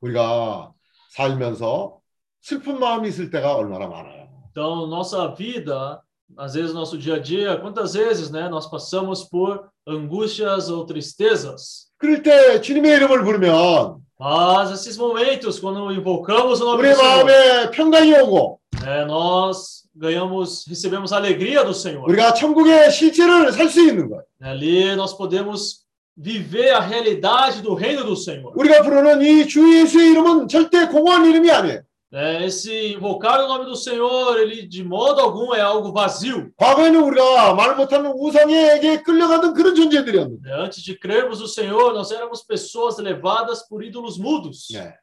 [0.00, 0.72] 우리가
[1.10, 1.98] 살면서
[2.42, 6.00] 슬픈 마음이 있을 때가 얼마나 많아요 Então, nossa vida,
[6.36, 11.88] às vezes nosso dia a dia, quantas vezes, né, nós passamos por angústias ou tristezas.
[11.98, 17.24] 그럴 때 주님의 이름을 부르면 Mas esses momentos, quando invocamos o nome 우리 do Senhor,
[17.24, 22.04] 마음에 평강이 오고 né, nós ganhamos, recebemos a alegria do Senhor.
[22.08, 24.22] 우리가 천국의 실체를 살 수 있는 거예요.
[24.40, 25.84] Ali nós podemos
[26.18, 28.52] viver a realidade do reino do Senhor.
[28.56, 31.82] 우리가 부르는 이 주 예수의 이름은 절대 공허한 이름이 아니에요.
[32.12, 36.52] Né, esse invocar o nome do Senhor, ele de modo algum é algo vazio.
[36.56, 40.62] 과거에는 우리가 말 못하는 우상에게 끌려가던 그런 존재들이었는데 né?
[40.62, 44.68] Antes de crermos no Senhor, nós éramos pessoas levadas por ídolos mudos.
[44.72, 44.94] 네.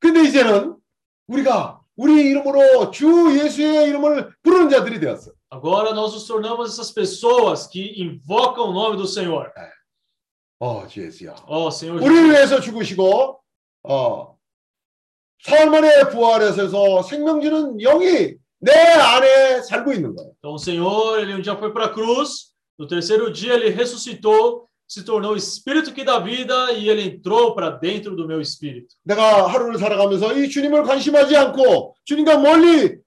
[0.00, 0.74] 근데 이제는
[1.26, 5.32] 우리가 우리 이름으로 주 예수의 이름을 부르는 자들이 되었어.
[5.52, 9.52] Agora nós nos tornamos essas pessoas que invocam o nome do Senhor.
[10.59, 11.35] 어, 주 예수야.
[11.47, 12.31] Oh, Senhor 우리를.
[12.31, 13.39] 위해서 죽으시고
[13.83, 14.37] 어,
[15.41, 20.31] 사흘 만에 부활하셔서 생명 주는 영이 내 안에 살고 있는 거예요.
[20.39, 24.67] Então, o Senhor, ele um dia foi para a cruz, no terceiro dia ele ressuscitou,
[24.85, 28.93] se tornou o espírito que dá vida e ele entrou para dentro do meu espírito.
[29.05, 32.97] 내가 하루를 살아가면서 이 주님을 관심하지 않고 주님과 멀리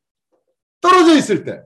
[0.81, 1.63] 떨어져 있을 때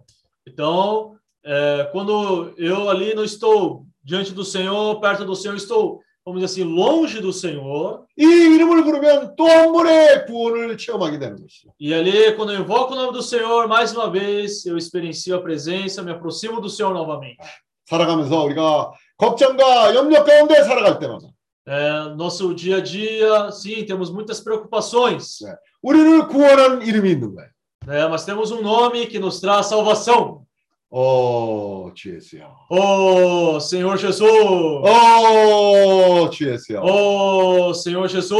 [0.48, 6.41] Então, é, quando eu ali não estou diante do Senhor, perto do Senhor, estou, vamos
[6.41, 11.69] dizer assim, longe do Senhor, 이 이름을 부르면 또 한 번의 구원을 체험하게 되는 것이죠.
[11.79, 15.41] e ali, quando eu invoco o nome do Senhor, mais uma vez, eu experiencio a
[15.41, 17.37] presença, me aproximo do Senhor novamente.
[17.85, 21.27] 살아가면서 우리가 걱정과 염려 가운데 살아갈 때마다
[21.67, 25.39] É, nosso dia a dia, sim, temos muitas preocupações,
[25.83, 27.49] 우리를 구원한 이름이 있는 거예요.
[27.85, 28.07] né?
[28.07, 30.41] mas temos um nome que nos traz salvação.
[30.90, 32.48] 어, 주 예수야.
[32.70, 34.22] Oh, Senhor Jesus!
[34.22, 36.80] 어, 주 예수야.
[36.80, 38.32] Oh, Senhor Jesus!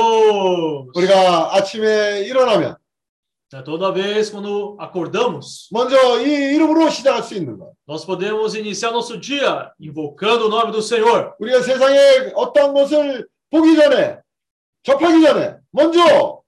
[0.94, 2.76] 우리가 아침에 일어나면
[3.64, 7.72] Toda vez quando acordamos, 먼저 이 이름으로 시작할 수 있는 거예요.
[7.88, 11.32] nós podemos iniciar nosso dia invocando o nome do Senhor.
[11.38, 14.18] 우리가 세상에 어떠한 것을 보기 전에
[14.82, 16.42] 접하기 전에 먼저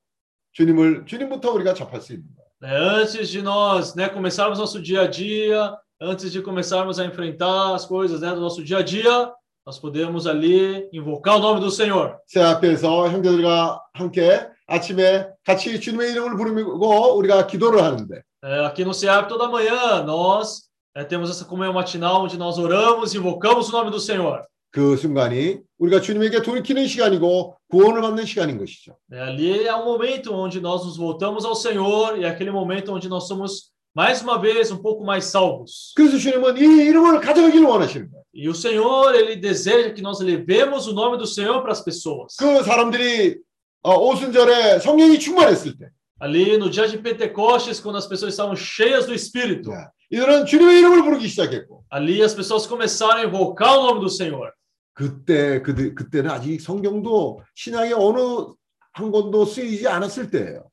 [0.53, 2.27] 주님을 주님부터 우리가 접할 수 있는
[2.61, 7.76] né, antes de nós né, começarmos nosso dia a dia, antes de começarmos a enfrentar
[7.76, 9.32] as coisas né, do nosso dia a dia,
[9.66, 12.18] nós podemos ali invocar o nome do Senhor.
[12.28, 18.94] 새 앞에서 형제들과 함께 아침에 같이 주님의 이름을 부르고 우리가 기도를 하는데 É, aqui no
[18.94, 20.64] CEAP, toda manhã, nós
[20.94, 24.44] é, temos essa comunhão matinal onde nós oramos e invocamos o nome do Senhor.
[24.70, 28.98] 그 순간이 우리가 주님에게 돌이키는 시간이고 구원을 받는 시간인 것이죠.
[29.10, 32.92] É, ali é um momento onde nós nos voltamos ao Senhor e é aquele momento
[32.94, 35.94] onde nós somos, mais uma vez, um pouco mais salvos.
[35.96, 38.24] 그래서 주님은 이 이름을 가져가기를 원하시는 거예요.
[38.34, 42.36] E o Senhor, ele deseja que nós levemos o nome do Senhor para as pessoas.
[42.40, 43.38] 그 사람들이
[43.84, 45.90] 어, 오순절에 성령이 충만했을 때
[46.20, 49.72] Ali no dia de Pentecostes, quando as pessoas estavam cheias do Espírito,
[50.10, 54.52] 이들은 주님의 이름을 부르기 시작했고 ali as pessoas começaram a invocar o nome do Senhor.
[54.94, 58.54] 그때 그들 그때는 아직 성경도 신약의 어느
[58.94, 60.64] 한 권도 쓰이지 않았을 때예요.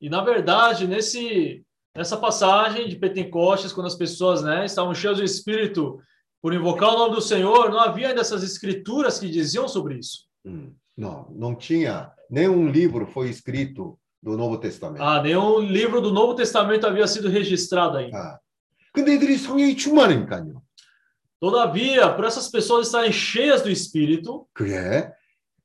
[0.00, 1.62] E na verdade, nesse
[1.96, 6.00] nessa passagem de Pentecostes, quando as pessoas, né, estavam cheias do Espírito
[6.40, 10.26] por invocar o nome do Senhor, não havia ainda essas escrituras que diziam sobre isso.
[10.44, 15.02] Hum, não, não tinha nenhum livro foi escrito do Novo Testamento.
[15.02, 18.16] Ah, nenhum livro do Novo Testamento havia sido registrado ainda.
[18.16, 18.38] 아,
[18.92, 20.62] 근데 이들이 성령이 충만하니까요.
[21.40, 25.10] Todavia, por essas pessoas estarem cheias do Espírito, 그게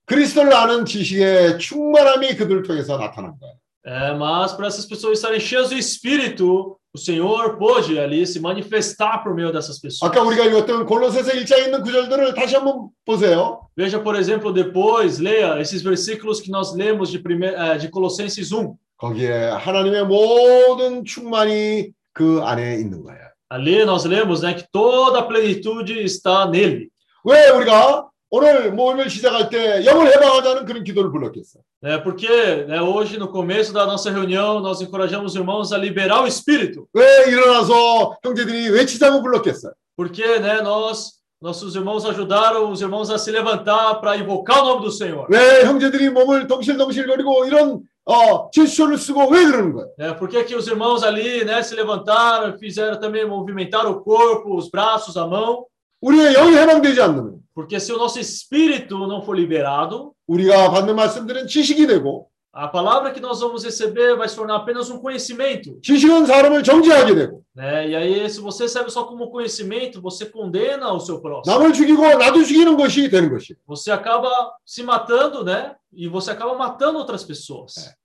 [0.06, 3.56] 그리스도를 아는 지식의 충만함이 그들을 통해서 나타난 거예요.
[3.86, 9.24] é, mas por essas pessoas estarem cheias do Espírito, o Senhor pôde ali se manifestar
[9.24, 10.12] por meio dessas pessoas.
[10.12, 13.70] 아까 우리가 읽었던 골로새서 1장에 있는 구절들을 다시 한번 보세요.
[13.78, 18.52] Veja, por exemplo, depois, leia esses versículos que nós lemos de, primeir, eh, de Colossenses
[18.52, 18.76] 1.
[18.98, 23.28] 거기에 하나님의 모든 충만이 그 안에 있는 거예요.
[23.50, 26.90] Ali nós lemos né, que toda a plenitude está nele.
[27.24, 31.60] 왜 우리가 오늘 모임을 시작할 때 영을 해방하자는 그런 기도를 불렀겠어?
[31.84, 32.28] É, porque
[32.68, 36.88] né, hoje, no começo da nossa reunião, nós encorajamos os irmãos a liberar o Espírito.
[36.94, 39.74] 왜 일어나서 형제들이 외치자고 불렀겠어요?
[39.96, 44.82] Porque né, nós, nossos irmãos ajudaram os irmãos a se levantar para invocar o nome
[44.86, 45.28] do Senhor.
[45.30, 49.92] 왜 형제들이 몸을 덩실덩실거리고 이런 어, 제스처를 쓰고 왜 그러는 거예요?
[50.00, 54.56] É, por que que os irmãos ali né, se levantaram, fizeram também movimentar o corpo,
[54.58, 55.66] os braços, a mão?
[56.02, 61.48] 우리의 영이 해방되지 않으면 Porque se o nosso espírito não for liberado, 우리가 받는 말씀들은
[61.48, 65.80] 지식이 되고 a palavra que nós vamos receber vai se tornar apenas um conhecimento.
[65.82, 67.90] 지식은 사람을 정죄하게 되고 Né?
[67.90, 71.52] E aí, se você recebe só como conhecimento, você condena o seu próximo.
[71.56, 73.56] 남을 죽이고 나도 죽이는 것이 되는 것이.
[73.66, 74.30] Você acaba
[74.64, 75.76] se matando, né?
[75.92, 77.96] E você acaba matando outras pessoas.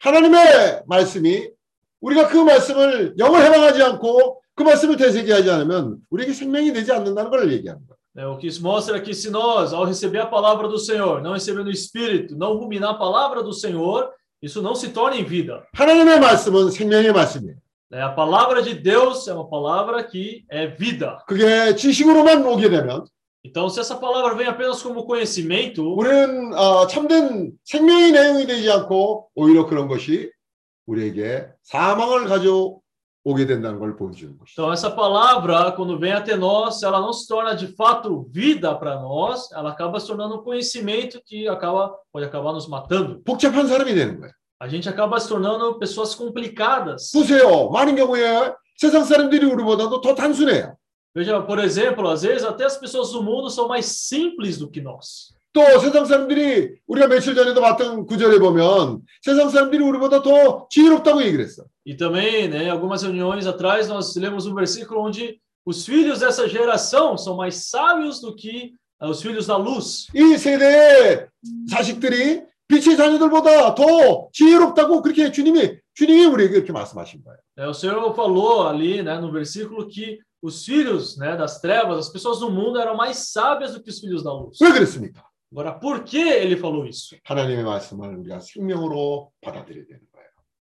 [0.00, 1.50] 하나님의 말씀이
[2.00, 7.51] 우리가 그 말씀을 영을 해방하지 않고 그 말씀을 되새기하지 않으면 우리에게 생명이 되지 않는다는 걸
[7.51, 7.95] 얘기하는 거예요.
[8.17, 11.21] É, o que isso mostra é que se nós, ao receber a palavra do Senhor,
[11.21, 14.09] não recebendo o Espírito, não ruminar a palavra do Senhor,
[14.41, 15.67] isso não se torna em vida.
[15.73, 17.57] 하나님의 말씀은 생명의 말씀이에요.
[17.91, 21.17] É, a palavra de Deus é uma palavra que é vida.
[21.27, 23.05] 그게 지식으로만 오게 되면
[23.43, 29.29] Então, se essa palavra vem apenas como conhecimento, 우리는 어, 참된 생명의 내용이 되지 않고
[29.35, 30.31] 오히려 그런 것이
[30.87, 32.79] 우리에게 사망을 가져
[33.24, 34.62] 오게 된다는 걸 보여주는 것이죠.
[34.62, 38.98] então essa palavra, quando vem até nós, ela não se torna de fato vida para
[38.98, 43.22] nós, ela acaba se tornando um conhecimento que acaba pode acabar nos matando.
[43.24, 44.32] 복잡한 사람이 되는 거예요.
[44.62, 47.10] A gente acaba se tornando pessoas complicadas.
[47.12, 47.68] 보세요.
[47.70, 50.76] 많은 경우에 세상 사람들이 우리보다도 더 단순해요.
[51.14, 54.80] Veja, por exemplo, às vezes até as pessoas do mundo são mais simples do que
[54.80, 55.34] nós.
[55.52, 61.44] 또 세상 사람들이 우리가 며칠 전에도 봤던 구절에 보면 세상 사람들이 우리보다 더 지혜롭다고 얘기를
[61.44, 61.64] 했어.
[61.84, 66.48] E também, né, em algumas reuniões atrás, nós lemos um versículo onde os filhos dessa
[66.48, 70.08] geração são mais sábios do que ah, os filhos da luz.
[70.14, 71.28] 이 세대의
[71.70, 77.38] 자식들이 빛의 자녀들보다 더 지혜롭다고 그렇게 주님이 주님이 우리에게 이렇게 말씀하신 거예요.
[77.58, 82.08] É, o Senhor falou ali, né, no versículo que os filhos, né, das trevas, as
[82.08, 84.58] pessoas do mundo eram mais sábias do que os filhos da luz.
[84.60, 85.22] 왜 그랬습니까?
[85.52, 87.16] Agora, por que ele falou isso?
[87.24, 90.13] 하나님의 말씀을 우리가 생명으로 받아들여야 되는 거예요.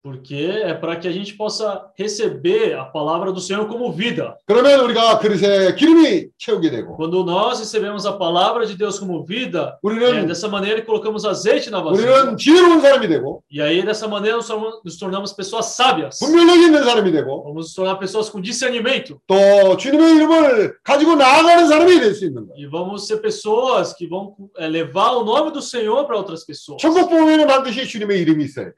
[0.04, 4.38] Porque é para que a gente possa receber a palavra do Senhor como vida.
[4.46, 9.76] 그러면 우리가 그릇에 기름이 채우게 되고 Quando nós recebemos a palavra de Deus como vida,
[9.76, 12.08] é 우리는 dessa maneira que colocamos azeite na vasilha.
[12.24, 16.20] 우리는 지혜로운 사람이 되고 E aí, dessa maneira, nós tornamos- nos tornamos pessoas sábias.
[16.20, 19.20] 분별력이 있는 사람이 되고 Vamos nos tornar pessoas com discernimento.
[19.28, 22.56] 또 주님의 이름을 가지고 나아가는 사람이 될 수 있는 거예요.
[22.56, 26.78] E vamos ser pessoas que vão eh, levar o nome do Senhor para outras pessoas.
[26.80, 28.72] 천국 보면은 반드시 주님의 이름이 있어야 돼.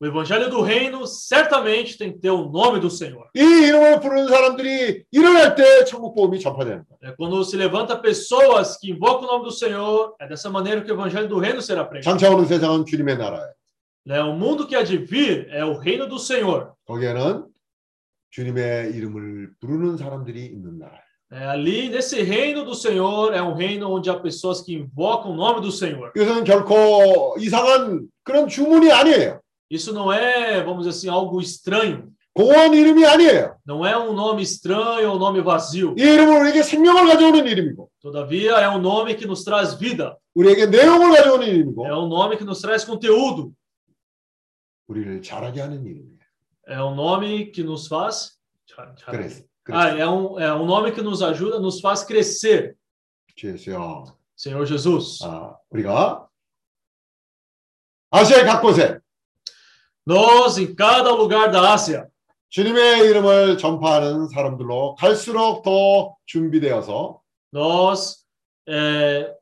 [0.00, 3.28] O evangelho do reino certamente tem que ter o nome do Senhor.
[3.34, 7.12] 이 이름을 부르는 사람들이 일어날 때 천국 복음이 전파되는 거예요.
[7.12, 10.90] É quando se levanta pessoas que invocam o nome do Senhor, é dessa maneira que
[10.90, 12.04] o evangelho do reino será pregado.
[12.04, 13.54] 장차 오는 세상은 주님의 나라예요.
[14.06, 16.72] né, o mundo que há de vir é o reino do Senhor.
[16.86, 17.46] 거기에는
[18.32, 21.00] 주님의 이름을 부르는 사람들이 있는 나라.
[21.32, 25.36] É, ali, nesse reino do Senhor, é um reino onde há pessoas que invocam o
[25.36, 26.12] nome do Senhor.
[26.14, 29.40] 이것은 결코 이상한 그런 주문이 아니에요.
[29.70, 32.12] Isso não é, vamos dizer assim, algo estranho.
[32.34, 33.56] 공허한 이름이 아니에요.
[33.64, 35.94] Não é um nome estranho ou um nome vazio.
[35.96, 40.16] 이 이름은 우리에게 생명을 가져오는 이름이고 Todavia, é um nome que nos traz vida.
[40.34, 43.52] 우리에게 내용을 가져오는 이름이고 É um nome que nos traz conteúdo.
[44.88, 46.18] 우리를 자라게 하는 이름이에요.
[46.68, 48.36] É um nome que nos faz.
[49.06, 52.74] 그래서 Ah, é um, é um nome que nos ajuda, nos faz crescer.
[53.36, 54.04] 주 예수여.
[54.36, 55.24] Senhor Jesus.
[55.24, 56.28] 아, 우리가
[58.10, 58.97] 아시아의 각 곳에
[60.08, 62.08] Nós, em cada lugar da Ásia,
[62.50, 67.20] 주님의 이름을 전파하는 사람들로 갈수록 더 준비되어서
[67.52, 68.24] nós
[68.68, 69.34] é,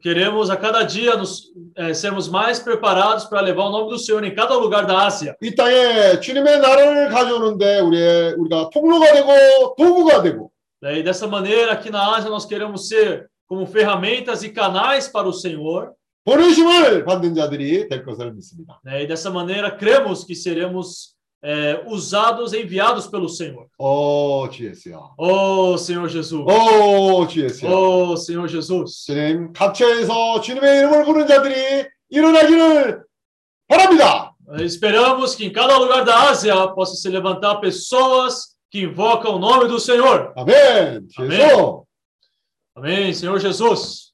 [0.00, 4.24] queremos a cada dia nos, é, sermos mais preparados para levar o nome do Senhor
[4.24, 5.36] em cada lugar da Ásia.
[5.42, 10.50] 이 땅에 주님의 나라를 가져오는데 우리의 우리가 통로가 되고 도구가 되고
[10.84, 15.32] E dessa maneira, aqui na Ásia, nós queremos ser como ferramentas e canais para o
[15.32, 15.92] Senhor.
[16.26, 18.80] 보내심을 받는 자들이 될 것을 믿습니다.
[18.84, 19.02] né?
[19.02, 23.66] E dessa maneira, cremos que seremos é, usados, enviados pelo Senhor.
[23.76, 25.14] 오, 주 예수여.
[25.18, 26.44] Oh, Senhor Jesus.
[26.46, 27.68] 오, 주 예수여.
[27.68, 29.04] Oh, Senhor Jesus.
[29.06, 33.02] 주님, 각처에서 주님의 이름을 부르는 자들이 일어나기를
[33.66, 34.30] 바랍니다.
[34.60, 39.66] Esperamos que em cada lugar da Ásia possa se levantar pessoas que invocam o nome
[39.66, 40.32] do Senhor.
[40.36, 41.08] 아멘.
[41.08, 41.40] 주 Amém.
[41.40, 41.86] 예수.
[42.76, 44.05] Amém, Senhor Jesus.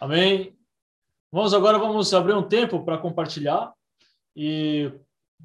[0.00, 0.54] Amém.
[1.32, 3.72] Vamos agora vamos abrir um tempo para compartilhar
[4.36, 4.92] e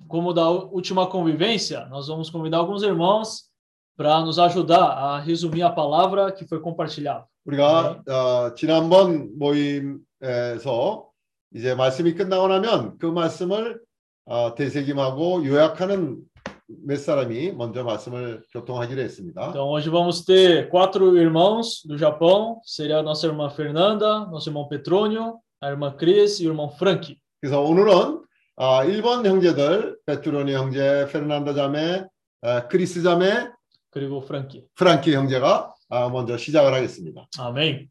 [0.08, 3.50] como da última convivência, nós vamos convidar alguns irmãos
[3.98, 7.28] para nos ajudar a resumir a palavra que foi compartilhada.
[7.46, 11.10] 우리가 어, 지난번 모임에서
[11.54, 13.82] 이제 말씀이 끝나고 나면 그 말씀을
[14.26, 16.22] 어, 되새김하고 요약하는
[16.67, 19.51] 몇 사람이 먼저 말씀을 교통하기로 했습니다.
[19.51, 24.67] Então hoje vamos ter quatro irmãos do Japão, seria a nossa irmã Fernanda, nosso irmão
[24.69, 27.17] Petrônio, a irmã Cris e o irmão Frank.
[27.41, 28.23] 그래서 오늘은
[28.57, 32.05] 아, 1번 형제들 베트로니 형제, 페르난다 자매,
[32.43, 33.49] 아, 크리스 자매,
[33.91, 34.67] 그리고 프랑키.
[34.75, 37.27] 프랑키 형제가 아, 먼저 시작을 하겠습니다.
[37.39, 37.89] Amém.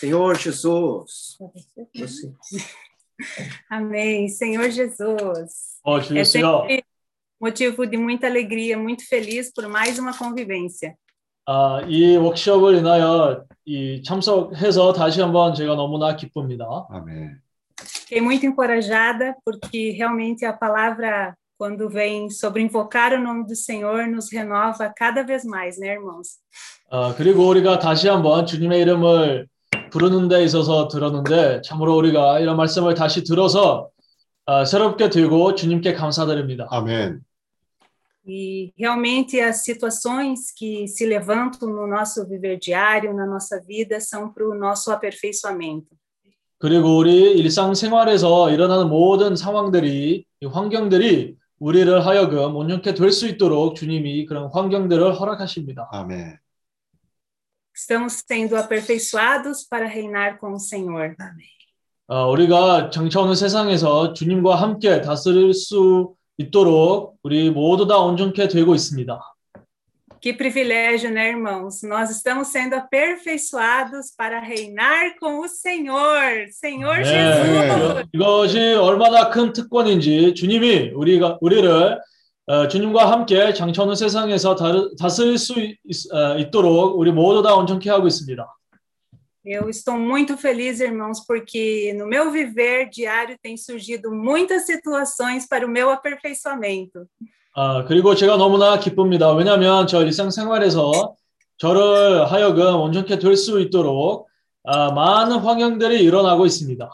[0.00, 1.38] Senhor Jesus.
[1.94, 2.32] Você.
[3.70, 4.28] Amém.
[4.28, 5.78] Senhor Jesus.
[5.84, 6.62] Ótimo, é Senhor.
[6.62, 6.84] sempre
[7.40, 10.96] motivo de muita alegria, muito feliz por mais uma convivência.
[11.48, 16.86] 아, 이 워크숍을 인하여 이 참석해서 다시 한번 제가 너무나 기쁩니다.
[16.90, 17.40] 아멘.
[17.78, 24.06] Fiquei muito encorajada porque realmente a palavra quando vem sobre invocar o nome do Senhor
[24.08, 26.38] nos renova cada vez mais, né, irmãos?
[26.90, 29.46] 아, 그리고 우리가 다시 한번 주님의 이름을
[29.91, 33.89] 부르는 데 있어서 들었는데 참으로 우리가 이런 말씀을 다시 들어서
[34.47, 36.67] 아, 새롭게 되고 주님께 감사드립니다.
[36.71, 37.21] 아멘.
[38.27, 44.31] E realmente as situações que se levantam no nosso viver diário, na nossa vida, são
[44.31, 45.87] para o nosso aperfeiçoamento.
[46.59, 54.25] 그리고 우리 일상생활에서 일어나는 모든 상황들이 이 환경들이 우리를 하여금 온전케 될 수 있도록 주님이
[54.25, 55.89] 그런 환경들을 허락하십니다.
[55.91, 56.37] 아멘.
[57.74, 61.14] Estamos sendo aperfeiçoados para reinar com o Senhor.
[62.08, 69.20] 어, 우리가 장차오는 세상에서 주님과 함께 다스릴 수 있도록 우리 모두 다 온전케 되고 있습니다.
[70.20, 71.82] Que privilégio, né, irmãos?
[71.82, 78.08] Nós estamos sendo aperfeiçoados para reinar com o Senhor, Senhor 네, Jesus.
[78.12, 82.00] 이것이 얼마나 큰 특권인지 주님이 우리가 우리를 어,
[82.69, 84.55] 주님과 함께 장차오는 세상에서
[84.99, 88.45] 다스릴 수 있, 어, 있도록 우리 모두 다 온전케 하고 있습니다.
[89.43, 95.65] Eu estou muito feliz, irmãos, porque no meu viver diário tem surgido muitas situações para
[95.65, 97.07] o meu aperfeiçoamento.
[97.55, 99.31] 아, 그리고 제가 너무나 기쁩니다.
[99.33, 101.15] 왜냐하면 저 일상생활에서
[101.57, 104.27] 저를 하여금 온전케 될 수 있도록
[104.63, 106.87] 아, 많은 환경들이 일어나고 있습니다.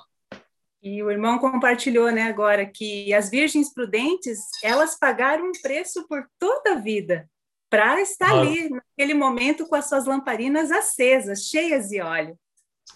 [0.87, 6.25] E o irmão compartilhou, né, agora que as virgens prudentes, elas pagaram um preço por
[6.41, 7.29] toda a vida
[7.71, 8.41] para estar Ah.
[8.41, 12.37] ali naquele momento com as suas lamparinas acesas, cheias de óleo.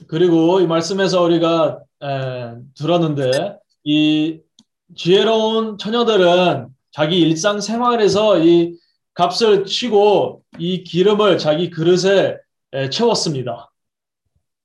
[0.08, 4.40] 그리고 이 말씀에서 우리가 에, 들었는데 이
[4.94, 8.76] 지혜로운 처녀들은 자기 일상생활에서 이
[9.14, 12.36] 값을 치고 이 기름을 자기 그릇에
[12.72, 13.69] 에, 채웠습니다.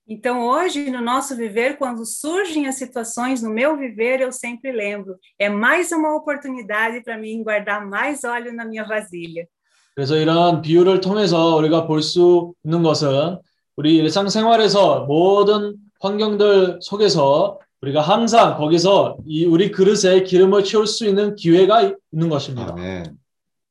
[0.08, 5.16] Então, hoje, no nosso viver, quando surgem as situações, no meu viver, eu sempre lembro,
[5.40, 9.48] é mais uma oportunidade para mim guardar mais óleo na minha vasilha.
[9.96, 13.38] 그래서 이런 비유를 통해서 우리가 볼 수 있는 것은
[13.76, 21.36] 우리 일상생활에서 모든 환경들 속에서 우리가 항상 거기서 이 우리 그릇에 기름을 채울 수 있는
[21.36, 22.76] 기회가 있는 것입니다.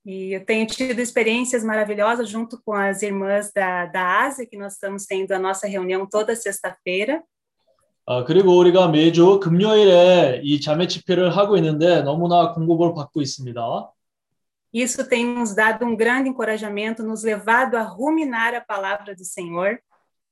[0.04, 4.74] E eu tenho tido experiências maravilhosas junto com as irmãs da, da Ásia, que nós
[4.74, 7.22] estamos tendo a nossa reunião toda sexta-feira.
[8.06, 13.92] 아, 그리고 우리가 매주 금요일에 이 자매 집회를 하고 있는데 너무나 공급을 받고 있습니다.
[14.72, 19.78] Isso tem nos dado um grande encorajamento, nos levado a ruminar a palavra do Senhor.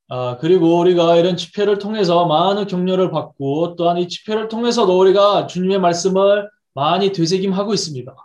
[0.09, 5.81] 아, 그리고 우리가 이런 집회를 통해서 많은 격려를 받고 또한 이 집회를 통해서도 우리가 주님의
[5.81, 8.17] 말씀을 많이 되새김하고 있습니다.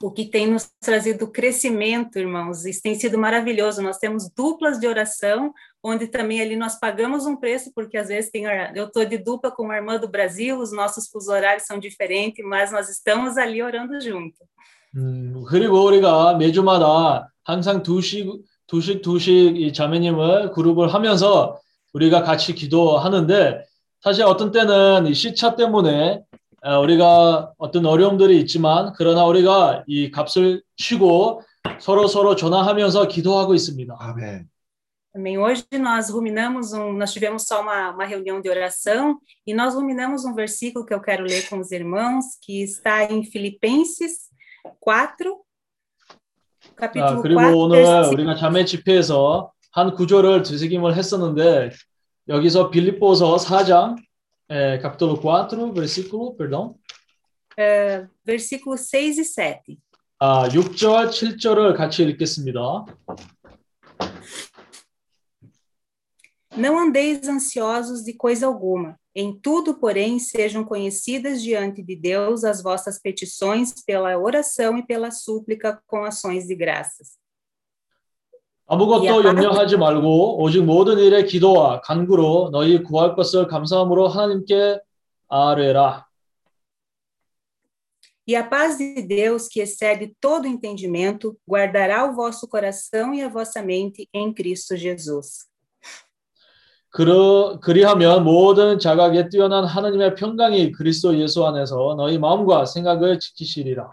[0.00, 2.64] o que tem nos trazido crescimento, irmãos.
[2.66, 3.82] Isso tem sido maravilhoso.
[3.82, 5.52] Nós temos duplas de oração,
[5.82, 8.44] onde também ali nós pagamos um preço, porque às vezes tem,
[8.74, 12.44] eu estou de dupla com uma irmã do Brasil, os nossos fuso horários são diferentes,
[12.44, 14.44] mas nós estamos ali orando junto.
[14.96, 18.32] 음, 그리고 우리가 매주마다 항상 두씩,
[18.66, 21.60] 두씩, 두씩 이 자매님을 그룹을 하면서
[21.92, 23.64] 우리가 같이 기도하는데
[24.00, 26.29] 사실 어떤 때는 이 시차 때문에 어,
[26.63, 31.41] 우리가 어떤 어려움들이 있지만 그러나 우리가 이 값을 치고
[31.79, 33.95] 서로 서로 전화하면서 기도하고 있습니다.
[33.99, 34.47] 아멘.
[35.13, 39.75] Também hoje nós ruminamos um, nós tivemos só uma, uma reunião de oração e nós
[39.75, 44.29] ruminamos um versículo que eu quero ler com os irmãos, que está em Filipenses
[44.79, 45.37] 4,
[46.77, 51.71] capítulo 아, 그리고 4, 오늘 versículo 우리가 자매 집회에서 한 구절을 되새김을 했었는데
[52.29, 53.97] 여기서 빌립보서 4장
[54.50, 56.76] 에, capítulo 4, versículo, perdão.
[57.58, 59.78] eh, versículo 6 e 7.
[60.18, 62.60] 아, 6절, 7절을 같이 읽겠습니다.
[66.56, 68.98] Não andeis ansiosos de coisa alguma.
[69.14, 75.10] Em tudo, porém, sejam conhecidas diante de Deus as vossas petições pela oração e pela
[75.10, 77.18] súplica com ações de graças.
[78.71, 79.15] 아무것도 야.
[79.15, 84.79] 염려하지 말고 오직 모든 일에 기도와 간구로 너희 구할 것을 감사함으로 하나님께
[85.27, 86.05] 아뢰라.
[88.25, 93.27] E a paz de Deus, que excede todo entendimento, guardará o vosso coração e a
[93.27, 95.49] vossa mente em Cristo Jesus.
[96.89, 103.91] 그러, 그리하면 모든 자각에 뛰어난 하나님의 평강이 그리스도 예수 안에서 너희 마음과 생각을 지키시리라.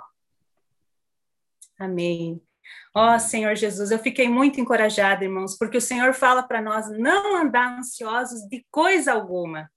[1.80, 2.47] Amém.
[2.95, 7.37] Ó Senhor Jesus, eu fiquei muito encorajada, irmãos, porque o Senhor fala para nós não
[7.41, 9.69] andar ansiosos de coisa alguma.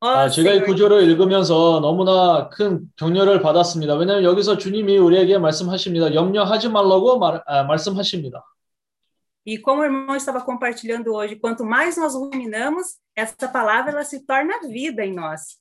[0.00, 3.94] Ó 아, 제가 이 Senhor, 구절을 읽으면서 너무나 큰 격려를 받았습니다.
[3.94, 6.14] 왜냐하면 여기서 주님이 우리에게 말씀하십니다.
[6.14, 8.42] 염려하지 말라고 말, 아, 말씀하십니다.
[9.46, 14.24] E como o irmão estava compartilhando hoje, quanto mais nós ruminamos, essa palavra ela se
[14.26, 15.58] torna vida em nós.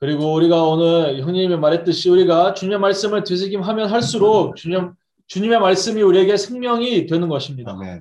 [0.00, 4.92] 그리고 우리가 오늘 형님이 말했듯이 우리가 주님의 말씀을 되새김하면 할수록 주님,
[5.27, 7.71] 주님의 말씀이 우리에게 생명이 되는 것입니다.
[7.71, 7.99] 아멘.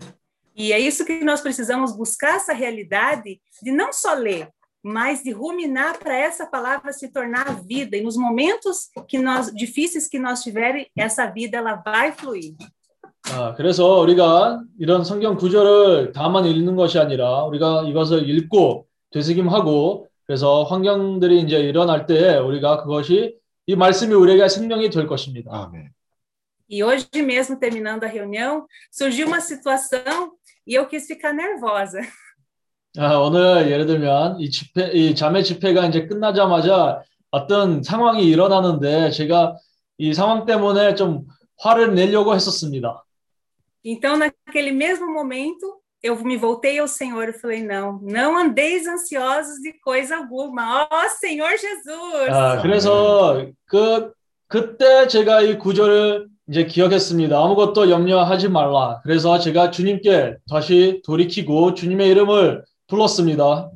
[0.56, 4.48] E é isso que nós precisamos buscar essa realidade de não só ler,
[4.82, 7.96] mas de ruminar para essa palavra se tornar vida.
[7.96, 12.54] E nos momentos que nós difíceis que nós tiverem, essa vida ela vai fluir.
[13.32, 20.64] 아, 그래서 우리가 이런 성경 구절을 다만 읽는 것이 아니라 우리가 이것을 읽고 되새김하고 그래서
[20.64, 25.50] 환경들이 이제 일어날 때 우리가 그것이 이 말씀이 우리에게 생명이 될 것입니다.
[25.52, 25.88] 아멘.
[26.69, 30.33] E hoje mesmo terminando a reunião, surgiu uma situação
[30.67, 32.01] e eu quis ficar nervosa.
[32.97, 39.55] 아, 오늘 예를 들면 이 집회, 이 자매 집회가 이제 끝나자마자 어떤 상황이 일어나는데 제가
[39.99, 41.25] 이 상황 때문에 좀
[41.57, 43.03] 화를 내려고 했었습니다.
[43.83, 49.61] Então, naquele mesmo momento, eu me voltei ao Senhor e falei: Não, não andeis ansiosos
[49.61, 50.87] de coisa alguma.
[50.91, 52.29] Ó Senhor Jesus!
[52.29, 54.11] 아, 그래서 그
[54.47, 57.38] 그때 제가 이 구절을 이제 기억했습니다.
[57.42, 59.00] 아무것도 염려하지 말라.
[59.02, 63.70] 그래서 제가 주님께 다시 돌이키고 주님의 이름을 불렀습니다.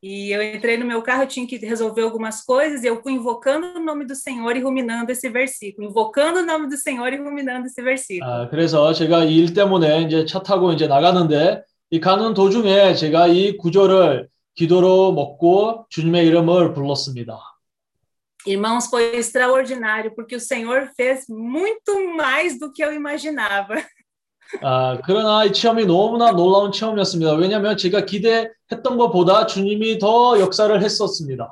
[0.00, 3.14] E eu entrei no meu carro, eu tinha que resolver algumas coisas, e eu fui
[3.14, 7.16] invocando o nome do Senhor e ruminando esse versículo, invocando o nome do Senhor e
[7.16, 8.30] ruminando esse versículo.
[8.30, 13.26] 아, 그래서 제가 이 일 때문에 이제 차 타고 이제 나가는데 이 가는 도중에 제가
[13.26, 17.47] 이 구절을 기도로 먹고 주님의 이름을 불렀습니다.
[18.45, 23.75] Irmãos, foi extraordinário, porque o Senhor fez muito mais do que eu imaginava.
[24.61, 27.33] 아, 그러나 이 체험이 너무나 놀라운 체험이었습니다.
[27.33, 31.49] 왜냐하면 제가 기대했던 것보다 주님이 더 역사를 했었습니다.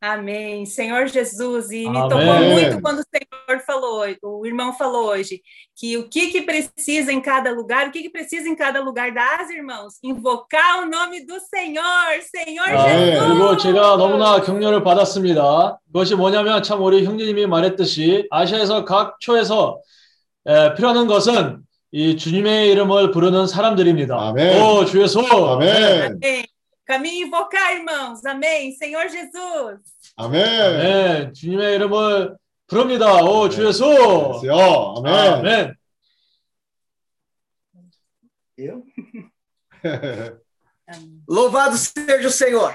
[0.00, 0.66] Amém.
[0.66, 2.08] Senhor Jesus, e me Amém.
[2.08, 5.40] tocou muito quando o Senhor falou, o irmão falou hoje,
[5.74, 9.12] que o que, que precisa em cada lugar, o que, que precisa em cada lugar
[9.12, 9.94] das irmãos?
[10.02, 13.26] Invocar o nome do Senhor, Senhor 아, Jesus.
[13.26, 15.78] 그리고 제가 너무나 격려를 받았습니다.
[15.86, 19.80] 그것이 뭐냐면 참 우리 형제님이 말했듯이 아시아에서 각 초에서
[20.46, 21.58] 에, 필요한 것은
[21.90, 24.28] 이 주님의 이름을 부르는 사람들입니다.
[24.28, 24.62] 아멘.
[24.62, 25.20] 오, 주 예수.
[25.20, 26.18] 아멘.
[26.22, 26.49] Amém.
[26.90, 28.24] Caminho invocar, irmãos.
[28.24, 28.72] Amém.
[28.76, 29.80] Senhor Jesus.
[30.16, 30.44] 아멘.
[30.44, 31.34] 아멘.
[31.34, 33.22] 주님의 이름을 부릅니다.
[33.24, 33.84] 오, 주 예수.
[33.84, 35.14] 요 아멘.
[35.34, 35.74] 아멘.
[38.58, 38.82] Eu?
[41.28, 42.74] Louvado seja o Senhor.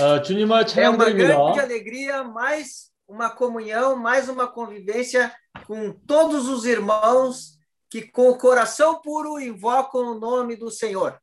[0.00, 1.62] 어, 주님을 É uma grande 찬양드립니다.
[1.62, 5.34] alegria, mais uma comunhão, mais uma convivência
[5.66, 7.58] com todos os irmãos
[7.90, 11.18] que, com o coração puro, invocam o nome do Senhor.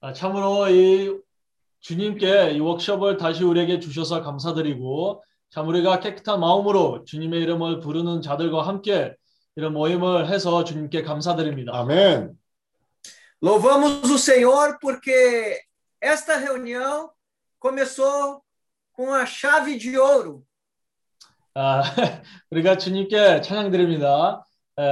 [0.00, 1.18] 아, 참으로 이
[1.80, 8.66] 주님께 이 워크숍을 다시 우리에게 주셔서 감사드리고 참 우리가 깨끗한 마음으로 주님의 이름을 부르는 자들과
[8.66, 9.14] 함께
[9.56, 11.72] 이런 모임을 해서 주님께 감사드립니다.
[11.74, 12.38] 아멘.
[13.40, 15.60] Louvamos o Senhor porque
[16.00, 17.10] esta reunião
[17.60, 18.42] começou
[18.96, 20.44] com a chave de ouro.
[21.54, 21.82] 아,
[22.50, 24.44] 우리가 주님께 찬양드립니다.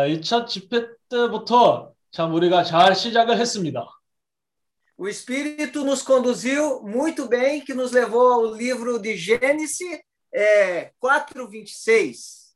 [0.08, 3.95] 이첫 집회 때부터 참 우리가 잘 시작을 했습니다.
[4.97, 9.99] O Espírito nos conduziu muito bem, que nos levou ao livro de Gênesis
[10.34, 12.51] é, 4:26.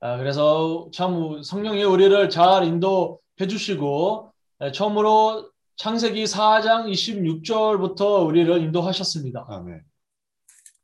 [0.00, 9.46] 아, 그래서 참 성령이 우리를 잘 인도해 주시고 에, 처음으로 창세기 4장 26절부터 우리를 인도하셨습니다.
[9.48, 9.82] 아멘.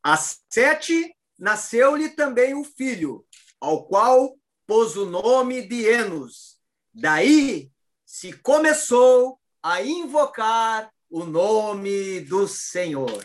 [0.02, 3.24] Às sete nasceu-lhe também um filho,
[3.60, 4.36] ao qual
[4.66, 6.56] pôs o nome de Enos.
[6.94, 7.70] Daí
[8.04, 13.23] se começou a invocar o nome do Senhor.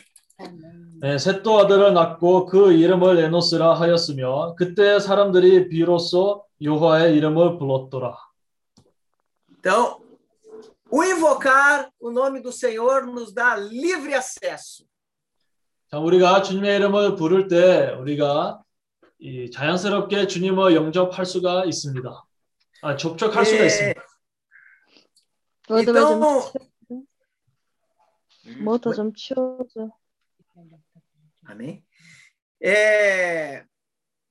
[1.01, 8.17] 네, 셋도 아들을 낳고 그 이름을 에노스라 하였으며 그때 사람들이 비로소 여호와의 이름을 불렀더라.
[9.59, 10.01] Então,
[10.91, 14.85] o invocar o nome do Senhor nos dá livre acesso.
[15.91, 18.61] 자, 우리가 주님의 이름을 부를 때 우리가
[19.19, 22.25] 이 자연스럽게 주님을 영접할 수가 있습니다.
[22.83, 23.67] 아, 접촉할 수가 예.
[23.67, 24.03] 있습니다.
[29.65, 29.91] Então.
[31.45, 31.85] Amém?
[31.85, 33.67] Ah, é,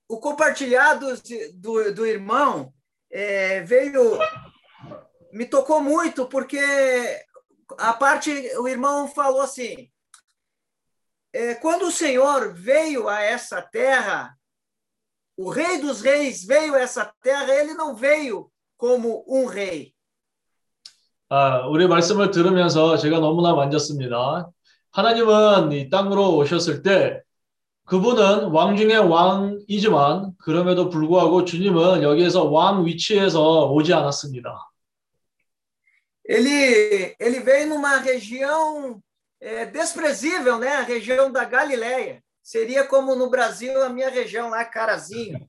[0.07, 1.07] o compartilhado
[1.56, 2.74] do, do irmão
[3.12, 4.18] é, veio.
[5.32, 6.60] Me tocou muito, porque
[7.78, 8.32] a parte.
[8.57, 9.91] O irmão falou assim.
[11.34, 14.38] É, quando o Senhor veio a essa terra,
[15.36, 19.94] o Rei dos Reis veio a essa terra, ele não veio como um rei.
[21.30, 24.49] 아, 우리 말씀을 들으면서 제가 너무나 만졌습니다.
[24.91, 27.22] 하나님은 이 땅으로 오셨을 때
[27.85, 34.72] 그분은 왕 중의 왕이지만 그럼에도 불구하고 주님은 여기에서 왕 위치에서 오지 않았습니다.
[36.27, 38.99] ele, ele veio numa região
[39.39, 40.77] é, desprezível, né?
[40.77, 42.23] A região da Galileia.
[42.41, 45.39] Seria como no Brasil, a minha região lá, Carazinho.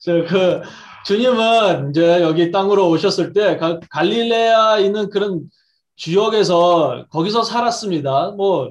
[0.00, 0.62] 저그
[1.04, 5.42] 주님은 이제 여기 땅으로 오셨을 때 가- 갈릴레아 있는 그런
[5.96, 8.32] 지역에서 거기서 살았습니다.
[8.32, 8.70] 뭐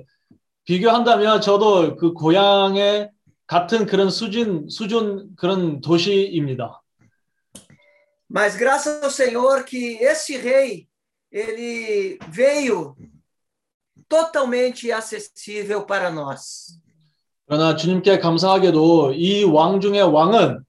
[0.65, 3.09] 비교한다면 저도 그 고향의
[3.47, 6.81] 같은 그런 수준 수준 그런 도시입니다.
[8.31, 10.85] Mas graças ao Senhor que esse rei,
[11.31, 12.95] ele veio
[14.07, 16.77] totalmente acessível para nós.
[17.47, 20.59] 그러나 주님께 감사하게도 이 왕 중의 왕은 에,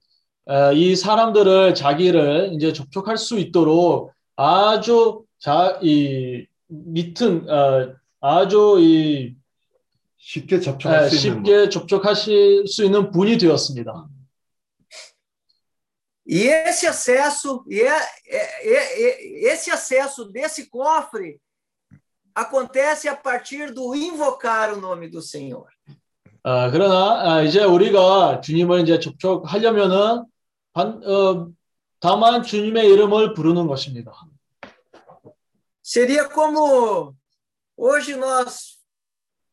[0.73, 9.35] 이 사람들을 자기를 이제 접촉할 수 있도록 아주 자, 이 밑은 어, 아주 이
[10.17, 14.07] 쉽게 접촉할 에, 수 있는 쉽게 접촉하실 수 있는 분이 되었습니다.
[16.27, 21.41] E esse acesso, e é- é- esse acesso desse cofre
[22.33, 25.70] acontece a partir do invocar o nome do Senhor.
[26.43, 30.25] 아, 그러나 아, 이제 우리가 주님을 이제 접촉하려면은
[30.73, 31.47] 반, 어,
[31.99, 34.11] 다만 주님의 이름을 부르는 것입니다.
[35.83, 37.13] Seria como
[37.77, 38.79] hoje nós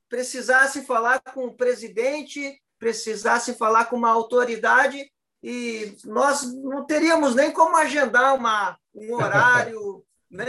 [0.09, 5.10] precisasse falar com o presidente, precisasse falar com uma autoridade
[5.43, 10.47] e nós não teríamos nem como agendar uma, um horário, né?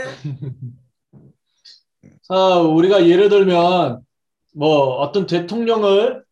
[2.30, 4.06] 아, 우리가 예를 들면
[4.54, 6.24] 뭐 어떤 대통령을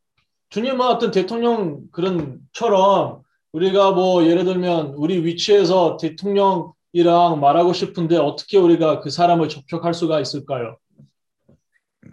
[0.51, 3.23] 주님은 어떤 대통령 그런처럼
[3.53, 10.21] 우리가 뭐 예를 들면 우리 위치에서 대통령이랑 말하고 싶은데 어떻게 우리가 그 사람을 접촉할 수가
[10.21, 10.77] 있을까요?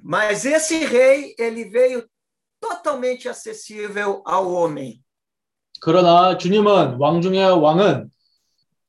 [0.04, 2.04] Mas esse rei, ele veio
[2.60, 5.02] totalmente acessível ao homem.
[5.82, 8.10] 그러나 주님은 왕 중의 왕은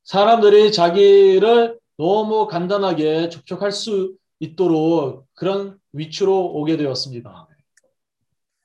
[0.04, 7.45] 사람들이 자기를 너무 간단하게 접촉할 수 있도록 그런 위치로 오게 되었습니다.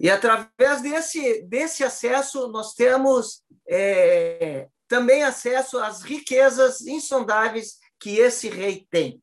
[0.00, 8.48] E através desse, desse acesso, nós temos é, também acesso às riquezas insondáveis que esse
[8.50, 9.20] rei tem.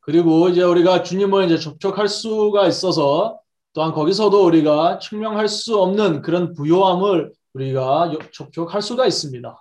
[0.00, 3.40] 그리고 이제 우리가 주님을 이제 접촉할 수가 있어서
[3.72, 9.56] 또한 거기서도 우리가 측량할 수 없는 그런 부요함을 우리가 여- 접촉할 수가 있습니다.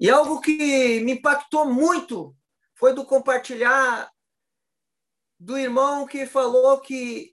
[0.00, 2.34] E algo que me impactou muito
[2.74, 4.10] foi do compartilhar
[5.38, 7.32] do irmão que falou que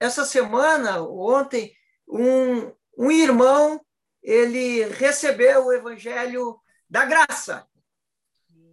[0.00, 1.72] essa semana, ontem,
[2.08, 3.80] um, um irmão
[4.22, 6.58] ele recebeu o evangelho
[6.88, 7.64] da graça.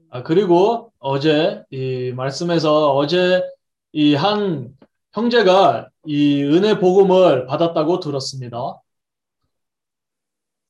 [0.09, 3.41] 아, 그리고 어제 이 말씀에서 어제
[3.93, 4.75] 이 한
[5.13, 8.79] 형제가 이 은혜 복음을 받았다고 들었습니다.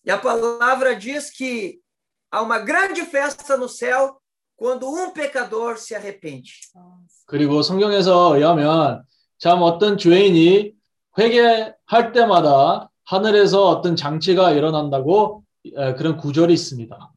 [0.06, 1.80] E a palavra diz que
[2.30, 4.18] há uma grande festa no céu
[4.56, 6.52] quando um pecador se arrepende.
[7.26, 9.04] 그리고 성경에서 의하면
[9.39, 10.73] 참 어떤 죄인이
[11.19, 15.43] 회개할 때마다 하늘에서 어떤 장치가 일어난다고
[15.75, 17.13] 에, 그런 구절이 있습니다.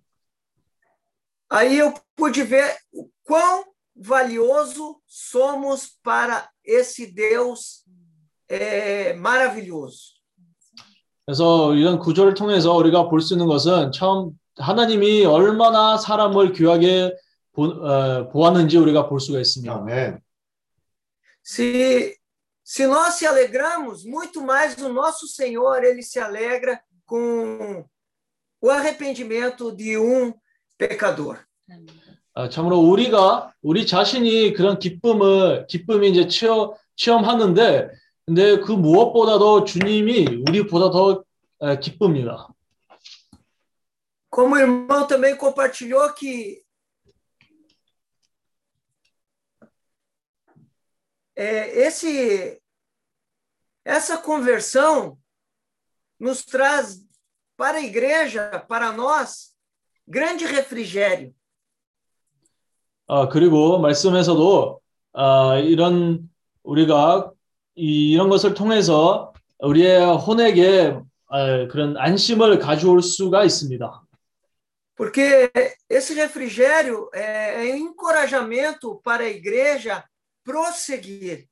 [1.54, 7.84] Aí eu pude ver o quão valioso somos para esse Deus
[8.50, 10.14] é, maravilhoso.
[11.26, 17.16] 그래서 이런 구절을 통해서 우리가 볼 수 있는 것은 참 하나님이 얼마나 사람을 귀하게
[17.54, 19.74] 보, 어, 보았는지 우리가 볼 수가 있습니다.
[19.74, 20.20] 아멘.
[21.43, 22.17] Se,
[22.65, 27.85] se nós se alegramos, muito mais o nosso Senhor, ele se alegra com
[28.61, 30.35] o arrependimento de um
[30.77, 31.39] pecador.
[32.35, 37.89] 아, 참으로 우리가 우리 자신이 그런 기쁨을 기쁨이 이제 체험 체험하는데
[38.27, 41.25] 근데 그 무엇보다도 주님이 우리보다 더
[41.63, 42.49] 에, 기쁩니다.
[44.31, 46.60] Como o irmão também compartilhou que
[51.41, 52.61] é, esse,
[53.85, 55.19] essa conversão
[56.19, 57.05] nos traz
[57.57, 59.55] para a igreja, para nós,
[60.07, 61.35] grande refrigério.
[63.09, 64.81] 아, 그리고 말씀에서도
[65.13, 66.29] 아, 이런
[66.65, 67.31] 우리가
[67.77, 70.99] 이- 이런 것을 통해서 우리의 혼에게
[71.29, 74.03] 아, 그런 안심을 가져올 수가 있습니다.
[74.97, 75.51] Porque
[75.91, 80.03] esse refrigério é, é um encorajamento para a igreja
[80.45, 81.47] prosseguir.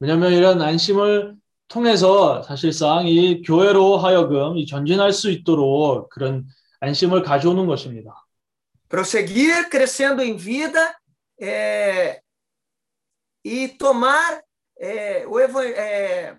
[0.00, 1.36] 왜냐하면 이런 안심을
[1.68, 6.46] 통해서 사실상 이 교회로 하여금 이 전진할 수 있도록 그런
[6.80, 8.14] 안심을 가져오는 것입니다.
[8.88, 10.96] prosseguir crescendo em vida
[11.40, 12.20] é,
[13.44, 14.42] e tomar
[14.80, 16.36] é, o, evan- é,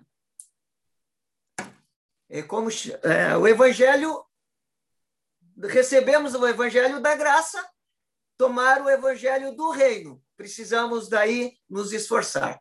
[2.28, 4.22] é como ch- é, o evangelho
[5.62, 7.64] recebemos o evangelho da graça
[8.36, 12.58] tomar o evangelho do reino precisamos daí nos esforçar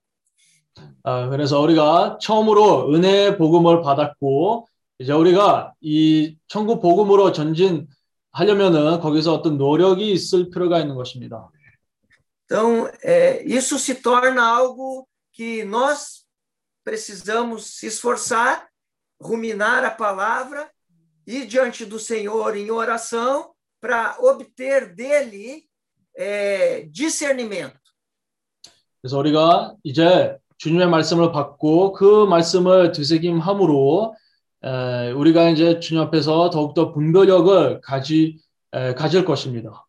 [1.04, 4.68] 아, 그래서 우리가 처음으로 은혜 복음을 받았고
[5.00, 11.50] 이제 우리가 이 천국 복음으로 전진하려면은 거기서 어떤 노력이 있을 필요가 있는 것입니다.
[12.46, 16.26] então é, isso se torna algo que nós
[16.84, 18.68] precisamos se esforçar
[19.22, 20.70] ruminar a palavra
[21.26, 25.65] ir diante do Senhor em oração para obter dele
[26.19, 27.79] é, discernimento.
[29.01, 34.15] 그래서 우리가 이제 주님의 말씀을 받고 그 말씀을 되새김함으로
[34.65, 38.39] 에, 우리가 이제 주님 앞에서 더욱더 분별력을 가지
[38.73, 39.87] 에, 가질 것입니다.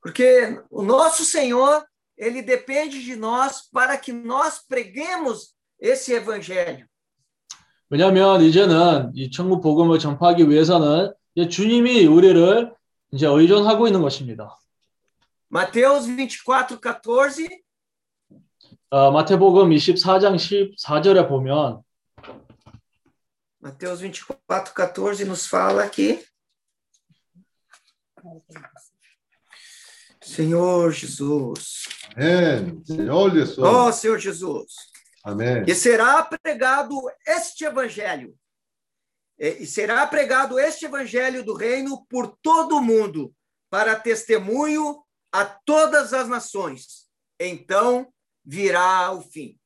[0.00, 1.84] Porque o nosso Senhor,
[2.16, 6.86] ele depende de nós para que nós preguemos esse evangelho.
[7.90, 12.72] 왜냐하면 이제는 이 천국 복음을 전파하기 위해서는 이제 주님이 우리를
[13.12, 14.58] 이제 의존하고 있는 것입니다.
[15.49, 17.63] Mateus 24, 14,
[18.89, 21.83] 어, 마태복음 24장 14절에 보면
[23.59, 26.23] Mateus 24, 14 nos fala aqui.
[30.21, 31.87] Senhor Jesus.
[32.15, 32.83] 아멘.
[32.85, 33.59] Senhor Jesus.
[33.59, 34.75] Ó Senhor Jesus.
[35.23, 35.65] 아멘.
[35.67, 38.35] E será pregado este evangelho.
[39.39, 43.33] E e será pregado este evangelho do reino por todo o mundo,
[43.69, 47.07] para testemunho a todas as nações.
[47.39, 48.07] Então
[48.45, 49.57] virá o fim.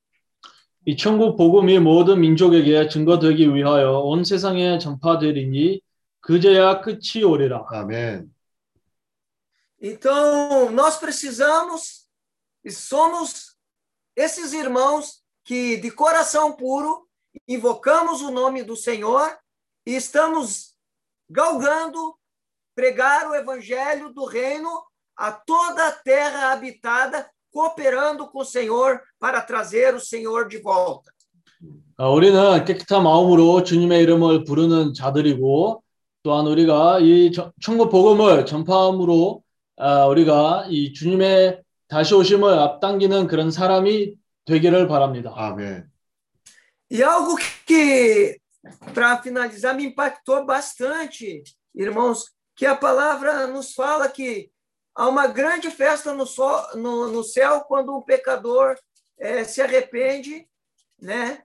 [0.85, 5.81] 이 천국 복음이 모든 민족에게 증거되기 위하여 온 세상에 전파되리니
[6.21, 7.65] 그제야 끝이 오리라.
[7.69, 8.33] 아멘.
[9.81, 12.07] Então, nós precisamos
[12.63, 13.55] e somos
[14.15, 17.07] esses irmãos que, de coração puro,
[17.47, 19.37] invocamos o nome do Senhor
[19.85, 20.75] e estamos
[21.29, 22.17] galgando
[22.73, 24.83] pregar o evangelho do reino
[25.17, 31.11] a toda a terra habitada, cooperando com o Senhor para trazer o Senhor de volta.
[31.99, 35.81] 아, 우리는 깨끗한 마음으로 주님의 이름을 부르는 자들이고
[36.21, 39.41] 또한 우리가 이 저- 천국 복음을 전파함으로
[39.77, 44.13] 아, 우리가 이 주님의 다시 오심을 앞당기는 그런 사람이
[44.45, 45.33] 되기를 바랍니다.
[45.35, 45.89] 아멘.
[46.91, 47.35] E algo
[47.65, 48.37] que,
[48.93, 51.43] para finalizar, me impactou bastante,
[51.75, 54.49] irmãos, que a palavra nos fala que
[54.94, 58.76] há uma grande festa no, so- no- no céu quando um pecador
[59.18, 60.46] eh, se arrepende,
[61.00, 61.42] né?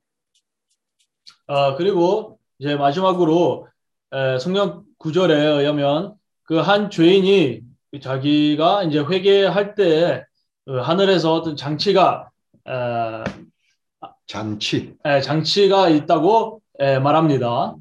[1.48, 3.68] 아, 그리고 이제 마지막으로
[4.14, 7.62] 에, 성경 구절에 의하면 그 한 죄인이
[8.02, 10.26] 자기가 이제 회개할 때
[10.68, 12.30] 어, 하늘에서 어떤 장치가
[12.68, 13.24] 에,
[14.26, 14.96] 잔치.
[15.06, 17.76] 에, 장치가 있다고 에, 말합니다.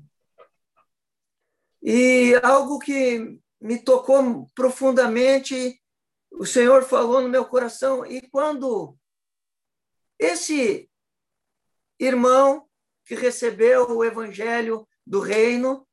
[1.84, 5.82] E algo que me tocou profundamente,
[6.30, 8.96] o Senhor falou no meu coração, e quando
[10.18, 10.90] esse
[11.98, 12.68] irmão
[13.04, 15.86] que recebeu o evangelho do reino,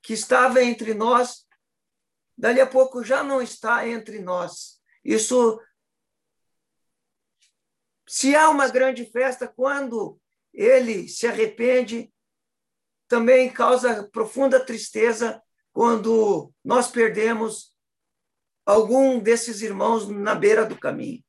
[0.00, 1.46] que estava entre nós,
[2.36, 4.80] dali a pouco já não está entre nós.
[5.04, 5.60] Isso
[8.06, 10.20] se há uma grande festa quando
[10.52, 12.12] ele se arrepende,
[13.08, 15.42] também causa profunda tristeza
[15.74, 17.72] quando nós perdemos
[18.64, 21.20] algum desses irmãos na beira do caminho.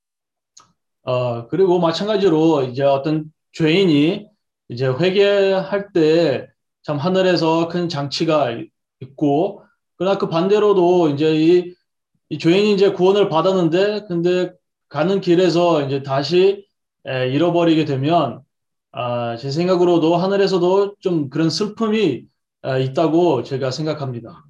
[1.03, 4.27] 어, 그리고 마찬가지로 이제 어떤 죄인이
[4.69, 6.55] 이제 회개할 때
[6.85, 8.55] 참 하늘에서 큰 장치가
[8.99, 9.63] 있고,
[9.97, 11.73] 그러나 그 반대로도 이제 이,
[12.29, 14.53] 이 죄인이 이제 구원을 받았는데, 근데
[14.87, 16.67] 가는 길에서 이제 다시
[17.07, 18.41] 에, 잃어버리게 되면,
[18.91, 22.25] 아, 제 생각으로도 하늘에서도 좀 그런 슬픔이 에,
[22.79, 24.43] 있다고 제가 생각합니다.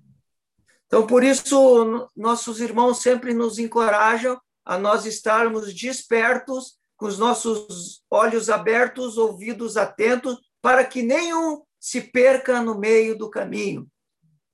[0.87, 7.17] Então, por isso, no- nossos irmãos sempre nos encorajam a nós estarmos despertos, com os
[7.19, 13.85] nossos olhos abertos, ouvidos atentos, para que nenhum se perca no meio do caminho.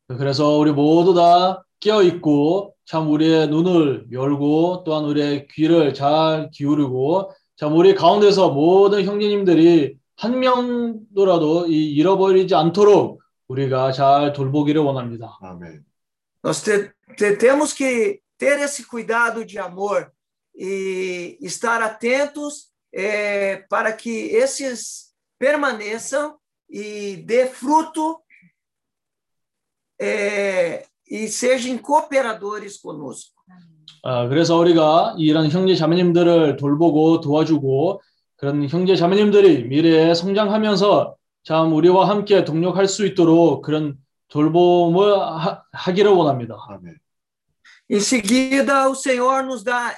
[0.07, 7.31] 그래서 우리 모두 다 깨어 있고 참 우리의 눈을 열고 또한 우리의 귀를 잘 기울이고
[7.55, 13.20] 참 우리 가운데서 모든 형제님들이 한 명도라도 이 잃어버리지 않도록
[13.50, 15.38] 우리가 잘 돌보기를 원합니다.
[15.40, 15.84] 아멘.
[16.44, 20.12] Nós te- te- temos que ter esse cuidado de amor
[20.54, 26.36] e estar atentos eh, para que esses permaneçam
[26.68, 28.20] e dê fruto
[30.00, 33.34] eh, e sejam cooperadores conosco.
[34.02, 38.00] 아, 그래서 우리가 이런 형제 자매님들을 돌보고 도와주고
[38.36, 43.97] 그런 형제 자매님들이 미래에 성장하면서 참 우리와 함께 동력할 수 있도록 그런
[44.27, 46.55] 돌봄을 하, 하기를 원합니다.
[46.69, 46.95] 아멘.
[47.89, 49.93] Em seguida, o Senhor nos dá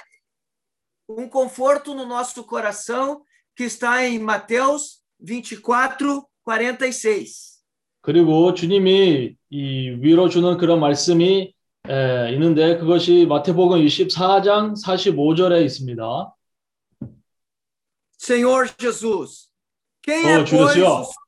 [1.08, 3.22] um conforto no nosso coração,
[3.54, 7.54] que está em Mateus 24, 46.
[8.00, 11.54] 그리고 주님이 이 위로 주는 그런 말씀이
[11.88, 16.34] 에, 있는데 그것이 마태복음 24장 45절에 있습니다.
[18.18, 19.48] Senhor Jesus,
[20.02, 21.02] quem Oh, é, pois, senhor.
[21.02, 21.23] o,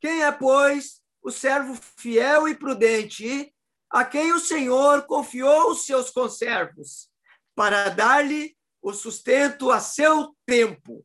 [0.00, 3.52] quem é, pois, o servo fiel e prudente,
[3.88, 7.08] a quem o Senhor confiou os seus conservos,
[7.54, 11.04] para dar-lhe o sustento a seu tempo?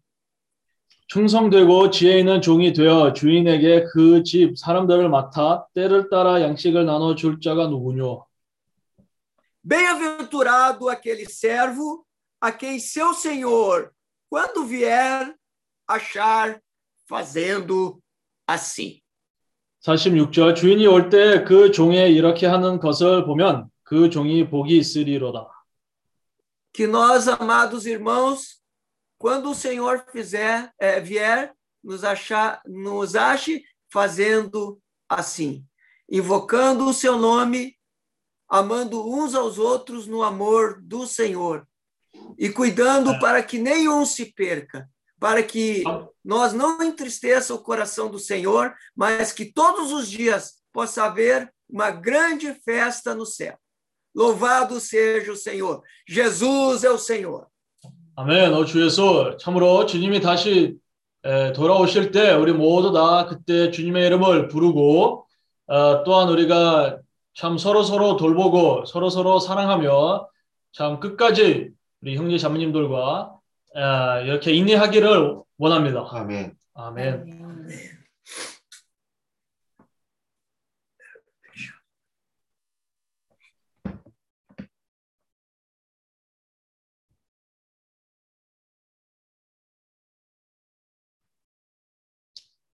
[1.10, 7.40] 충성되고 지혜 있는 종이 되어 주인에게 그 집 사람들을 맡아 때를 따라 양식을 나눠 줄
[7.40, 8.26] 자가 누구뇨?
[9.64, 12.06] Bem-aventurado aquele servo
[12.42, 13.92] a quem seu senhor,
[14.30, 15.34] quando vier,
[15.88, 16.62] achar
[17.08, 18.01] fazendo
[18.48, 19.02] assim.
[19.82, 25.48] 46절 주인이 올 때 그 종의 이렇게 하는 것을 보면 그 종이 복이 있으리로다.
[26.74, 28.62] Que nós, amados irmãos,
[29.18, 34.80] quando o Senhor fizer, eh, vier, nos, achar, nos ache fazendo
[35.10, 35.66] assim,
[36.10, 37.76] invocando o seu nome,
[38.48, 41.68] amando uns aos outros no amor do Senhor
[42.38, 44.90] e cuidando para que nenhum se perca,
[45.22, 45.84] para que
[46.24, 51.90] nós não entristeça o coração do Senhor, mas que todos os dias possa haver uma
[51.90, 53.58] grande festa no céu.
[54.16, 55.82] Louvado seja o Senhor.
[56.08, 57.48] Jesus é o Senhor.
[58.16, 58.52] 아멘.
[58.54, 59.38] 어, 주 예수.
[59.40, 60.76] 참으로 주님이 다시
[61.24, 65.28] 에, 돌아오실 때 우리 모두 다 그때 주님의 이름을 부르고
[65.68, 67.00] 어, 또한 우리가
[67.36, 70.28] 참 서로 서로 돌보고 서로 서로 사랑하며
[70.72, 71.70] 참 끝까지
[72.02, 73.38] 우리 형제 자매님들과
[73.76, 76.06] 에, 이렇게 인내하기를 원합니다.
[76.12, 76.56] 아멘.
[76.74, 77.38] 아멘.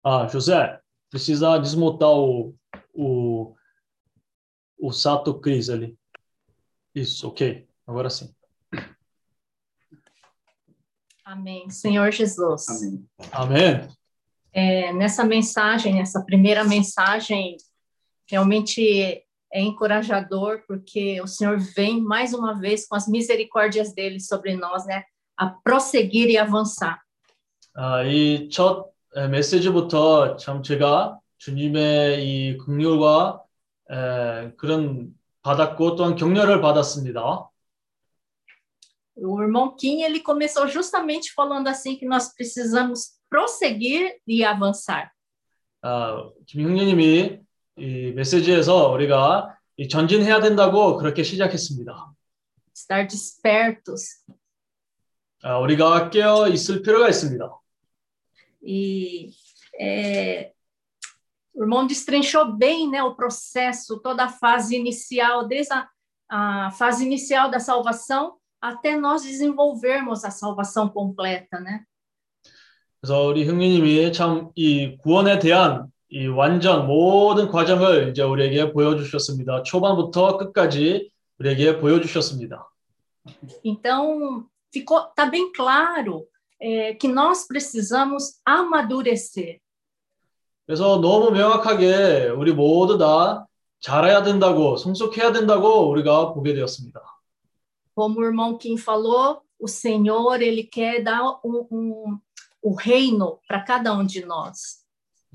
[0.05, 2.53] Ah, José, precisa desmontar o,
[2.93, 3.55] o,
[4.77, 5.97] o Sato Cris ali.
[6.93, 7.65] Isso, ok.
[7.87, 8.35] Agora sim.
[11.27, 11.69] Amém.
[11.69, 12.65] Senhor Jesus.
[13.31, 13.87] Amém.
[14.51, 17.57] É, nessa mensagem, essa primeira mensagem,
[18.29, 24.55] realmente é encorajador, porque o Senhor vem mais uma vez com as misericórdias dele sobre
[24.55, 25.03] nós, né?
[25.37, 26.99] A prosseguir e avançar.
[27.75, 28.93] 아, 이 첫
[29.29, 33.43] 메시지부터 참 제가 주님의 이 긍휼과
[33.91, 37.49] 에, 그런 받았고 또한 격려를 받았습니다.
[39.17, 45.11] O irmão Kim, ele começou justamente falando assim que nós precisamos prosseguir e avançar.
[45.81, 47.41] 아, 김형님이
[47.77, 52.13] 이 메시지에서 우리가 이 전진해야 된다고 그렇게 시작했습니다.
[52.75, 54.23] Estar despertos.
[55.43, 57.49] 아, 우리가 깨어 있을 필요가 있습니다.
[58.63, 59.31] E
[59.79, 60.53] é,
[61.53, 65.87] o irmão destrinchou bem né, o processo, toda a fase inicial, desde a,
[66.29, 71.84] a fase inicial da salvação até nós desenvolvermos a salvação completa, né?
[73.00, 79.62] 그래서 우리 형님이 참 이 구원에 대한 이 완전 모든 과정을 이제 우리에게 보여주셨습니다.
[79.62, 82.68] 초반부터 끝까지 우리에게 보여주셨습니다.
[83.62, 86.26] Então, ficou, tá bem claro
[86.60, 89.60] é, que nós precisamos amadurecer.
[90.66, 93.46] 그래서 너무 명확하게 우리 모두 다
[93.80, 97.00] 잘해야 된다고 성숙해야 된다고 우리가 보게 되었습니다.
[97.98, 102.18] Como o irmão Kim falou, o Senhor ele quer dar um, um,
[102.62, 104.86] o reino para cada um de nós.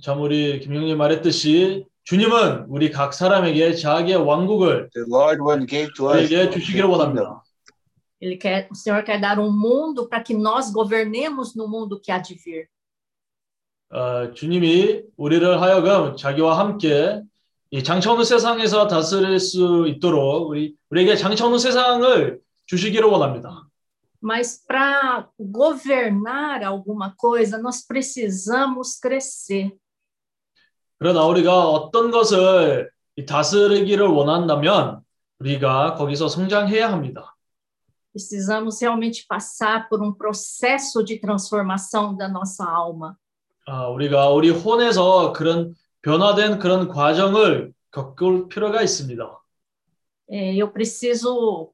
[0.02, 7.44] 참 우리 김영님 말했듯이 주님은 우리 각 사람에게 자기의 왕국을 우리에게 주시기를 원합니다.
[8.22, 12.14] Ele quer, o Senhor quer dar um mundo para que nós governemos no mundo que
[12.14, 12.70] há de vir.
[13.92, 17.24] 어, 주님이 우리를 하여금 자기와 함께
[17.72, 23.69] 이 장차 오는 세상에서 다스릴 수 있도록 우리 우리에게 장차 오는 세상을 주시기를 원합니다.
[24.21, 29.71] Mas para governar alguma coisa, nós precisamos crescer.
[30.99, 35.01] 그러나 우리가 어떤 것을 이 다스리기를 원한다면
[35.39, 37.37] 우리가 거기서 성장해야 합니다.
[38.13, 43.17] Precisamos realmente passar por um processo de transformação da nossa alma.
[43.67, 49.39] 아, 우리가 우리 혼에서 그런 변화된 그런 과정을 겪을 필요가 있습니다.
[50.31, 51.73] É, eu preciso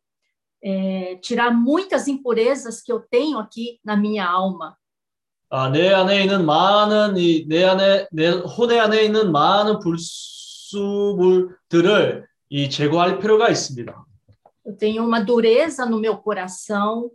[0.64, 4.78] é, tirar muitas impurezas que eu tenho aqui na minha alma.
[5.52, 9.80] 아, 내 안에 있는 많은 이 내 안에 내 혼의 안에 있는 많은
[10.70, 14.06] 불수물들을 이 제거할 필요가 있습니다.
[14.66, 17.10] Eu tenho uma dureza no meu coração.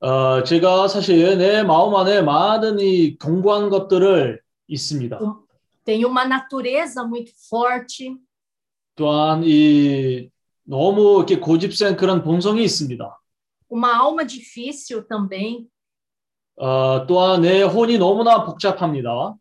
[0.00, 5.18] 어, 제가 사실 내 마음 안에 많은 이 견고한 것들을 있습니다.
[5.84, 8.16] Tenho uma natureza muito forte.
[8.96, 10.28] 또한 이
[10.68, 13.18] 너무 이렇게 고집센 그런 본성이 있습니다.
[13.70, 15.66] Uma alma difícil também.
[16.56, 19.34] 어, 또한 내 혼이 너무나 복잡합니다.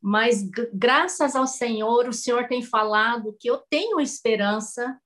[0.00, 4.98] Mas graças ao Senhor, o Senhor tem falado que eu tenho esperança.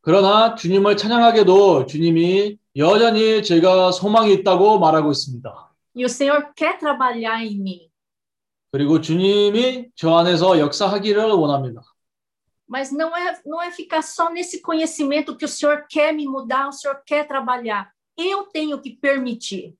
[0.00, 5.68] 그러나 주님을 찬양하게도 주님이 여전히 제가 소망이 있다고 말하고 있습니다.
[5.94, 7.88] E o Senhor quer trabalhar em mim.
[8.70, 11.82] 그리고 주님이 저 안에서 역사하기를 원합니다.
[12.67, 16.67] Mas não é, não é ficar só nesse conhecimento que o Senhor quer me mudar,
[16.67, 17.91] o Senhor quer trabalhar.
[18.17, 19.75] Eu tenho que permitir.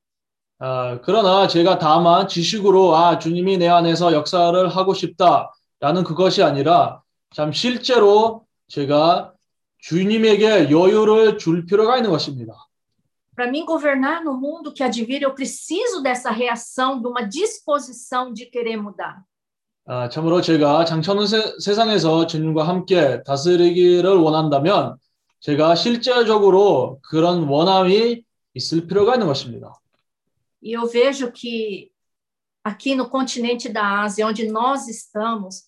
[0.60, 7.02] 아, 그러나 제가 다만 지식으로 아 주님이 내 안에서 역사를 하고 싶다라는 그것이 아니라
[7.32, 9.34] 참 실제로 제가
[9.80, 12.54] 주님에게 여유를 줄 필요가 있는 것입니다.
[13.36, 18.46] Para mim governar no mundo que advir, eu preciso dessa reação, de uma disposição de
[18.46, 19.22] querer mudar.
[19.91, 24.97] 아, 참으로 제가 장천은 세, 세상에서 주님과 함께 다스리기를 원한다면
[25.41, 29.73] 제가 실제적으로 그런 원함이 있을 필요가 있는 것입니다.
[30.61, 31.91] E eu vejo que
[32.63, 35.63] aqui no continente da Ásia, onde nós estamos,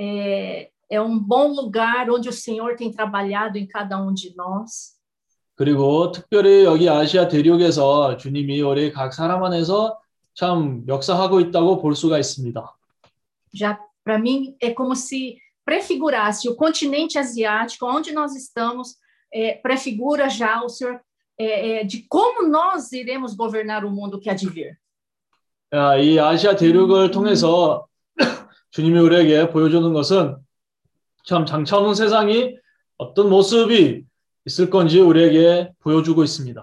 [0.00, 4.96] é, é um bom lugar onde o Senhor tem trabalhado em cada um de nós.
[5.56, 9.98] 그리고 특별히 여기 아시아 대륙에서 주님이 우리 각 사람 안에서
[10.32, 12.77] 참 역사하고 있다고 볼 수가 있습니다.
[13.53, 18.97] Já para mim é como se prefigurasse o continente asiático, onde nós estamos,
[19.31, 20.99] é, prefigura já o Senhor
[21.37, 24.77] é, é, de como nós iremos governar o mundo que há de vir.
[25.73, 27.87] 야, 이 아시아 대륙을 통해서
[28.69, 30.37] 주님이 우리에게 보여주는 것은
[31.25, 32.55] 참 장차오는 세상이
[32.97, 34.05] 어떤 모습이
[34.45, 36.61] 있을 건지 우리에게 보여주고 있습니다.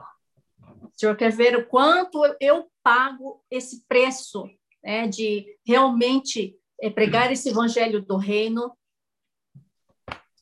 [0.82, 4.49] O Senhor quer ver o quanto eu pago esse preço
[4.85, 8.74] né, de realmente é, pregar esse evangelho do reino.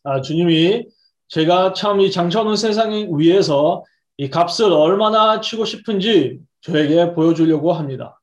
[0.04, 0.86] 아, 주님이
[1.28, 3.84] 제가 참 이 장차오는 세상 위에서
[4.16, 8.18] 이 값을 얼마나 치고 싶은지 저에게 보여주려고 합니다.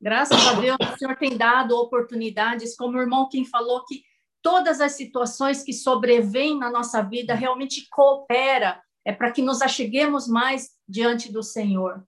[0.00, 4.02] Graças a Deus, o Senhor tem dado oportunidades, como o irmão Kim falou, que
[4.42, 10.28] todas as situações que sobrevêm na nossa vida realmente coopera, é para que nos acheguemos
[10.28, 12.02] mais diante do Senhor.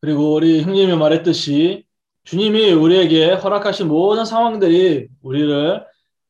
[0.00, 1.85] 그리고 우리 형님이 말했듯이
[2.27, 5.85] 주님이 우리에게 허락하신 모든 상황들이 우리를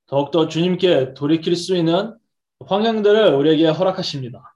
[0.05, 2.15] 더욱더 주님께 돌이킬 수 있는
[2.63, 4.55] 환경들을 우리에게 허락하십니다.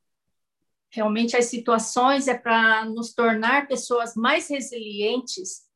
[0.96, 5.68] Realmente as situações é para nos tornar pessoas mais resilientes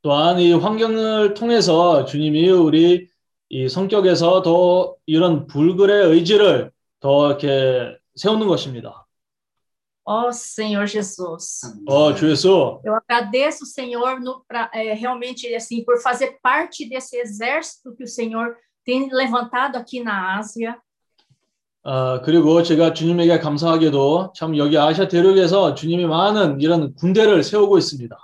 [0.00, 3.08] 또한 이 환경을 통해서 주님이 우리
[3.50, 6.70] 이 성격에서 더 이런 불굴의 의지를
[7.00, 9.05] 더 이렇게 세우는 것입니다.
[10.05, 11.61] Ó Senhor Jesus.
[11.87, 17.17] 어, 주 예수, Eu agradeço, Senhor, no, pra, é, realmente assim por fazer parte desse
[17.17, 20.75] exército que o Senhor tem levantado aqui na Ásia.
[21.83, 28.15] 어, 그리고 제가 주님에게 감사하게도 참 여기 아시아 대륙에서 주님이 많은 이런 군대를 세우고 있습니다.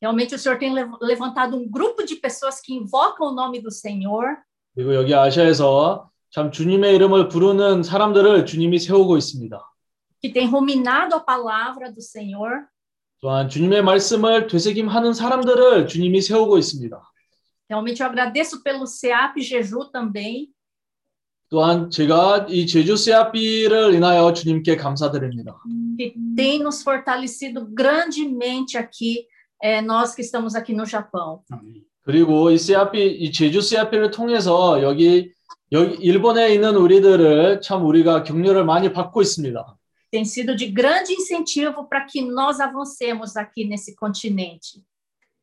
[0.00, 3.70] Realmente o Senhor tem lev- levantado um grupo de pessoas que invocam o nome do
[3.70, 4.36] Senhor.
[4.74, 9.58] 그리고 여기 아시아에서 참 주님의 이름을 부르는 사람들을 주님이 세우고 있습니다.
[10.21, 12.65] Que tem ruminado a palavra do Senhor.
[13.19, 17.01] 또한 주님의 말씀을 되새김하는 사람들을 주님이 세우고 있습니다.
[17.69, 20.47] Realmente eu agradeço pelo SEAP Jeju também,
[21.49, 25.55] 또한 제가 이 제주 세아비를 인하여 주님께 감사드립니다.
[25.97, 29.25] que tem nos fortalecido grandemente aqui,
[29.63, 31.41] eh, nós que estamos aqui no Japão.
[32.03, 35.31] 그리고 이 세아비, 이 제주 세아비를 통해서 여기
[35.71, 39.77] 여기 일본에 있는 우리들을 참 우리가 격려를 많이 받고 있습니다.
[40.16, 44.82] Tem sido de grande incentivo para que nós avancemos aqui nesse continente.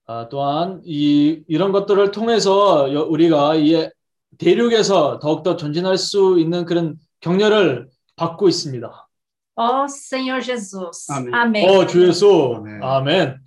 [0.06, 3.90] 아, 또한 이 이런 것들을 통해서 여- 우리가 이
[4.38, 9.08] 대륙에서 더욱더 전진할 수 있는 그런 격려를 받고 있습니다.
[9.56, 11.10] Ó Senhor Jesus.
[11.12, 11.34] Amém.
[11.34, 11.68] Amém.
[11.68, 12.64] 어, 주 예수.
[12.82, 13.38] 아멘.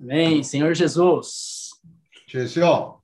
[0.00, 1.70] Amém, Senhor Jesus.
[2.28, 3.00] 주 예수요.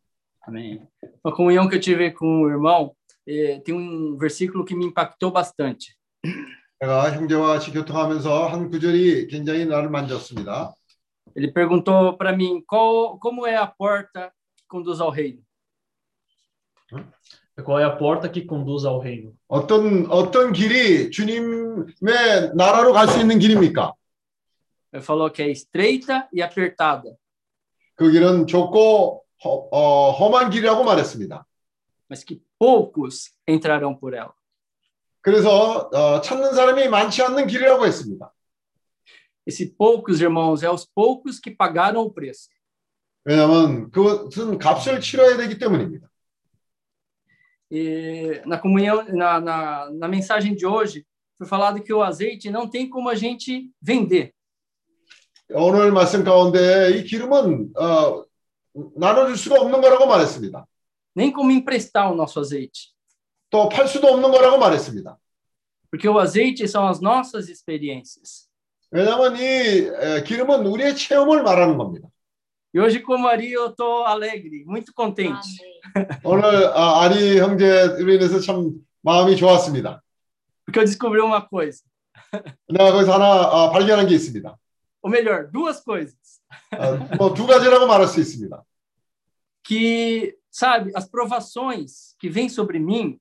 [0.46, 0.80] Amém.
[1.24, 2.94] Uma comunhão que eu tive com o irmão,
[3.26, 5.96] eh, tem um versículo que me impactou bastante.
[6.85, 10.75] 제가 형제와 같이 교통하면서 한 구절이 굉장히 나를 만졌습니다.
[11.35, 15.41] Ele perguntou para mim qual, como é a porta que conduz ao reino.
[17.65, 19.33] Qual é a porta que conduz ao reino?
[19.47, 23.93] 어떤 어떤 길이 주님의 나라로 갈 수 있는 길입니까?
[24.93, 27.17] Ele falou que é estreita e apertada,
[27.95, 31.45] 그 길은 좁고 허, 어, 험한 길이라고 말했습니다.
[32.07, 34.33] mas que poucos entrarão por ela.
[35.24, 38.32] 그래서 어, 찾는 사람이 많지 않는 길이라고 했습니다.
[39.46, 42.48] Esse poucos, irmãos, é os poucos que pagaram o preço.
[43.24, 46.08] 왜냐하면 그것은 값을 치러야 되기 때문입니다.
[47.70, 51.06] E na comunhão, na, na, na mensagem de hoje,
[51.38, 54.32] foi falado que o azeite não tem como a gente vender.
[55.52, 58.24] 오늘 말씀 가운데 이 기름은 어,
[58.96, 60.66] 나눠줄 수가 없는 거라고 말했습니다.
[61.14, 62.92] nem como emprestar o nosso azeite.
[63.54, 65.16] 또 팔 수도 없는 거라고 말했습니다.
[65.90, 68.48] Porque o azeite são as nossas experiências.
[68.92, 72.08] 왜냐하면 이 에, 기름은 우리의 체험을 말하는 겁니다.
[72.72, 75.58] E hoje, como Ari, eu estou alegre, muito contente.
[76.22, 80.00] 오늘 아, 아리 형제로 인해서 참 마음이 좋았습니다.
[80.64, 81.82] Porque eu descobri uma coisa.
[82.68, 84.56] 내가 거기서 하나 아, 발견한 게 있습니다.
[85.02, 86.40] Ou melhor, duas coisas.
[87.18, 88.62] 뭐 두 가지라고 말할 수 있습니다.
[89.64, 93.18] Que, sabe, as provações que vêm sobre mim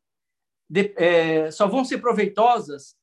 [0.70, 2.96] de- é, só vão ser proveitosas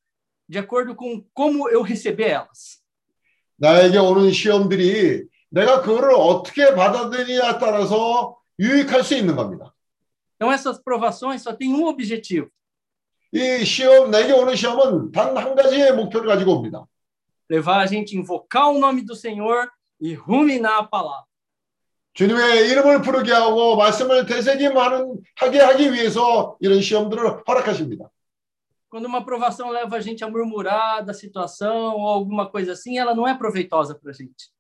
[0.48, 2.80] de acordo com como eu receber elas.
[3.58, 9.72] 나에게 오는 시험들이 내가 그거를 어떻게 받아들이냐에 따라서 유익할 수 있는 겁니다.
[10.36, 12.48] Então, essas provações só têm um objetivo:
[13.32, 16.86] 이 시험 내게 오는 시험은 단 한 가지의 목표를 가지고 옵니다.
[17.50, 19.70] levar a gente a invocar o nome do Senhor
[20.00, 21.24] e ruminar a palavra.
[22.13, 28.09] 주님의 이름을 부르게 하고 말씀을 되새김하는 하게 하기 위해서 이런 시험들을 허락하십니다.
[28.89, 33.15] Quando uma provação leva a gente a murmurar da situação ou alguma coisa assim, ela
[33.15, 34.51] não é proveitosa para a gente.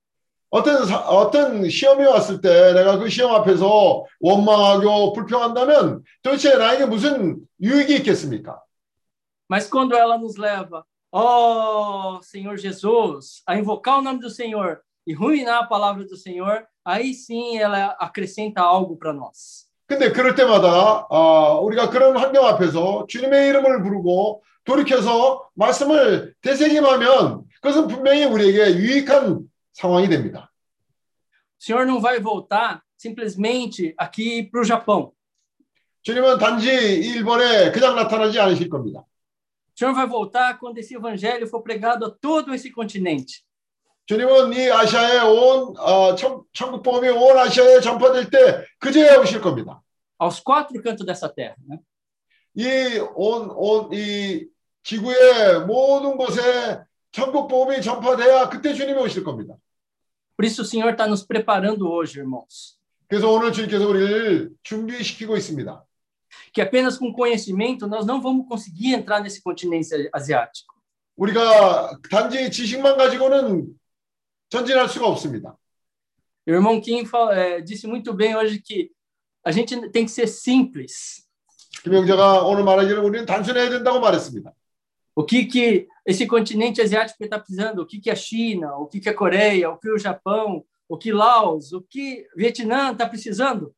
[0.49, 7.39] 어떤 사- 어떤 시험이 왔을 때 내가 그 시험 앞에서 원망하고 불평한다면 도대체 나에게 무슨
[7.61, 8.61] 유익이 있겠습니까?
[9.49, 15.12] Mas quando ela nos leva, ó Senhor Jesus, a invocar o nome do Senhor e
[15.12, 19.66] ruminar a palavra do Senhor, aí sim ela acrescenta algo para nós.
[19.86, 27.86] 근데 그럴 때마다 아, 우리가 그런 환경 앞에서 주님의 이름을 부르고 돌이켜서 말씀을 되새김하면 그것은
[27.86, 29.40] 분명히 우리에게 유익한
[29.72, 30.52] 상황이 됩니다.
[31.58, 35.12] O Senhor não vai voltar simplesmente aqui para o Japão.
[36.02, 39.00] 주님은 단지 일본에 그냥 나타나지 않으실 겁니다.
[39.00, 43.44] O Senhor vai voltar quando esse evangelho for pregado a todo esse continente.
[44.11, 49.81] 주님은 이 아시아에 온 어, 천, 천국 복음이 온 아시아에 전파될 때 그제야 오실 겁니다.
[50.19, 51.55] aos quatro cantos dessa terra.
[51.65, 51.79] Né?
[52.53, 54.47] 이온온이
[54.83, 56.81] 지구의 모든 곳에
[57.13, 59.55] 천국 복음이 전파돼야 그때 주님이 오실 겁니다.
[60.35, 62.77] Por isso o Senhor está nos preparando hoje, irmãos.
[63.07, 65.85] 그래서 오늘 주님께서 우리를 준비시키고 있습니다.
[66.51, 70.75] Que apenas com conhecimento nós não vamos conseguir entrar nesse continente asiático.
[71.15, 73.79] 우리가 단지 지식만 가지고는
[74.50, 75.56] 전진할 수가 없습니다.
[76.46, 78.90] O irmão Kim fala- é, disse muito bem hoje que
[79.44, 81.26] a gente tem que ser simples.
[81.82, 84.52] 김영자가 오늘 말하기를 우리는 단순해야 된다고 말했습니다.
[85.16, 87.82] O que que esse continente asiático está precisando?
[87.82, 88.76] O que que a China?
[88.76, 89.70] O que que a Coreia?
[89.70, 90.62] O que o Japão?
[90.88, 91.72] O que Laos?
[91.72, 93.74] O que Vietnã está precisando?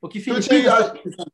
[0.00, 1.32] O que 그렇지 Filipinas 아, está precisando?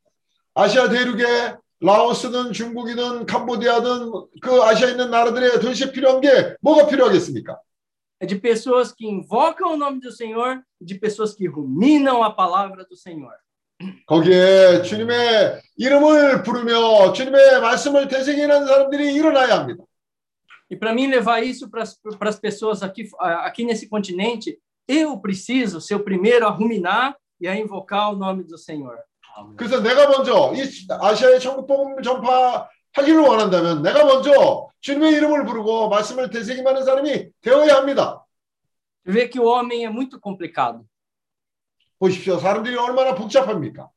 [0.55, 4.11] 아시아 대륙에 라오스든 중국이든 캄보디아든
[4.41, 7.59] 그 아시아에 있는 나라들에 도대체 필요한 게 뭐가 필요하겠습니까?
[8.23, 12.85] É de pessoas que invocam o nome do Senhor, de pessoas que ruminam a palavra
[12.85, 13.33] do Senhor.
[14.07, 19.83] 거기에 주님의 이름을 부르며 주님의 말씀을 되새기는 사람들이 일어나야 합니다.
[20.69, 21.83] E para mim levar isso para
[22.29, 27.55] as pessoas aqui, aqui nesse continente, eu preciso ser o primeiro a ruminar e a
[27.55, 28.97] invocar o nome do Senhor.
[29.55, 35.89] 그래서 내가 먼저 이 아시아의 천국 복음을 전파 하기를 원한다면 내가 먼저 주님의 이름을 부르고
[35.89, 38.25] 말씀을 되새김하는 사람이 되어야 합니다.
[39.05, 40.85] Vê que o homem é muito complicado.
[41.99, 42.37] 보십시오.
[42.37, 43.89] 사람들이 얼마나 복잡합니까?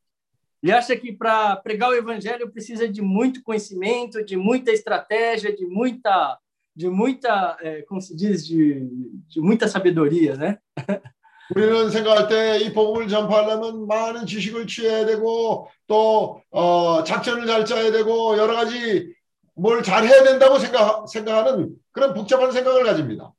[0.62, 5.66] Ele acha que para pregar o evangelho precisa de muito conhecimento, de muita estratégia, de
[5.66, 6.38] muita,
[6.74, 8.88] de muita, é, como se diz, de,
[9.28, 10.58] de muita sabedoria, né?
[11.55, 17.91] 우리는 생각할 때 이 복음을 전파하려면 많은 지식을 취해야 되고 또 어, 작전을 잘 짜야
[17.91, 19.13] 되고 여러 가지
[19.53, 23.33] 뭘 잘해야 된다고 생각, 생각하는 그런 복잡한 생각을 가집니다.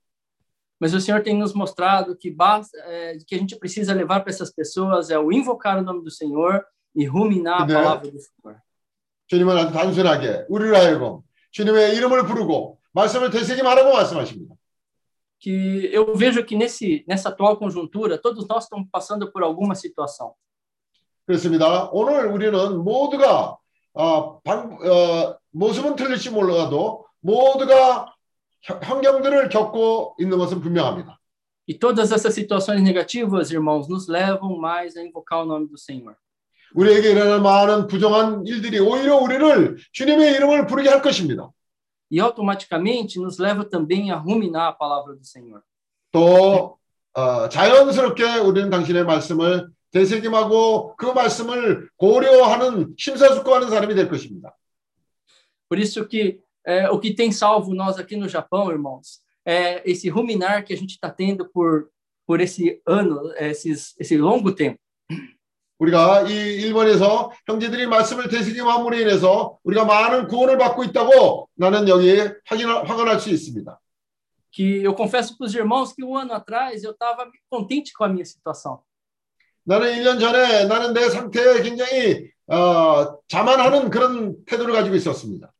[0.80, 4.30] Mas o Senhor tem nos mostrado que basta, é, que a gente precisa levar para
[4.30, 6.64] essas pessoas é o invocar o nome do Senhor
[6.94, 7.74] e ruminar a 네.
[7.74, 8.60] palavra do Senhor.
[9.26, 11.20] 주님은 아주 단순하게 우리를 하여금
[11.50, 14.54] 주님의 이름을 부르고 말씀을 되새김하라고 말씀하십니다.
[15.40, 20.34] Que eu vejo que nesse nessa atual conjuntura todos nós estamos passando por alguma situação.
[21.26, 21.88] 그렇습니다.
[21.92, 23.56] 오늘 우리는 모두가
[23.94, 28.12] 어, 방, 어, 모습은 틀릴지 몰라도 모두가
[28.62, 31.18] 혀- 환경들을 겪고 있는 것은 분명합니다.
[31.68, 36.16] E todas essas situações negativas, irmãos, nos levam mais a invocar o nome do Senhor.
[36.74, 41.50] 우리에게 일어날 많은 부정한 일들이 오히려 우리를 주님의 이름을 부르게 할 것입니다.
[42.11, 45.61] E automaticamente nos leva também a ruminar a palavra do Senhor.
[46.11, 46.77] 또
[47.15, 54.55] 어, 자연스럽게 우리는 당신의 말씀을 되새김하고 그 말씀을 고려하는 심사숙고하는 사람이 될 것입니다.
[55.67, 60.07] Por isso que é, o que tem salvo nós aqui no Japão, irmãos, é esse
[60.09, 61.89] ruminar que a gente está tendo por
[62.25, 64.79] por esse ano, esses, esse longo tempo.
[65.78, 72.68] 우리가 이 일본에서 형제들이 말씀을 되새김함으로 인해서 우리가 많은 구원을 받고 있다고 나는 여기 확인
[72.68, 73.78] 확언할 수 있습니다.
[74.50, 78.08] Que eu confesso para os irmãos que um ano atrás eu estava contente com a
[78.08, 78.82] minha situação.
[79.64, 85.52] 나는 1년 전에 나는 내 상태에 굉장히 어, 자만하는 그런 태도를 가지고 있었습니다.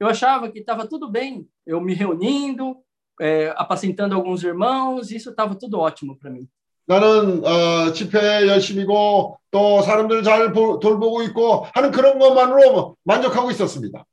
[0.00, 2.76] Eu achava que estava tudo bem, eu me reunindo,
[3.20, 6.48] é, apacentando alguns irmãos, isso estava tudo ótimo para mim.
[6.86, 14.04] 나는 어, 집회 열심이고 또 사람들을 잘 보- 돌보고 있고 하는 그런 것만으로 만족하고 있었습니다.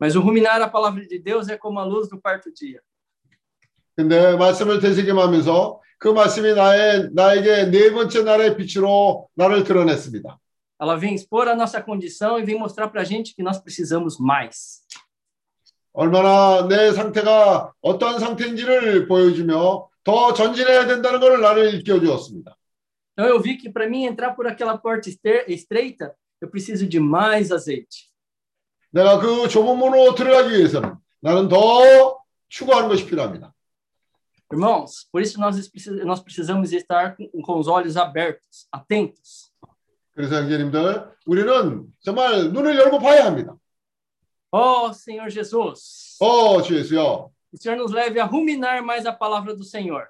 [0.00, 2.80] Mas o ruminar a palavra de Deus é como a luz do quarto dia.
[3.96, 10.38] 근데 말씀을 되새김하면서 그 말씀이 나의 나에게 네 번째 날의 빛으로 나를 드러냈습니다.
[10.80, 14.18] Ela vem expor a nossa condição e vem mostrar para a gente que nós precisamos
[14.18, 14.82] mais.
[15.92, 22.55] 얼마나 내 상태가 어떠한 상태인지를 보여주며 더 전진해야 된다는 것을 나를 일깨워 주었습니다.
[23.13, 26.99] Então eu vi que para mim entrar por aquela porta ester- estreita, eu preciso de
[26.99, 28.09] mais azeite.
[28.91, 32.17] 내가 그 좁은 문으로 들어가기 위해서는 나는 더
[32.47, 33.53] 추구하는 것이 필요합니다.
[34.51, 39.51] Irmãos, por isso nós, precis- nós precisamos estar com, com os olhos abertos, atentos.
[40.15, 43.55] 그래서 형제님들, 우리는 정말 눈을 열고 봐야 합니다.
[44.51, 47.29] Oh, Senhor Jesus, 어, 주 예수여.
[47.53, 50.07] o Senhor nos leve a ruminar mais a palavra do Senhor,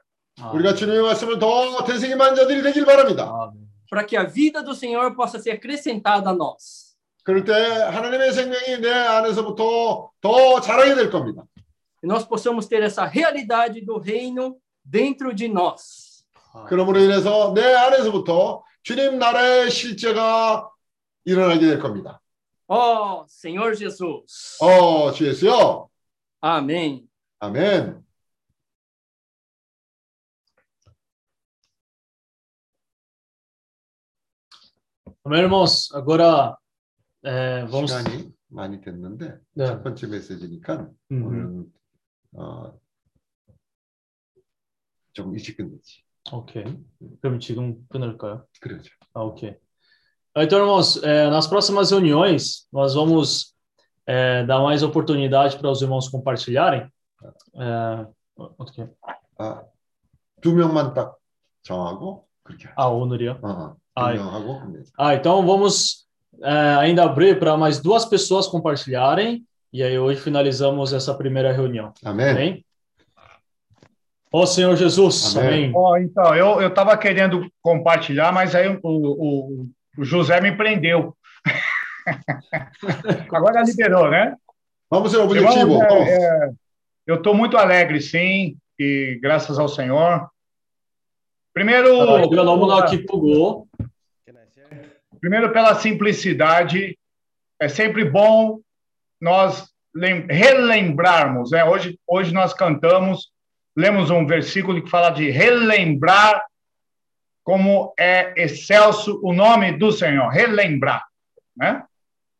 [0.53, 3.51] 우리가 주님의 말씀을 더 되새김한 자들이 되길 바랍니다.
[3.89, 6.95] para que a vida do Senhor possa ser acrescentada a nós.
[7.23, 11.43] 그럴 때 하나님의 생명이 내 안에서부터 더 자라게 될 겁니다.
[12.03, 16.23] E nós possamos ter essa realidade do reino dentro de nós.
[16.67, 20.69] 그러므로 인해서 내 안에서부터 주님 나라의 실제가
[21.25, 22.21] 일어나게 될 겁니다.
[22.67, 24.57] Ó Senhor Jesus.
[24.63, 25.89] 어, 주 예수요.
[26.41, 27.01] Amém.
[27.01, 27.09] 아멘.
[35.25, 36.57] Meu irmãos, agora
[37.23, 37.91] é, vamos.
[37.91, 39.65] 시간이 많이 됐는데 네.
[39.67, 41.25] 첫 번째 메시지니까 음.
[41.25, 41.73] 오늘은
[42.33, 42.79] 어,
[45.13, 46.03] 좀 일찍 끝내지.
[46.31, 46.63] Ok.
[47.21, 48.45] K럼 지금 끊을까요?
[48.59, 48.91] 그러죠.
[49.13, 49.55] Ah, ok.
[50.35, 53.55] Então, irmãos, é, nas próximas reuniões, nós vamos
[54.05, 56.91] é, dar mais oportunidade para os irmãos compartilharem.
[57.59, 58.07] É,
[58.57, 58.87] 어떻게?
[59.37, 59.63] 아,
[60.41, 61.17] 두 명만 딱
[61.63, 62.75] 정하고 그렇게 하죠.
[62.77, 63.39] Ah, 오늘이요?
[63.41, 64.91] 어, 아, 두 명하고 끝내자.
[64.97, 66.07] Ah, então vamos
[66.41, 69.43] é, ainda abrir para mais duas pessoas compartilharem.
[69.71, 71.93] E aí hoje finalizamos essa primeira reunião.
[72.03, 72.65] Amém.
[74.31, 75.71] Ó Senhor Jesus, amém.
[75.75, 79.67] Ó, então, eu eu estava querendo compartilhar, mas aí o, o,
[79.97, 81.15] o José me prendeu.
[83.31, 84.35] Agora liberou, né?
[84.89, 85.83] Vamos ao Irmãos, objetivo.
[85.83, 86.51] é, é,
[87.05, 90.29] eu estou muito alegre, sim, e graças ao Senhor.
[91.53, 93.67] Primeiro, 아, 우리가 너무나 기쁘고
[95.19, 96.97] primeiro pela simplicidade,
[97.59, 98.59] é sempre bom
[99.19, 101.65] nós lem- relembrarmos, né?
[101.65, 103.29] Hoje, hoje nós cantamos,
[103.75, 106.41] lemos um versículo que fala de relembrar
[107.43, 111.03] como é excelso o nome do Senhor, relembrar,
[111.57, 111.83] né?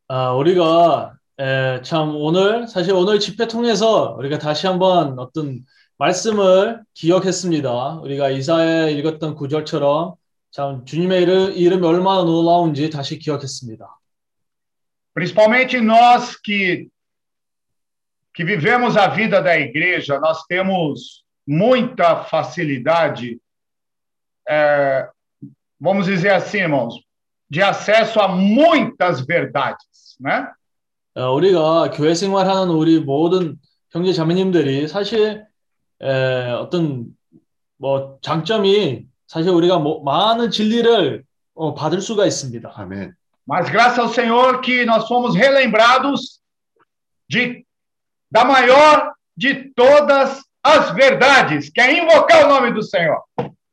[0.07, 5.64] 아, 우리가 에, 참 오늘 사실 오늘 집회 통해서 우리가 다시 한번 어떤
[5.98, 8.00] 말씀을 기억했습니다.
[8.00, 10.14] 우리가 이사에 읽었던 구절처럼
[10.50, 13.88] 참 주님의 이름, 이름이 얼마나 놀라운지 다시 기억했습니다.
[15.14, 16.88] Principalmente nós que
[18.34, 23.40] que vivemos a vida da igreja, nós temos muita facilidade,
[24.48, 25.08] é,
[25.78, 26.94] vamos dizer assim, irmãos,
[27.48, 30.50] de acesso a muitas verdades, né?
[31.16, 33.56] 어, 우리가 교회 생활하는 우리 모든
[33.90, 35.44] 형제 자매님들이 사실
[36.02, 37.06] 에, 어떤
[37.76, 41.22] 뭐 장점이 사실 우리가 뭐, 많은 진리를
[41.54, 42.72] 어, 받을 수가 있습니다.
[42.74, 43.12] 아멘.
[43.46, 46.40] Mas graças ao Senhor que nós fomos relembrados
[47.28, 47.64] de
[48.30, 53.20] da maior de todas as verdades, que é invocar o nome do Senhor.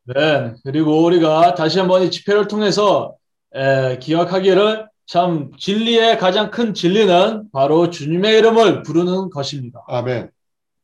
[0.06, 3.16] 네, 그리고 우리가 다시 한번 이 집회를 통해서
[3.56, 9.84] 에, 기억하기를 참 진리의 가장 큰 진리는 바로 주님의 이름을 부르는 것입니다.
[9.90, 10.30] 아멘.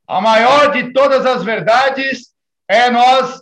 [0.09, 2.33] A maior de todas as verdades
[2.67, 3.41] é nós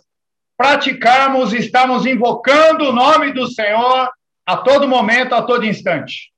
[0.56, 4.08] praticarmos, estarmos invocando o nome do Senhor
[4.46, 6.30] a todo momento, a todo instante.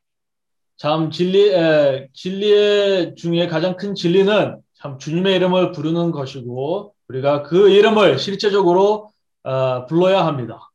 [0.79, 7.69] 참 진리 에, 진리의 중에 가장 큰 진리는 참 주님의 이름을 부르는 것이고 우리가 그
[7.69, 9.11] 이름을 실제적으로
[9.43, 10.68] 어, 불러야 합니다.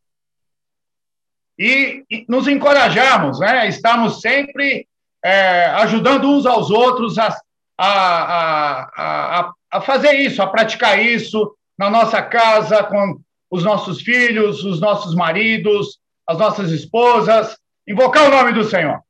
[1.58, 3.68] E, e nos encorajarmos, né?
[3.68, 4.86] Estamos sempre
[5.24, 7.36] é, ajudando uns aos outros a,
[7.76, 13.20] a, a, a, a fazer isso, a praticar isso na nossa casa, com
[13.50, 17.56] os nossos filhos, os nossos maridos, as nossas esposas,
[17.86, 19.00] invocar o nome do Senhor.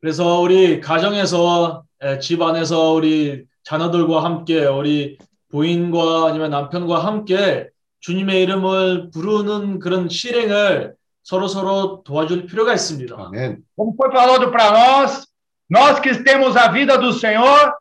[0.00, 5.16] 그래서 우리 가정에서 에, 집 안에서 우리 자녀들과 함께 우리
[5.50, 7.68] 부인과 아니면 남편과 함께
[8.00, 10.94] 주님의 이름을 부르는 그런 실행을
[11.29, 13.15] 서로 서로 도와줄 필요가 있습니다.
[13.15, 13.63] 아멘.
[13.77, 15.27] Como foi falado para nós,
[15.69, 17.71] nós que temos a vida do Senhor,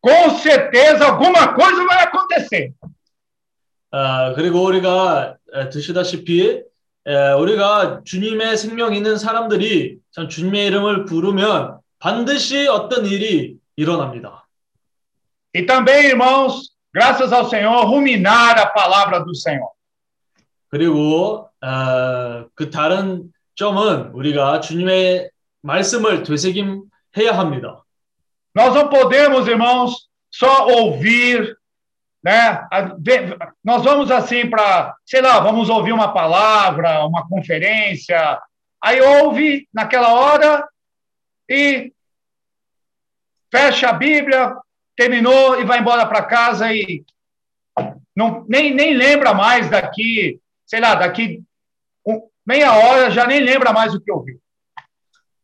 [0.00, 2.72] com certeza alguma coisa vai acontecer.
[3.92, 6.64] 아, 그리고 우리가 에, 드시다시피
[7.06, 14.48] 에, 우리가 주님의 생명 있는 사람들이 참 주님의 이름을 부르면 반드시 어떤 일이 일어납니다.
[15.54, 19.75] E também, irmãos, graças ao Senhor, ruminar a palavra do Senhor.
[20.75, 25.29] 그리고 어, 그 다른 점은 우리가 주님의
[25.61, 27.83] 말씀을 되새김해야 합니다.
[28.55, 31.55] Nós não podemos, irmãos, só ouvir,
[32.23, 32.67] né?
[32.71, 38.39] A- de- Nós vamos assim para, sei lá, vamos ouvir uma palavra, uma conferência,
[38.83, 40.67] aí ouve naquela hora
[41.49, 41.93] e
[43.51, 44.55] fecha a Bíblia,
[44.95, 47.03] terminou e vai embora para casa e
[48.15, 51.42] não, nem, nem lembra mais daqui, sei lá, daqui
[52.06, 54.38] um- meia hora já nem lembra mais o que ouviu.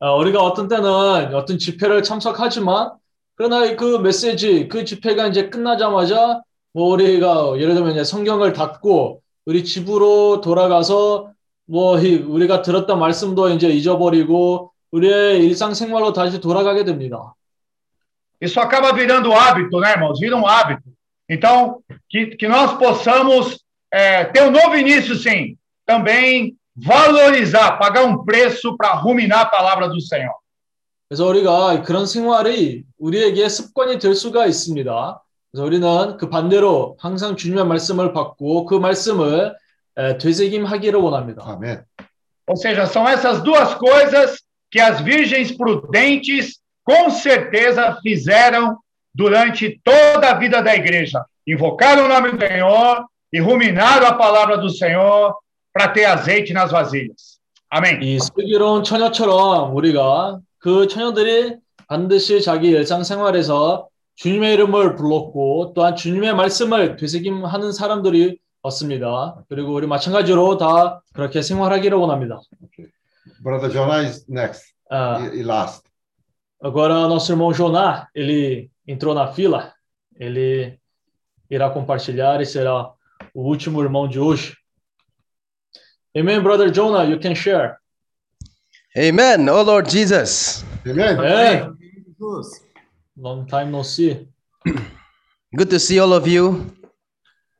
[0.00, 2.90] 어, 우리가 어떤 때는 어떤 집회를 참석하지만
[3.36, 6.42] 그러나 그 메시지 그 집회가 이제 끝나자마자
[6.72, 11.30] 뭐 우리가 예를 들면 이제 성경을 닫고 우리 집으로 돌아가서
[11.66, 17.34] 뭐 이- 우리가 들었던 말씀도 이제 잊어버리고 우리의 일상생활로 다시 돌아가게 됩니다.
[18.42, 20.18] Isso acaba virando hábito, né, irmãos?
[20.18, 20.82] Vira um hábito.
[21.30, 21.78] Então,
[22.10, 23.61] que, que nós possamos
[23.91, 25.57] é, ter um novo início, sim.
[25.85, 30.33] Também valorizar, pagar um preço para ruminar a palavra do Senhor.
[31.09, 35.21] 그래서 우리가 그런 생활이 우리에게 습관이 될 수가 있습니다.
[35.51, 39.55] 그래서 우리는 그 반대로 항상 주님의 말씀을 받고 그 말씀을
[39.97, 41.43] 에, 되새김하기를 원합니다.
[41.45, 41.83] 아멘.
[42.49, 44.41] Ou seja, são essas duas coisas
[44.71, 48.77] que as virgens prudentes com certeza fizeram
[49.13, 51.25] durante toda a vida da igreja.
[51.45, 55.35] Invocaram o nome do Senhor e ruminaram a palavra do Senhor
[55.73, 57.37] para ter azeite nas vasilhas.
[57.69, 57.99] Amém.
[58.01, 61.57] 이 슬기로운 처녀처럼 우리가 그 처녀들이
[61.87, 69.35] 반드시 자기 일상생활에서 주님의 이름을 불렀고 또한 주님의 말씀을 되새김하는 사람들이 없습니다.
[69.49, 72.41] 그리고 우리 마찬가지로 다 그렇게 생활하기를 원합니다.
[73.43, 74.73] Brother Jonah is next.
[74.89, 75.83] Ah, E, e last.
[76.61, 79.73] agora nosso irmão Joná, ele entrou na fila,
[80.19, 80.79] ele
[81.49, 82.89] irá compartilhar e será
[83.34, 84.56] o último irmão de hoje.
[86.16, 87.76] Amen, brother Jonah, you can share.
[88.96, 90.64] Amen, oh Lord Jesus.
[90.86, 91.18] Amen.
[91.18, 91.76] Amen.
[93.16, 94.28] Long time no see.
[95.56, 96.66] Good to see all of you.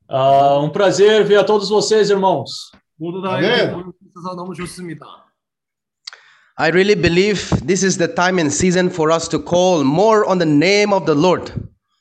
[0.09, 2.71] Uh, um prazer ver a todos vocês, irmãos.
[3.01, 3.93] Amen.
[6.59, 10.39] I really believe this is the time and season for us to call more on
[10.39, 11.51] the name of the Lord.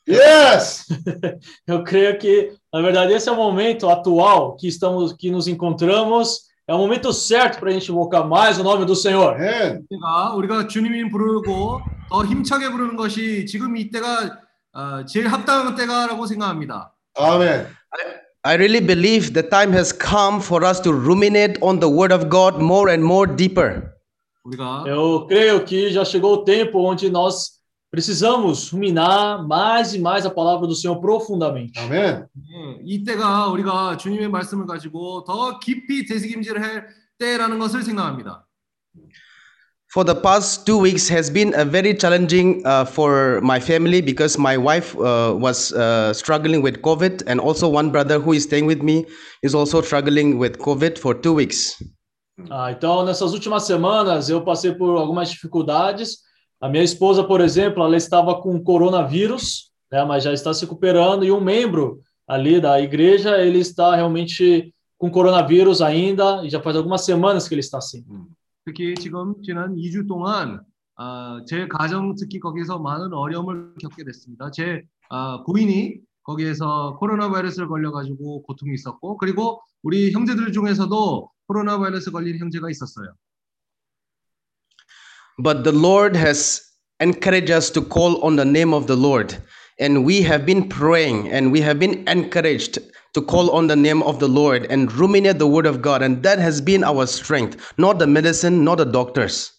[0.06, 0.86] Yes!
[1.68, 6.47] Eu creio que na verdade, esse é o momento atual que estamos, que nos encontramos.
[6.69, 9.35] É o momento certo para a gente invocar mais o nome do Senhor.
[9.35, 9.87] Amen.
[9.89, 14.41] 우리가 우리가 주님이 부르고 더 힘차게 부르는 것이 지금 이때가
[14.75, 16.93] 어, 제일 합당한 때가라고 생각합니다.
[17.19, 17.69] Amen.
[18.43, 22.29] I really believe the time has come for us to ruminate on the word of
[22.29, 23.93] God more and more deeper.
[24.45, 27.57] 우리가 Eu creio que já chegou o tempo onde nós
[27.91, 31.79] precisamos ruminar mais e mais a palavra do Senhor profundamente.
[31.79, 32.27] Amen.
[32.37, 36.87] 예, 이때가 우리가 주님의 말씀을 가지고 더 깊이 되새김질을 할
[37.19, 38.47] 때라는 것을 생각합니다.
[39.89, 44.37] For the past two weeks has been a very challenging uh, for my family because
[44.37, 48.67] my wife uh, was uh, struggling with COVID, and also one brother who is staying
[48.67, 49.07] with me
[49.43, 51.81] is also struggling with COVID for two weeks.
[52.51, 56.19] Ah, então, nessas últimas semanas, eu passei por algumas dificuldades.
[56.61, 61.25] A minha esposa, por exemplo, ela estava com coronavírus, né, mas já está se recuperando,
[61.25, 66.77] e um membro ali da igreja, ele está realmente com coronavírus ainda, e já faz
[66.77, 68.05] algumas semanas que ele está assim.
[68.65, 70.61] 특히 지금 지난 2주 동안
[70.97, 74.51] 아, 제 가정 특히 거기서 많은 어려움을 겪게 됐습니다.
[74.51, 82.11] 제 아, 부인이 거기에서 코로나 바이러스를 걸려가지고 고통이 있었고 그리고 우리 형제들 중에서도 코로나 바이러스
[82.11, 83.15] 걸린 형제가 있었어요.
[85.39, 86.63] But the Lord has
[87.01, 89.37] encouraged us to call on the name of the Lord.
[89.79, 92.79] And we have been praying and we have been encouraged
[93.13, 96.03] to call on the name of the Lord and ruminate the word of God.
[96.03, 99.53] And that has been our strength, not the medicine, not the doctors.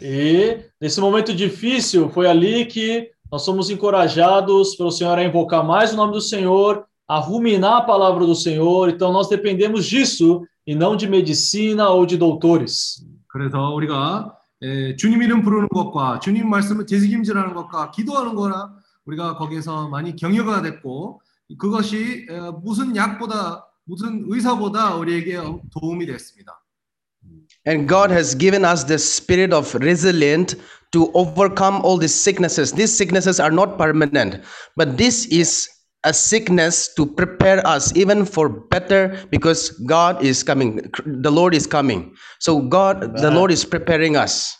[0.00, 5.92] E nesse momento difícil, foi ali que nós somos encorajados pelo Senhor a invocar mais
[5.92, 8.88] o nome do Senhor, a ruminar a palavra do Senhor.
[8.88, 13.04] Então, nós dependemos disso e não de medicina ou de doutores.
[13.28, 18.75] 그래서 우리가 에, 주님 이름 부르는 것과 주님 말씀을 되새김질하는 것과 기도하는 거나
[19.05, 21.21] 우리가 거기에서 많이 경유가 됐고
[21.57, 25.37] 그것이 에, 무슨 약보다 무슨 의사보다 우리에게
[25.71, 26.61] 도움이 됐습니다.
[27.67, 30.55] And God has given us the spirit of resilient
[30.91, 32.71] to overcome all these sicknesses.
[32.71, 34.41] These sicknesses are not permanent,
[34.75, 35.67] but this is
[36.03, 40.81] a sickness to prepare us even for better because God is coming.
[41.05, 42.13] The Lord is coming.
[42.39, 43.31] So God, the.
[43.31, 44.57] Lord is preparing us.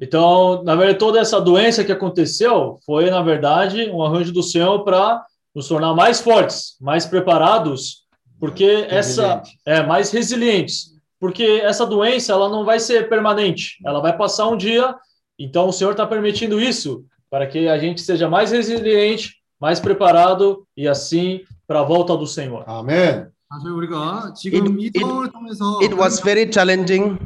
[0.00, 4.82] Então, na verdade, toda essa doença que aconteceu foi, na verdade, um arranjo do Senhor
[4.84, 8.02] para nos tornar mais fortes, mais preparados,
[8.40, 10.90] porque essa é mais resilientes,
[11.20, 14.94] porque essa doença ela não vai ser permanente, ela vai passar um dia.
[15.38, 20.66] Então, o Senhor está permitindo isso para que a gente seja mais resiliente, mais preparado
[20.76, 22.64] e assim para a volta do Senhor.
[22.66, 23.26] Amém.
[23.48, 27.16] 사실 우리가 지금 이 상황을 통해서 It was very challenging.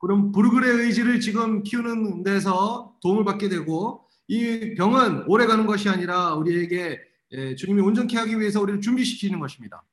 [0.00, 6.34] 그런 불굴의 의지를 지금 키우는 데서 도움을 받게 되고 이 병은 오래 가는 것이 아니라
[6.34, 6.98] 우리에게
[7.32, 9.84] 예, 주님이 온전케 하기 위해서 우리를 준비시키는 것입니다.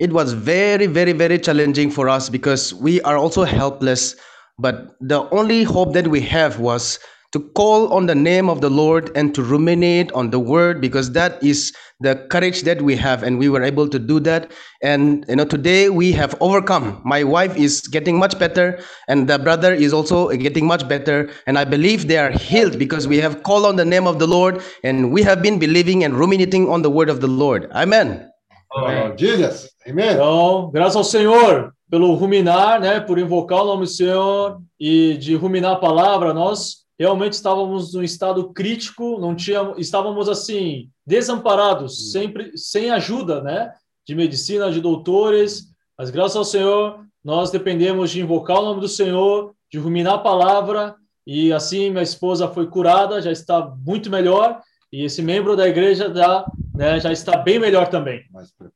[0.00, 4.16] It was very, very, very challenging for us because we are also helpless.
[4.56, 7.00] But the only hope that we have was
[7.32, 11.12] to call on the name of the Lord and to ruminate on the word because
[11.12, 14.52] that is the courage that we have and we were able to do that.
[14.82, 17.00] And you know today we have overcome.
[17.04, 18.78] My wife is getting much better
[19.08, 23.08] and the brother is also getting much better and i believe they are healed because
[23.08, 26.14] we have called on the name of the lord and we have been believing and
[26.14, 27.70] ruminating on the word of the lord.
[27.72, 28.28] Amen.
[28.74, 29.70] Oh, Jesus.
[29.86, 30.14] Amen.
[30.14, 35.34] Então, graças ao Senhor pelo ruminar, né, por invocar o nome do Senhor e de
[35.34, 42.56] ruminar a palavra, nós realmente estávamos num estado crítico, não tínhamos, estávamos assim desamparados, sempre
[42.56, 43.72] sem ajuda, né,
[44.06, 45.64] de medicina, de doutores.
[45.98, 50.18] Mas graças ao Senhor, nós dependemos de invocar o nome do Senhor, de ruminar a
[50.18, 50.94] palavra
[51.26, 54.60] e assim minha esposa foi curada, já está muito melhor
[54.92, 58.22] e esse membro da igreja já, né, já está bem melhor também.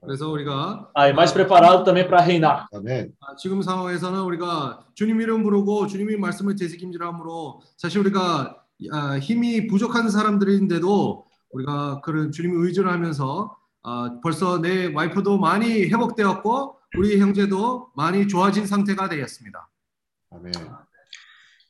[0.01, 2.66] 그래서 우리가 Aí mais preparado também para reinar.
[2.73, 3.12] 아멘.
[3.20, 8.56] 아, 지금 상황에서는 우리가 주님 이름 부르고 주님이 말씀을 되새김질함으로 사실 우리가
[8.93, 16.77] 아, 힘이 부족한 사람들인데도 우리가 그런 주님 의지를 하면서 아, 벌써 내 와이프도 많이 회복되었고
[16.98, 19.68] 우리 형제도 많이 좋아진 상태가 되었습니다.
[20.32, 20.52] 아멘.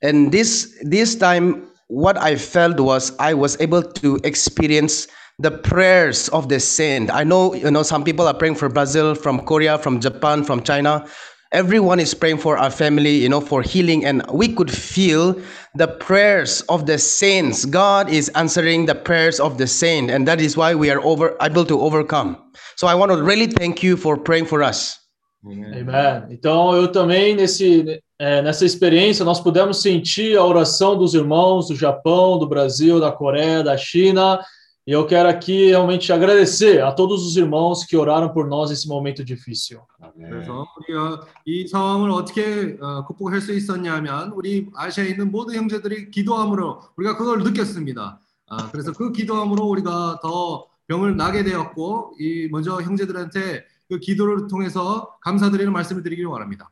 [0.03, 6.29] And this this time, what I felt was I was able to experience the prayers
[6.31, 7.11] of the saint.
[7.13, 10.63] I know you know some people are praying for Brazil, from Korea, from Japan, from
[10.63, 11.07] China.
[11.53, 15.41] Everyone is praying for our family, you know, for healing, and we could feel
[15.75, 17.65] the prayers of the saints.
[17.65, 21.37] God is answering the prayers of the saint, and that is why we are over
[21.41, 22.37] able to overcome.
[22.77, 24.99] So I want to really thank you for praying for us.
[25.47, 26.27] Amen.
[26.31, 31.77] Então eu também nesse é, nessa experiência nós pudemos sentir a oração dos irmãos do
[31.77, 34.41] Japão, do Brasil, da Coreia, da China.
[34.89, 38.87] E eu quero aqui realmente agradecer a todos os irmãos que oraram por nós nesse
[38.87, 39.81] momento difícil.
[40.17, 46.83] 그래서 우리가 이 상황을 어떻게 어, 극복할 수 있었냐면 우리 아시아에 있는 모든 형제들이 기도함으로
[46.97, 48.21] 우리가 그걸 느꼈습니다.
[48.49, 55.17] 아, 그래서 그 기도함으로 우리가 더 병을 나게 되었고 이 먼저 형제들한테 그 기도를 통해서
[55.21, 56.71] 감사드리는 말씀을 드리기를 원합니다.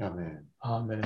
[0.00, 0.40] 아멘.
[0.58, 1.02] 아멘.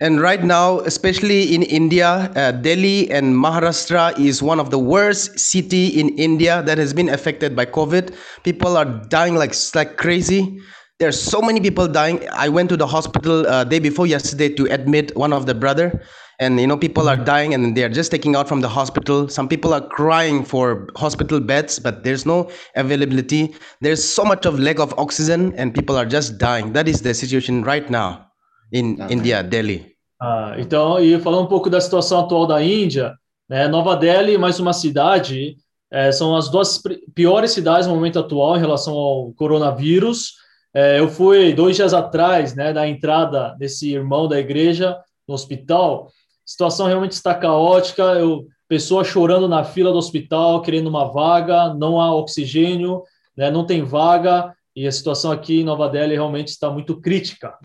[0.00, 5.38] And right now, especially in India, uh, Delhi and Maharashtra is one of the worst
[5.38, 8.12] city in India that has been affected by COVID.
[8.42, 10.58] People are dying like like crazy.
[10.98, 12.28] There's so many people dying.
[12.32, 16.02] I went to the hospital uh, day before yesterday to admit one of the brother,
[16.40, 19.28] and you know people are dying and they are just taking out from the hospital.
[19.28, 23.54] Some people are crying for hospital beds, but there's no availability.
[23.80, 26.72] There's so much of lack of oxygen, and people are just dying.
[26.72, 28.33] That is the situation right now
[28.74, 29.94] in India, Delhi.
[30.20, 33.14] Ah, então, e falando um pouco da situação atual da Índia,
[33.48, 35.56] né, Nova Delhi, mais uma cidade,
[35.92, 36.80] eh, são as duas
[37.14, 40.32] piores cidades no momento atual em relação ao coronavírus.
[40.74, 44.98] Eh, eu fui dois dias atrás, né, da entrada desse irmão da igreja
[45.28, 46.06] no hospital.
[46.06, 46.10] A
[46.44, 48.02] situação realmente está caótica.
[48.14, 53.02] Eu, pessoas chorando na fila do hospital, querendo uma vaga, não há oxigênio,
[53.36, 54.52] né, não tem vaga.
[54.74, 57.56] E a situação aqui em Nova Delhi realmente está muito crítica.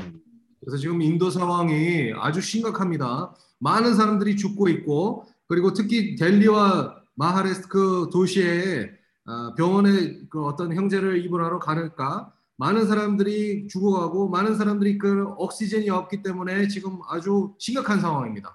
[0.60, 3.34] 그래서 지금 인도 상황이 아주 심각합니다.
[3.60, 8.91] 많은 사람들이 죽고 있고 그리고 특히 델리와 마하레스크 도시에
[9.26, 16.23] 어, 병원에 그 어떤 형제를 입원하러 가니까 많은 사람들이 죽어가고 많은 사람들이 그 옥시전이 없기
[16.23, 18.52] 때문에 지금 아주 심각한 상황입니다.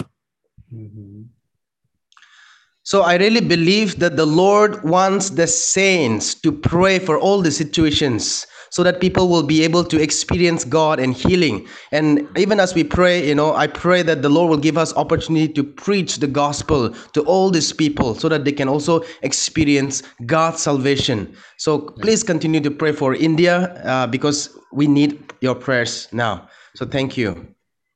[2.86, 7.50] So I really believe that the Lord wants the saints to pray for all the
[7.50, 11.64] situations so that people will be able to experience God and healing.
[11.92, 14.92] And even as we pray, you know, I pray that the Lord will give us
[14.96, 20.02] opportunity to preach the gospel to all these people so that they can also experience
[20.26, 21.36] God's salvation.
[21.56, 26.48] So please continue to pray for India uh, because we need your prayers now.
[26.74, 27.46] So thank you.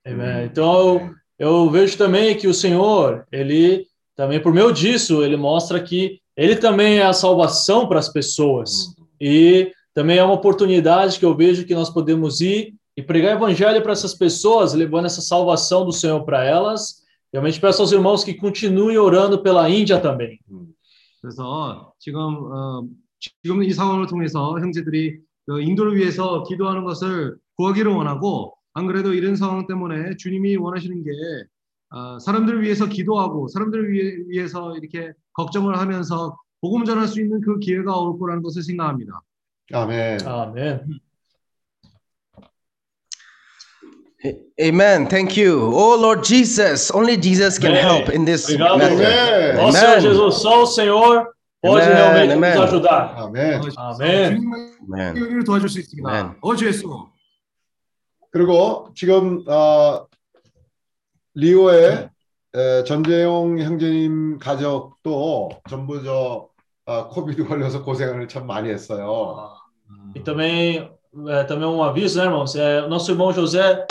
[0.07, 0.45] Amen.
[0.45, 1.11] Então,
[1.41, 3.85] eu vejo também que o Senhor, ele
[4.15, 8.95] também por meio disso, ele mostra que ele também é a salvação para as pessoas.
[9.21, 13.38] E também é uma oportunidade que eu vejo que nós podemos ir e pregar o
[13.38, 17.03] evangelho para essas pessoas, levando essa salvação do Senhor para elas.
[17.32, 20.40] Realmente peço aos irmãos que continuem orando pela Índia também.
[21.22, 22.88] 그래서 지금 어,
[23.41, 29.36] 지금 이 상황을 통해서 형제들이 그 인도를 위해서 기도하는 것을 구하기를 원하고 안 그래도 이런
[29.36, 31.11] 상황 때문에 주님이 원하시는 게
[31.91, 37.60] 어, 사람들을 위해서 기도하고 사람들을 위해, 위해서 이렇게 걱정을 하면서 복음 전할 수 있는 그
[37.60, 39.22] 기회가 올 거라는 것을 생각합니다.
[39.73, 40.27] 아멘.
[40.27, 41.01] 아멘.
[44.61, 45.07] Amen.
[45.09, 45.70] Thank you.
[45.73, 47.82] Oh Lord Jesus, only Jesus can Amém.
[47.85, 48.78] help in this Obrigado.
[48.78, 49.57] matter.
[49.61, 51.32] Ó Senhor Jesus, só o Senhor
[51.62, 52.55] pode Amen, realmente amen.
[52.57, 53.15] nos ajudar.
[53.16, 53.61] 아멘.
[53.78, 55.16] Amen.
[55.16, 56.36] 우리를 도와줄 수 있습니다.
[56.40, 57.07] 어주 예수.
[58.32, 60.07] 그리고 지금 어,
[61.35, 62.09] 리오의
[62.55, 66.49] 에, 전재용 형제님 가족도 전부 저
[66.86, 69.57] 아, 코비드 걸려서 고생을 참 많이 했어요.
[70.15, 70.90] E também,
[71.28, 72.56] é, também um aviso, né, irmãos?
[72.56, 73.86] É, o nosso irmão José,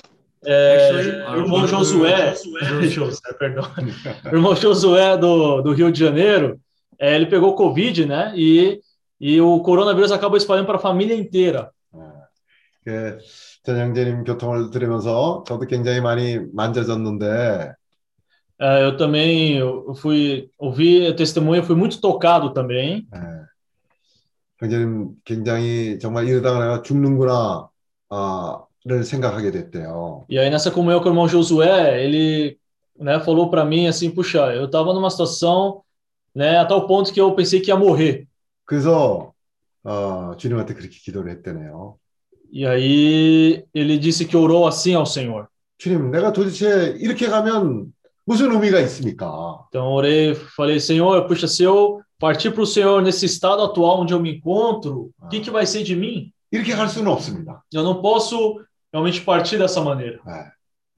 [0.45, 2.89] é, Actually, irmão our Josué, Josué.
[2.89, 3.65] José, perdão,
[4.24, 6.61] o irmão Josué do, do Rio de Janeiro,
[6.99, 8.33] é, ele pegou Covid, né?
[8.37, 8.81] E
[9.23, 11.70] e o coronavírus acabou espalhando para a família inteira.
[12.85, 13.19] 그
[13.62, 17.74] 전영재님 교통을 들으면서 저도 굉장히 많이 만져졌는데
[18.61, 23.07] É, eu também eu fui ouvir testemunho, fui muito tocado também.
[24.60, 27.70] 형제님 굉장히 정말 이러다가 내가 죽는구나
[28.10, 30.26] 아를 생각하게 됐대요.
[30.30, 32.58] E aí nessa comunhão com o irmão Josué, ele
[33.00, 35.84] né, falou para mim assim, puxa, eu estava numa situação,
[36.34, 38.28] né, a tal ponto que eu pensei que ia morrer.
[38.66, 39.34] 그래서
[39.84, 41.98] 어, 주님한테 그렇게 기도를 했대네요.
[42.52, 45.48] E aí ele disse que orou assim ao Senhor.
[45.78, 47.94] 주님, 내가 도대체 이렇게 가면
[48.27, 49.65] 무슨 의미가 있습니까?
[49.69, 54.15] Então orei, falei, Senhor, puxa, se eu partir para o Senhor nesse estado atual onde
[54.15, 56.33] eu me encontro, o que, que vai ser de mim?
[56.53, 57.62] 이렇게 갈 수는 없습니다.
[57.73, 58.61] Eu não posso
[58.93, 60.20] realmente partir dessa maneira.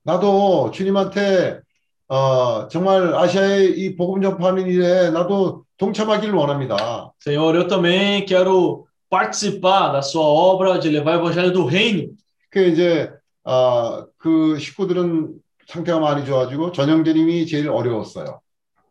[0.02, 1.60] 나도 주님한테
[2.08, 7.10] 어, 정말 아시아의 이 복음 전파하는 일에 나도 동참하기를 원합니다.
[7.18, 12.12] Senhor, eu também quero participar da sua obra de levar o evangelho do reino.
[12.50, 13.10] 그 이제
[13.44, 15.32] 어, 그 식구들은
[15.69, 18.39] 상태가 많이 좋아지고 전형제님이 제일 어려웠어요.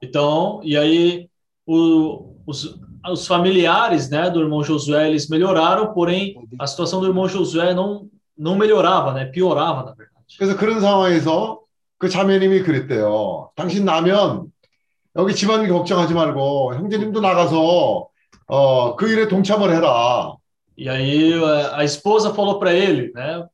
[0.01, 1.29] Então, e aí
[1.67, 2.79] o, os,
[3.11, 8.09] os familiares, né, do irmão Josué, eles melhoraram, porém a situação do irmão Josué não
[8.41, 10.37] não melhorava, né, piorava na verdade.
[10.39, 11.61] 그래서 그런 상황에서
[11.99, 13.51] 그 자매님이 그랬대요.
[13.57, 14.53] 당신 나면
[15.17, 18.07] 여기 집안 걱정하지 말고 형제님도 나가서
[18.47, 20.37] 어, 그 일에 동참을 해라.
[20.77, 21.35] E aí
[21.73, 23.45] a esposa falou para ele, né,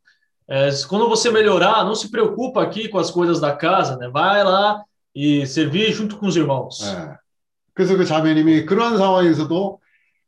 [0.47, 4.43] é, quando você melhorar, não se preocupa aqui com as coisas da casa, né, vai
[4.43, 4.83] lá
[5.15, 6.81] e servir junto com os irmãos.
[6.83, 7.17] 예.
[7.73, 9.79] 그래서 그 자매님이 그러한 상황에서도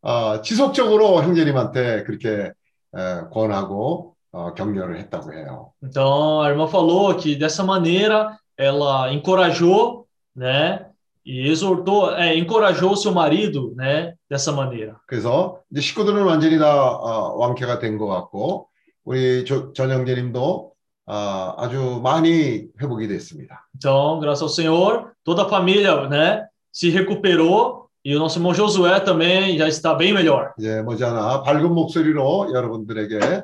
[0.03, 2.51] 어, 지속적으로 형제님한테 그렇게
[2.95, 5.71] 에, 권하고 어, 격려를 했다고 해요.
[5.83, 10.05] Então a irmã falou que dessa maneira ela encorajou,
[10.35, 10.85] né,
[11.25, 14.95] e exortou, é, encorajou o seu marido, né, dessa maneira.
[15.07, 18.69] 그래서 이제 식구들은 완전히 다 어, 완쾌가 된 것 같고
[19.05, 20.71] 우리 조, 전형제님도
[21.07, 23.67] 어, 아주 많이 회복이 됐습니다.
[23.75, 28.99] Então, graças ao Senhor, toda a família, né, se recuperou e o nosso irmão Josué
[28.99, 30.53] também já está bem melhor.
[30.57, 33.43] 이제 머지않아 밝은 목소리로 여러분들에게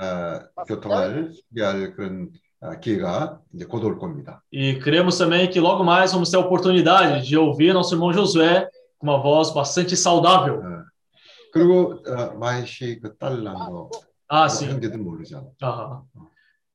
[0.00, 2.30] 어, 교통을 소개할 그런
[2.60, 4.40] 어, 기회가 이제 곧 올 겁니다.
[4.52, 8.68] E cremos também que logo mais vamos ter a oportunidade de ouvir nosso irmão Josué
[8.98, 10.62] com uma voz bastante saudável.
[11.52, 13.90] 그리고 어, 마이 씨그딸 낳은 거
[14.28, 14.68] Ah, sim.
[14.68, 15.46] 형제들 모르잖아.
[15.62, 16.02] Aham.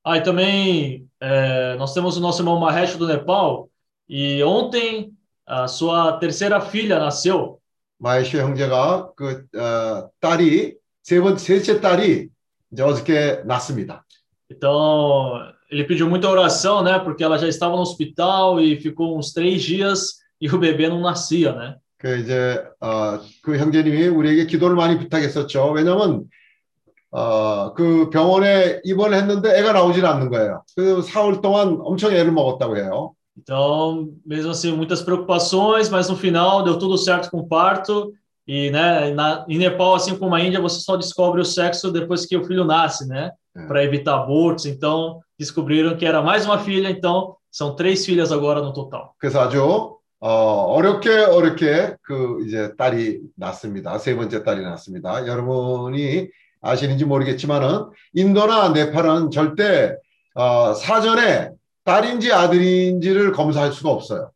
[0.03, 3.69] Ah, e também é, nós temos o nosso irmão Mahesh do Nepal
[4.07, 5.11] e ontem
[5.45, 7.59] a sua terceira filha nasceu.
[7.99, 12.29] 마이 씨 형제가 그 어, 딸이 세번 셋째 딸이
[12.71, 14.05] 이제 어저께 낳습니다.
[14.51, 16.99] Então ele pediu muita oração, né?
[16.99, 21.01] Porque ela já estava no hospital e ficou uns três dias e o bebê não
[21.01, 21.75] nascia, né?
[21.97, 25.71] 그 이제 어, 그 형제님이 우리에게 기도를 많이 부탁했었죠.
[25.71, 26.25] 왜냐면
[27.11, 30.63] 어, 그 병원에 입원을 했는데 애가 나오질 않는 거예요.
[30.75, 33.13] 그래서 사흘 동안 엄청 애를 먹었다고 해요.
[33.38, 38.11] Então, mesmo assim, muitas preocupações, mas no final deu tudo certo com o parto.
[38.47, 42.25] E, né, na, em Nepal, assim como a Índia, você só descobre o sexo depois
[42.25, 43.31] que o filho nasce, né?
[43.67, 44.65] Para evitar abortos.
[44.65, 49.13] Então, descobriram que era mais uma filha, então são três filhas agora no total.
[49.19, 53.97] 그래서 아주 어, 어렵게 어렵게 그 이제 딸이 낳습니다.
[53.99, 55.27] 세 번째 딸이 낳습니다.
[55.27, 56.29] 여러분이
[56.61, 59.95] 아시는지 모르겠지만은 인도나 네팔은 절대
[60.34, 61.51] 어, 사전에
[61.84, 64.31] 딸인지 아들인지를 검사할 수가 없어요.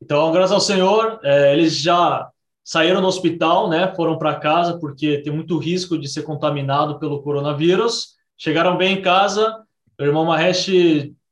[0.00, 2.28] Então, graças ao Senhor, eh, eles já
[2.62, 3.92] saíram do hospital, né?
[3.96, 8.16] Foram para casa porque tem muito risco de ser contaminado pelo coronavírus.
[8.36, 9.64] Chegaram bem em casa.
[9.98, 10.70] O irmão Mahesh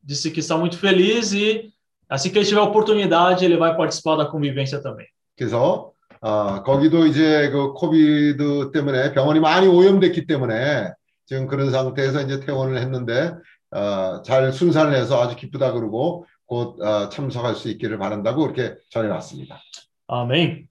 [0.03, 1.71] disse que está muito feliz e
[2.09, 5.07] assim que ele tiver a oportunidade, ele vai participar da convivência também.
[5.37, 5.90] 그래서
[6.22, 10.92] 어, 거기도 이제 그 코비드 때문에 병원이 많이 오염됐기 때문에
[11.26, 13.34] 지금 그런 상태에서 이제 퇴원을 했는데
[13.72, 19.60] 어, 잘 순산을 해서 아주 기쁘다 그러고 곧 어, 참석할 수 있기를 바란다고 그렇게 전해놨습니다.
[20.08, 20.68] 아멘.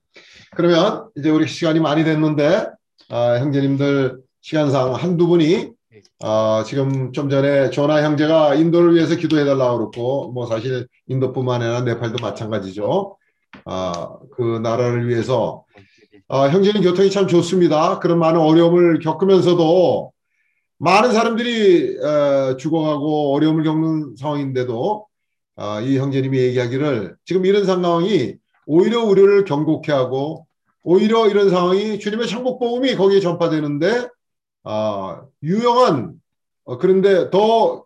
[0.55, 2.67] 그러면 이제 우리 시간이 많이 됐는데
[3.09, 5.69] 어, 형제님들 시간상 한두 분이
[6.23, 12.17] 어, 지금 좀 전에 조나 형제가 인도를 위해서 기도해달라고 그렇고 뭐 사실 인도뿐만 아니라 네팔도
[12.21, 13.17] 마찬가지죠.
[13.65, 15.65] 어, 그 나라를 위해서
[16.27, 17.99] 어, 형제님 교통이 참 좋습니다.
[17.99, 20.11] 그런 많은 어려움을 겪으면서도
[20.77, 25.07] 많은 사람들이 어, 죽어가고 어려움을 겪는 상황인데도
[25.55, 28.35] 어, 이 형제님이 얘기하기를 지금 이런 상황이
[28.65, 30.47] 오히려 우리를 경고케 하고
[30.83, 34.07] 오히려 이런 상황이 주님의 천국 복음이 거기에 전파되는데
[34.63, 36.13] 어, 유용한
[36.63, 37.85] 어, 그런데 더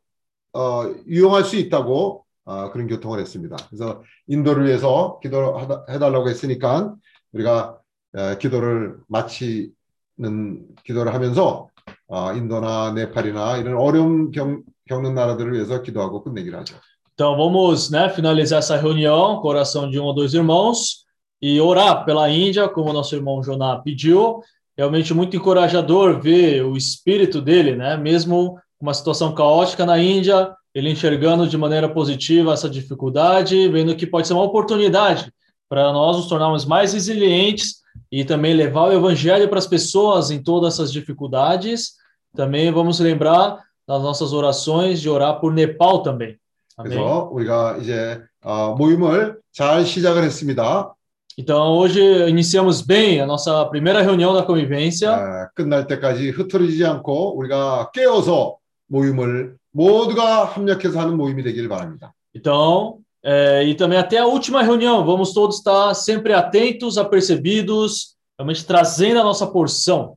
[0.53, 3.56] 어, 유용할 수 있다고 어, 그런 교통을 했습니다.
[3.68, 6.94] 그래서 인도를 위해서 기도해달라고 했으니까
[7.32, 7.78] 우리가
[8.16, 11.68] 에, 기도를 마치는 기도를 하면서
[12.08, 16.76] 어, 인도나 네팔이나 이런 어려움 겪, 겪는 나라들을 위해서 기도하고 끝내기로 하죠.
[17.14, 21.04] Então vamos né, finalizar essa reunião com a oração de um ou dois irmãos
[21.40, 24.40] e orar pela Índia, como o nosso irmão Joná pediu.
[24.76, 27.96] Realmente muito encorajador ver o espírito dele, né?
[27.98, 34.06] Mesmo uma situação caótica na Índia, ele enxergando de maneira positiva essa dificuldade, vendo que
[34.06, 35.32] pode ser uma oportunidade
[35.68, 40.42] para nós nos tornarmos mais resilientes e também levar o evangelho para as pessoas em
[40.42, 41.92] todas essas dificuldades.
[42.34, 46.36] Também vamos lembrar nas nossas orações de orar por Nepal também.
[46.76, 46.92] Amém.
[46.92, 50.94] 그래서 우리가 이제 어, 모임을 잘 시작을 했습니다.
[51.38, 55.10] Então, hoje iniciamos bem a nossa primeira reunião da convivência.
[55.10, 58.56] 에, 끝날 때까지 흐트러지지 않고 우리가 깨어서
[58.88, 62.14] 모임을 모두가 합력해서 하는 모임이 되길 바랍니다.
[62.34, 68.64] Então, é, e também até a última reunião, vamos todos estar sempre atentos, apercebidos, realmente
[68.64, 70.16] trazendo a nossa porção.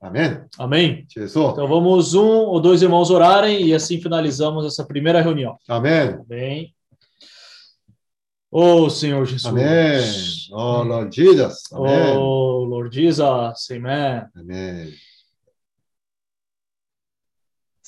[0.00, 0.46] 아멘.
[0.58, 1.06] Amém?
[1.08, 1.52] Jesus.
[1.52, 5.56] Então vamos um ou dois irmãos orarem e assim finalizamos essa primeira reunião.
[5.68, 6.20] 아멘.
[6.30, 6.74] Amém.
[8.50, 9.46] Oh, Senhor Jesus.
[9.46, 10.00] 아멘.
[10.52, 11.64] Oh, Lord Jesus.
[11.72, 12.16] 아멘.
[12.16, 13.70] Oh, Lord Jesus.
[13.72, 14.26] Amen.
[14.36, 14.92] 아멘.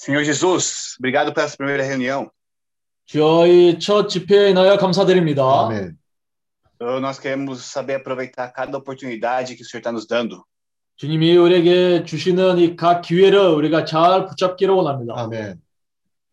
[0.06, 2.30] Senhor Jesus, obrigado pela essa primeira reunião.
[3.08, 5.42] 저희 첫 집회에 인하여 감사드립니다.
[5.44, 5.98] 아멘.
[6.80, 10.44] Nós queremos saber aproveitar cada oportunidade que o Senhor está nos dando.
[10.98, 15.16] 주님이 우리에게 주시는 이 각 기회를 우리가 잘 붙잡기를 원합니다.
[15.18, 15.60] 아멘.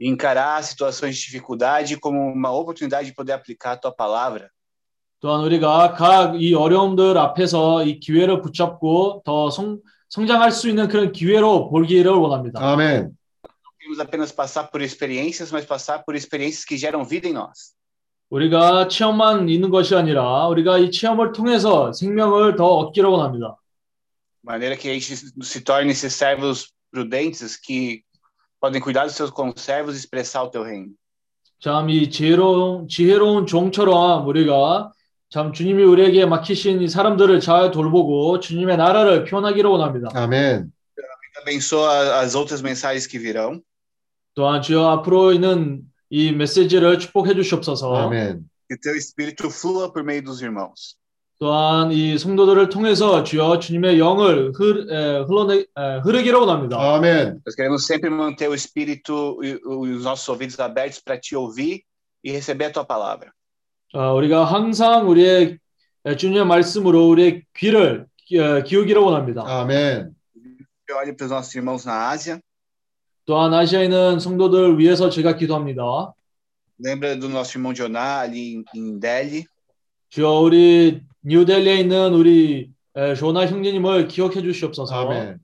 [0.01, 4.51] E encarar situações de dificuldade como uma oportunidade de poder aplicar a tua palavra.
[5.21, 9.81] 또한 우리가 각 이 어려움들 앞에서 이 기회를 붙잡고 더 성,
[10.11, 12.61] 성장할 수 있는 그런 기회로 보기를 원합니다.
[12.61, 13.17] 아멘.
[13.82, 17.76] Não queremos apenas passar por experiências, mas passar por experiências que geram vida em nós.
[18.30, 23.56] 우리가 체험만 있는 것이 아니라 우리가 이 체험을 통해서 생명을 더 얻기를 원합니다.
[24.44, 28.04] De maneira que a gente se torne esses servos prudentes que
[28.60, 30.94] podem cuidar dos seus conservos e expressar o teu reino.
[31.60, 34.92] 참 이 지혜로운 지혜로운 종처럼 우리가
[35.30, 40.10] 참 주님이 우리에게 맡기신 이 사람들을 잘 돌보고 주님의 나라를 표현하기를 원합니다.
[40.14, 40.72] 아멘.
[41.42, 43.62] Abençoa as outras mensagens que virão.
[44.35, 47.95] 또한 주여 앞으로 있는 이 메시지를 축복해 주시옵소서.
[47.95, 48.49] 아멘.
[48.69, 50.97] Que teu espírito flua por meio dos irmãos.
[51.39, 56.79] 또한 이 성도들을 통해서 주여 주님의 영을 흐, 에, 흘러내, 에, 흐르기를 원합니다.
[56.79, 57.41] 아멘.
[57.45, 61.83] Nós queremos sempre manter o espírito e os nossos ouvidos abertos para te ouvir
[62.25, 63.33] e receber a tua palavra.
[63.95, 65.59] 어, 우리가 항상 우리의
[66.05, 69.43] 에, 주님의 말씀으로 우리의 귀를 기, 에, 기울기를 원합니다.
[69.45, 70.15] 아멘.
[70.89, 72.41] Eu olho para os nossos irmãos na Ásia.
[73.25, 76.13] 또한 아시아에 있는 성도들 위해서 제가 기도합니다.
[76.85, 79.45] Lembra do nosso irmão Joná ali em, Delhi.
[80.11, 84.95] 주여 우리 뉴델리에 있는 우리 에, 조나 형제님을 기억해 주시옵소서.
[84.95, 85.39] 아멘.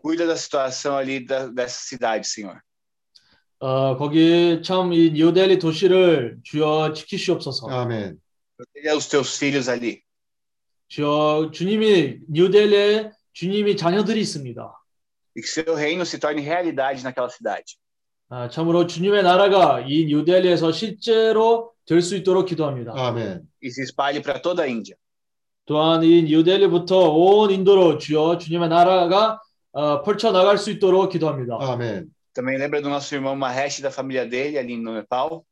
[0.00, 2.60] Cuida da situação ali da, dessa cidade, Senhor.
[3.58, 7.68] 어, 거기 참 이 뉴델리 도시를 주여 지키시옵소서.
[7.68, 8.18] 아멘.
[8.56, 10.00] Proteja os teus filhos ali.
[10.88, 14.83] 주여 주님이 뉴델리에 주님이 자녀들이 있습니다.
[15.35, 17.77] E que seu reino se torne realidade naquela cidade.
[18.29, 22.93] 아, 참으로 주님의 나라가 이 뉴델리에서 실제로 될 수 있도록 기도합니다.
[22.95, 23.41] 아멘.
[23.63, 24.95] E se espalhe para toda a Índia.
[25.65, 29.39] 또한 이 뉴델리부터 온 인도로 주여 주님의 나라가
[29.71, 31.57] 어, 펼쳐 나갈 수 있도록 기도합니다.
[31.59, 32.09] 아멘.
[32.33, 35.43] Também lembra do nosso irmão Mahesh e da família dele ali no Nepal.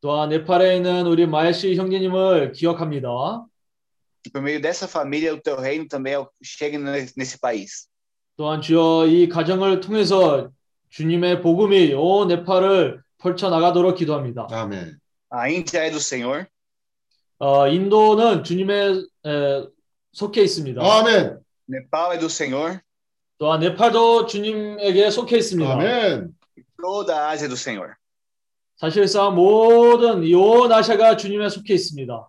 [0.00, 3.46] 또한 네팔에 있는 우리 마야시 형제님을 기억합니다.
[4.26, 7.88] E por meio dessa família, o teu reino também chegue nesse nesse país.
[8.41, 10.49] 또한 주여 이 가정을 통해서
[10.89, 14.47] 주님의 복음이 온 네팔을 펼쳐 나가도록 기도합니다.
[14.49, 14.97] 아멘.
[15.31, 16.47] A Índia é do Senhor.
[17.37, 19.63] 어, 인도는 주님의 에,
[20.13, 20.81] 속해 있습니다.
[20.81, 21.37] 아멘.
[21.69, 22.79] Nepal é do Senhor.
[23.37, 25.71] 또한 네팔도 주님에게 속해 있습니다.
[25.73, 26.33] 아멘.
[26.81, 27.93] Toda a Ásia é do Senhor.
[28.75, 32.27] 사실상 모든 이 온 아시아가 주님에 속해 있습니다.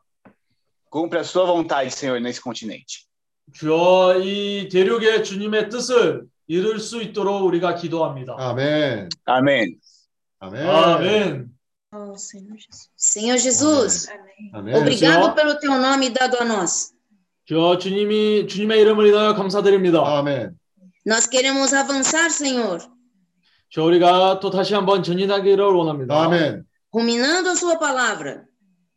[0.92, 3.08] Cumpre a sua vontade, Senhor, nesse continente.
[3.52, 8.36] 주여 이 대륙의 주님의 뜻을 이룰 수 있도록 우리가 기도합니다.
[8.38, 9.08] 아멘.
[9.24, 9.78] 아멘.
[10.40, 11.50] 아멘.
[11.94, 12.88] Oh, Senhor Jesus.
[12.96, 14.08] Senhor Jesus,
[14.54, 14.74] 아멘.
[14.74, 16.92] obrigado pelo teu nome dado a nós.
[17.44, 20.00] 주여 주님이 주님의 이름을 인하여 감사드립니다.
[20.00, 20.56] 아멘.
[21.06, 22.78] Nós queremos avançar, Senhor,
[23.68, 26.14] 저 우리가 또 다시 한번 전진하기를 원합니다.
[26.22, 26.64] 아멘.
[26.94, 28.42] ruminando a sua palavra,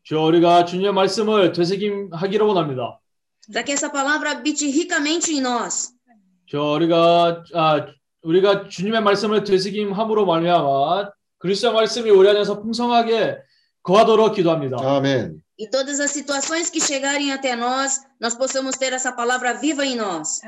[0.05, 2.99] 저 우리가 주님의 말씀을 되새김하기를 원합니다.
[3.52, 5.92] para que essa palavra habite ricamente em nós.
[6.50, 7.86] 저 우리가 아,
[8.22, 13.38] 우리가 주님의 말씀을 되새김함으로 말미암아 그리스도의 말씀이 우리 안에서 풍성하게
[13.82, 14.76] 거하도록 기도합니다.
[14.80, 15.42] 아멘.
[15.58, 19.96] E todas as situações que chegarem até nós, nós possamos ter essa palavra viva em
[19.96, 20.40] nós.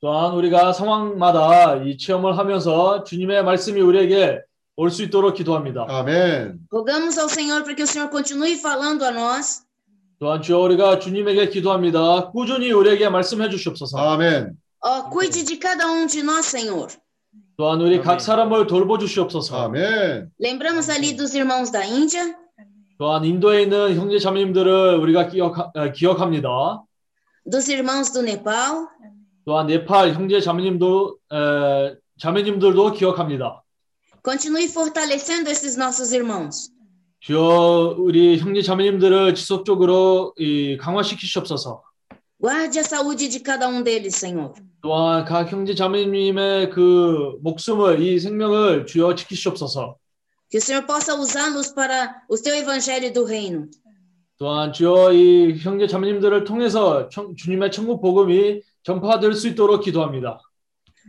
[0.00, 4.40] 또한 우리가 상황마다 이 체험을 하면서 주님의 말씀이 우리에게
[4.76, 5.84] 올 수 있도록 기도합니다.
[5.88, 6.60] 아멘.
[6.72, 9.62] Rogamos ao Senhor para que o Senhor continue falando a nós.
[10.19, 12.31] 또한 주여 우리가 주님에게 기도합니다.
[12.31, 13.97] 꾸준히 우리에게 말씀해 주시옵소서.
[13.97, 14.55] 아멘.
[14.81, 16.87] Ó, cuide de cada um de nós, Senhor.
[17.57, 19.63] 또한 우리 각 사람을 돌보 주시옵소서.
[19.63, 20.31] 아멘.
[20.39, 22.35] Lembramos ali dos irmãos da Índia,
[22.97, 26.83] 또한 인도에 있는 형제 자매님들을 우리가 기억, 어, 기억합니다.
[27.45, 28.87] dos irmãos do Nepal,
[29.45, 33.63] 또한 네팔 형제 자매님도 에, 자매님들도 기억합니다.
[34.23, 36.71] continue fortalecendo esses nossos irmãos.
[37.21, 41.81] 주여 우리 형제 자매님들을 지속적으로 이, 강화시키시옵소서.
[42.39, 44.53] Guarde a saúde de cada um deles, Senhor.
[44.81, 49.95] 또한 각 형제 자매님의 그 목숨을 이 생명을 주여 지키시옵소서.
[50.51, 53.67] Que o Senhor possa usá-los para o teu evangelho do reino.
[54.37, 60.39] 또한 주여 이 형제 자매님들을 통해서 청- 주님의 천국 복음이 전파될 수 있도록 기도합니다.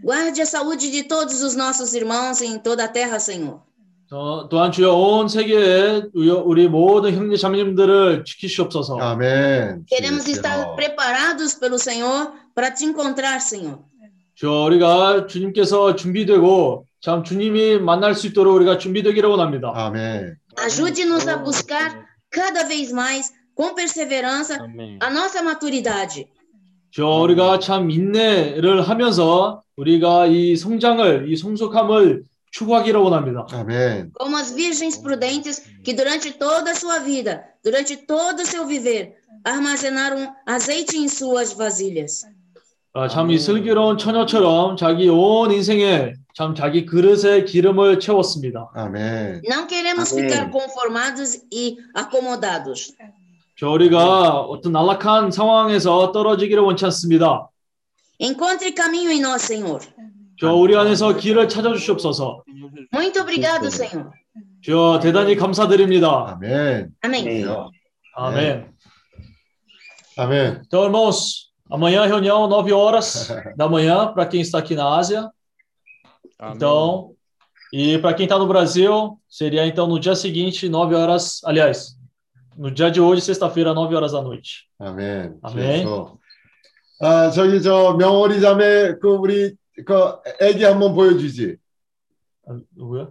[0.03, 3.61] Guarde a saúde de todos os nossos irmãos em toda a terra, Senhor.
[4.09, 8.99] 또, 또한 주여 온 세계에 우리- 모든 형제 자매님들을 지키시옵소서.
[8.99, 9.87] 아멘.
[9.91, 13.79] Queremos estar preparados pelo Senhor para te encontrar, Senhor.
[14.37, 19.73] 주여 우리가 주님께서 준비되고 참 주님이 만날 수 있도록 우리가 준비되기를 원합니다.
[19.75, 20.37] 아멘.
[20.59, 24.55] Ajude-nos a buscar cada vez mais, com perseverança,
[25.03, 26.27] a nossa maturidade.
[26.93, 32.23] 주여 우리가 참 인내를 하면서 우리가 이 성장을 이 성숙함을
[32.56, 33.48] 추구하기를 원합니다.
[33.52, 34.12] 아멘.
[34.20, 39.16] Como as virgens prudentes que durante toda a sua vida, durante todo o seu viver,
[39.44, 42.26] armazenaram azeite em suas vasilhas.
[42.94, 48.70] 아, 참 이 슬기로운 처녀처럼 자기 온 인생에 참 자기 그릇에 기름을 채웠습니다.
[48.76, 49.44] 아멘.
[49.48, 50.28] Não queremos Amém.
[50.28, 52.94] ficar conformados e acomodados.
[53.58, 57.48] 저 우리가 어떤 안락한 상황에서 떨어지기를 원치 않습니다.
[58.20, 59.80] Encontre caminho em nós, Senhor.
[60.40, 62.44] 저 우리 안에서 길을 찾아주시옵소서.
[62.92, 64.12] Muito obrigado, Senhor.
[64.62, 66.34] 주여 대단히 감사드립니다.
[66.34, 66.92] 아멘.
[67.02, 67.46] Amém.
[68.16, 68.66] Amém.
[70.18, 70.62] Amém.
[70.66, 75.30] Então, irmãos, amanhã reunião 9 horas da manhã para quem está aqui na Ásia.
[76.54, 77.14] Então,
[77.74, 81.98] e para quem está no Brasil, seria então no dia seguinte, 9 horas, aliás,
[82.58, 84.68] no dia de hoje, sexta-feira, 9 horas da noite.
[84.80, 85.40] 아멘.
[85.42, 85.84] 아멘.
[85.84, 86.18] 그래서
[87.00, 91.61] 아 저기 저 명월이 자매 그 우리 qual, Egg Armand Boyodizier.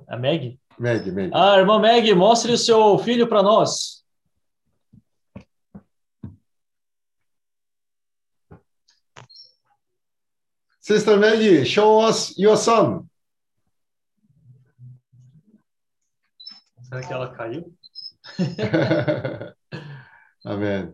[0.08, 0.60] A Meg?
[0.80, 1.32] Meg, Meg.
[1.34, 4.04] Ah, irmã Meg, mostre o seu filho para nós.
[10.80, 13.10] Sister Maggie, show us your son.
[16.84, 17.76] Será que ela caiu?
[20.46, 20.94] amém.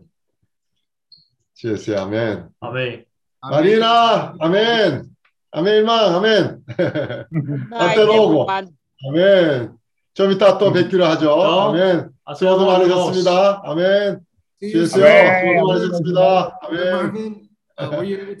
[1.62, 2.48] Deixa amém.
[2.58, 3.06] Amém.
[3.42, 5.11] Marina, amém.
[5.52, 6.58] 아멘 일망 아멘.
[7.72, 8.46] Até logo.
[9.08, 9.72] 아멘.
[10.14, 11.32] 좀 이따 또 뵙기로 하죠.
[11.40, 12.08] 아멘.
[12.36, 13.62] 수고도 많으셨습니다.
[13.64, 14.20] 아멘.
[14.60, 14.86] 아멘.
[14.86, 16.58] 수고도 많으셨습니다.
[16.62, 17.42] 아멘.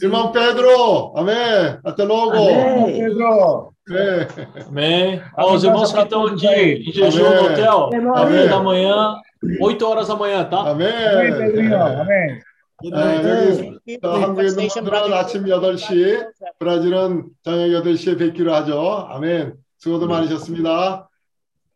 [0.02, 1.78] Irmão Pedro, amém.
[1.84, 2.36] Até logo.
[2.36, 2.92] Amém.
[2.92, 3.72] Pedro.
[3.88, 4.26] Amém.
[4.68, 5.22] Amém.
[5.36, 7.44] Ó, os irmãos que estão aqui em jejum no Amém.
[7.50, 8.48] hotel, Amém.
[8.48, 9.16] da manhã,
[9.60, 10.70] 8 horas da manhã, tá?
[10.70, 10.88] 아멘.
[10.88, 12.38] 아, 여
[12.82, 16.26] 기또 한국에 있는 분들은 아침 8시,
[16.58, 19.06] 브라질은 저녁 8시에 뵙기로 하죠.
[19.08, 19.54] 아멘.
[19.78, 21.08] 수고도 많으셨습니다.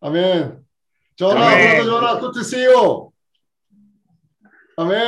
[0.01, 0.59] 아멘.
[1.17, 1.83] 전화, 아멘.
[1.83, 3.11] 브라더 전화, good to see you.
[4.77, 4.99] 아멘.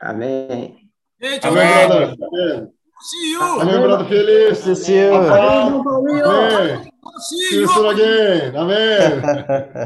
[0.00, 0.78] 아멘.
[1.22, 2.14] 아멘, brother.
[2.20, 2.70] 아멘.
[3.00, 3.60] See you.
[3.60, 4.64] 아멘, Felix.
[4.64, 5.14] Good to see you.
[5.14, 6.24] 아멘.
[6.24, 6.90] 아멘.
[7.20, 8.56] See you again.
[8.56, 9.22] 아멘.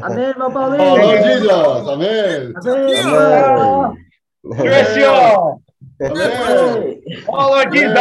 [0.03, 0.97] 아멘, Oh, Paulinho.
[0.97, 1.87] Lord Jesus.
[1.89, 2.53] 아멘.
[2.61, 3.09] Cresceu.
[3.09, 4.02] 아멘.
[4.51, 5.63] Christian!
[6.01, 7.01] Amen.
[7.29, 7.95] Oh, Lord Jesus!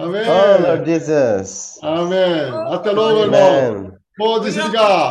[0.00, 0.84] Amen.
[0.84, 1.78] Jesus!
[1.82, 2.52] Amen.
[2.72, 3.92] Até logo, irmão.
[4.16, 5.06] pode desligar.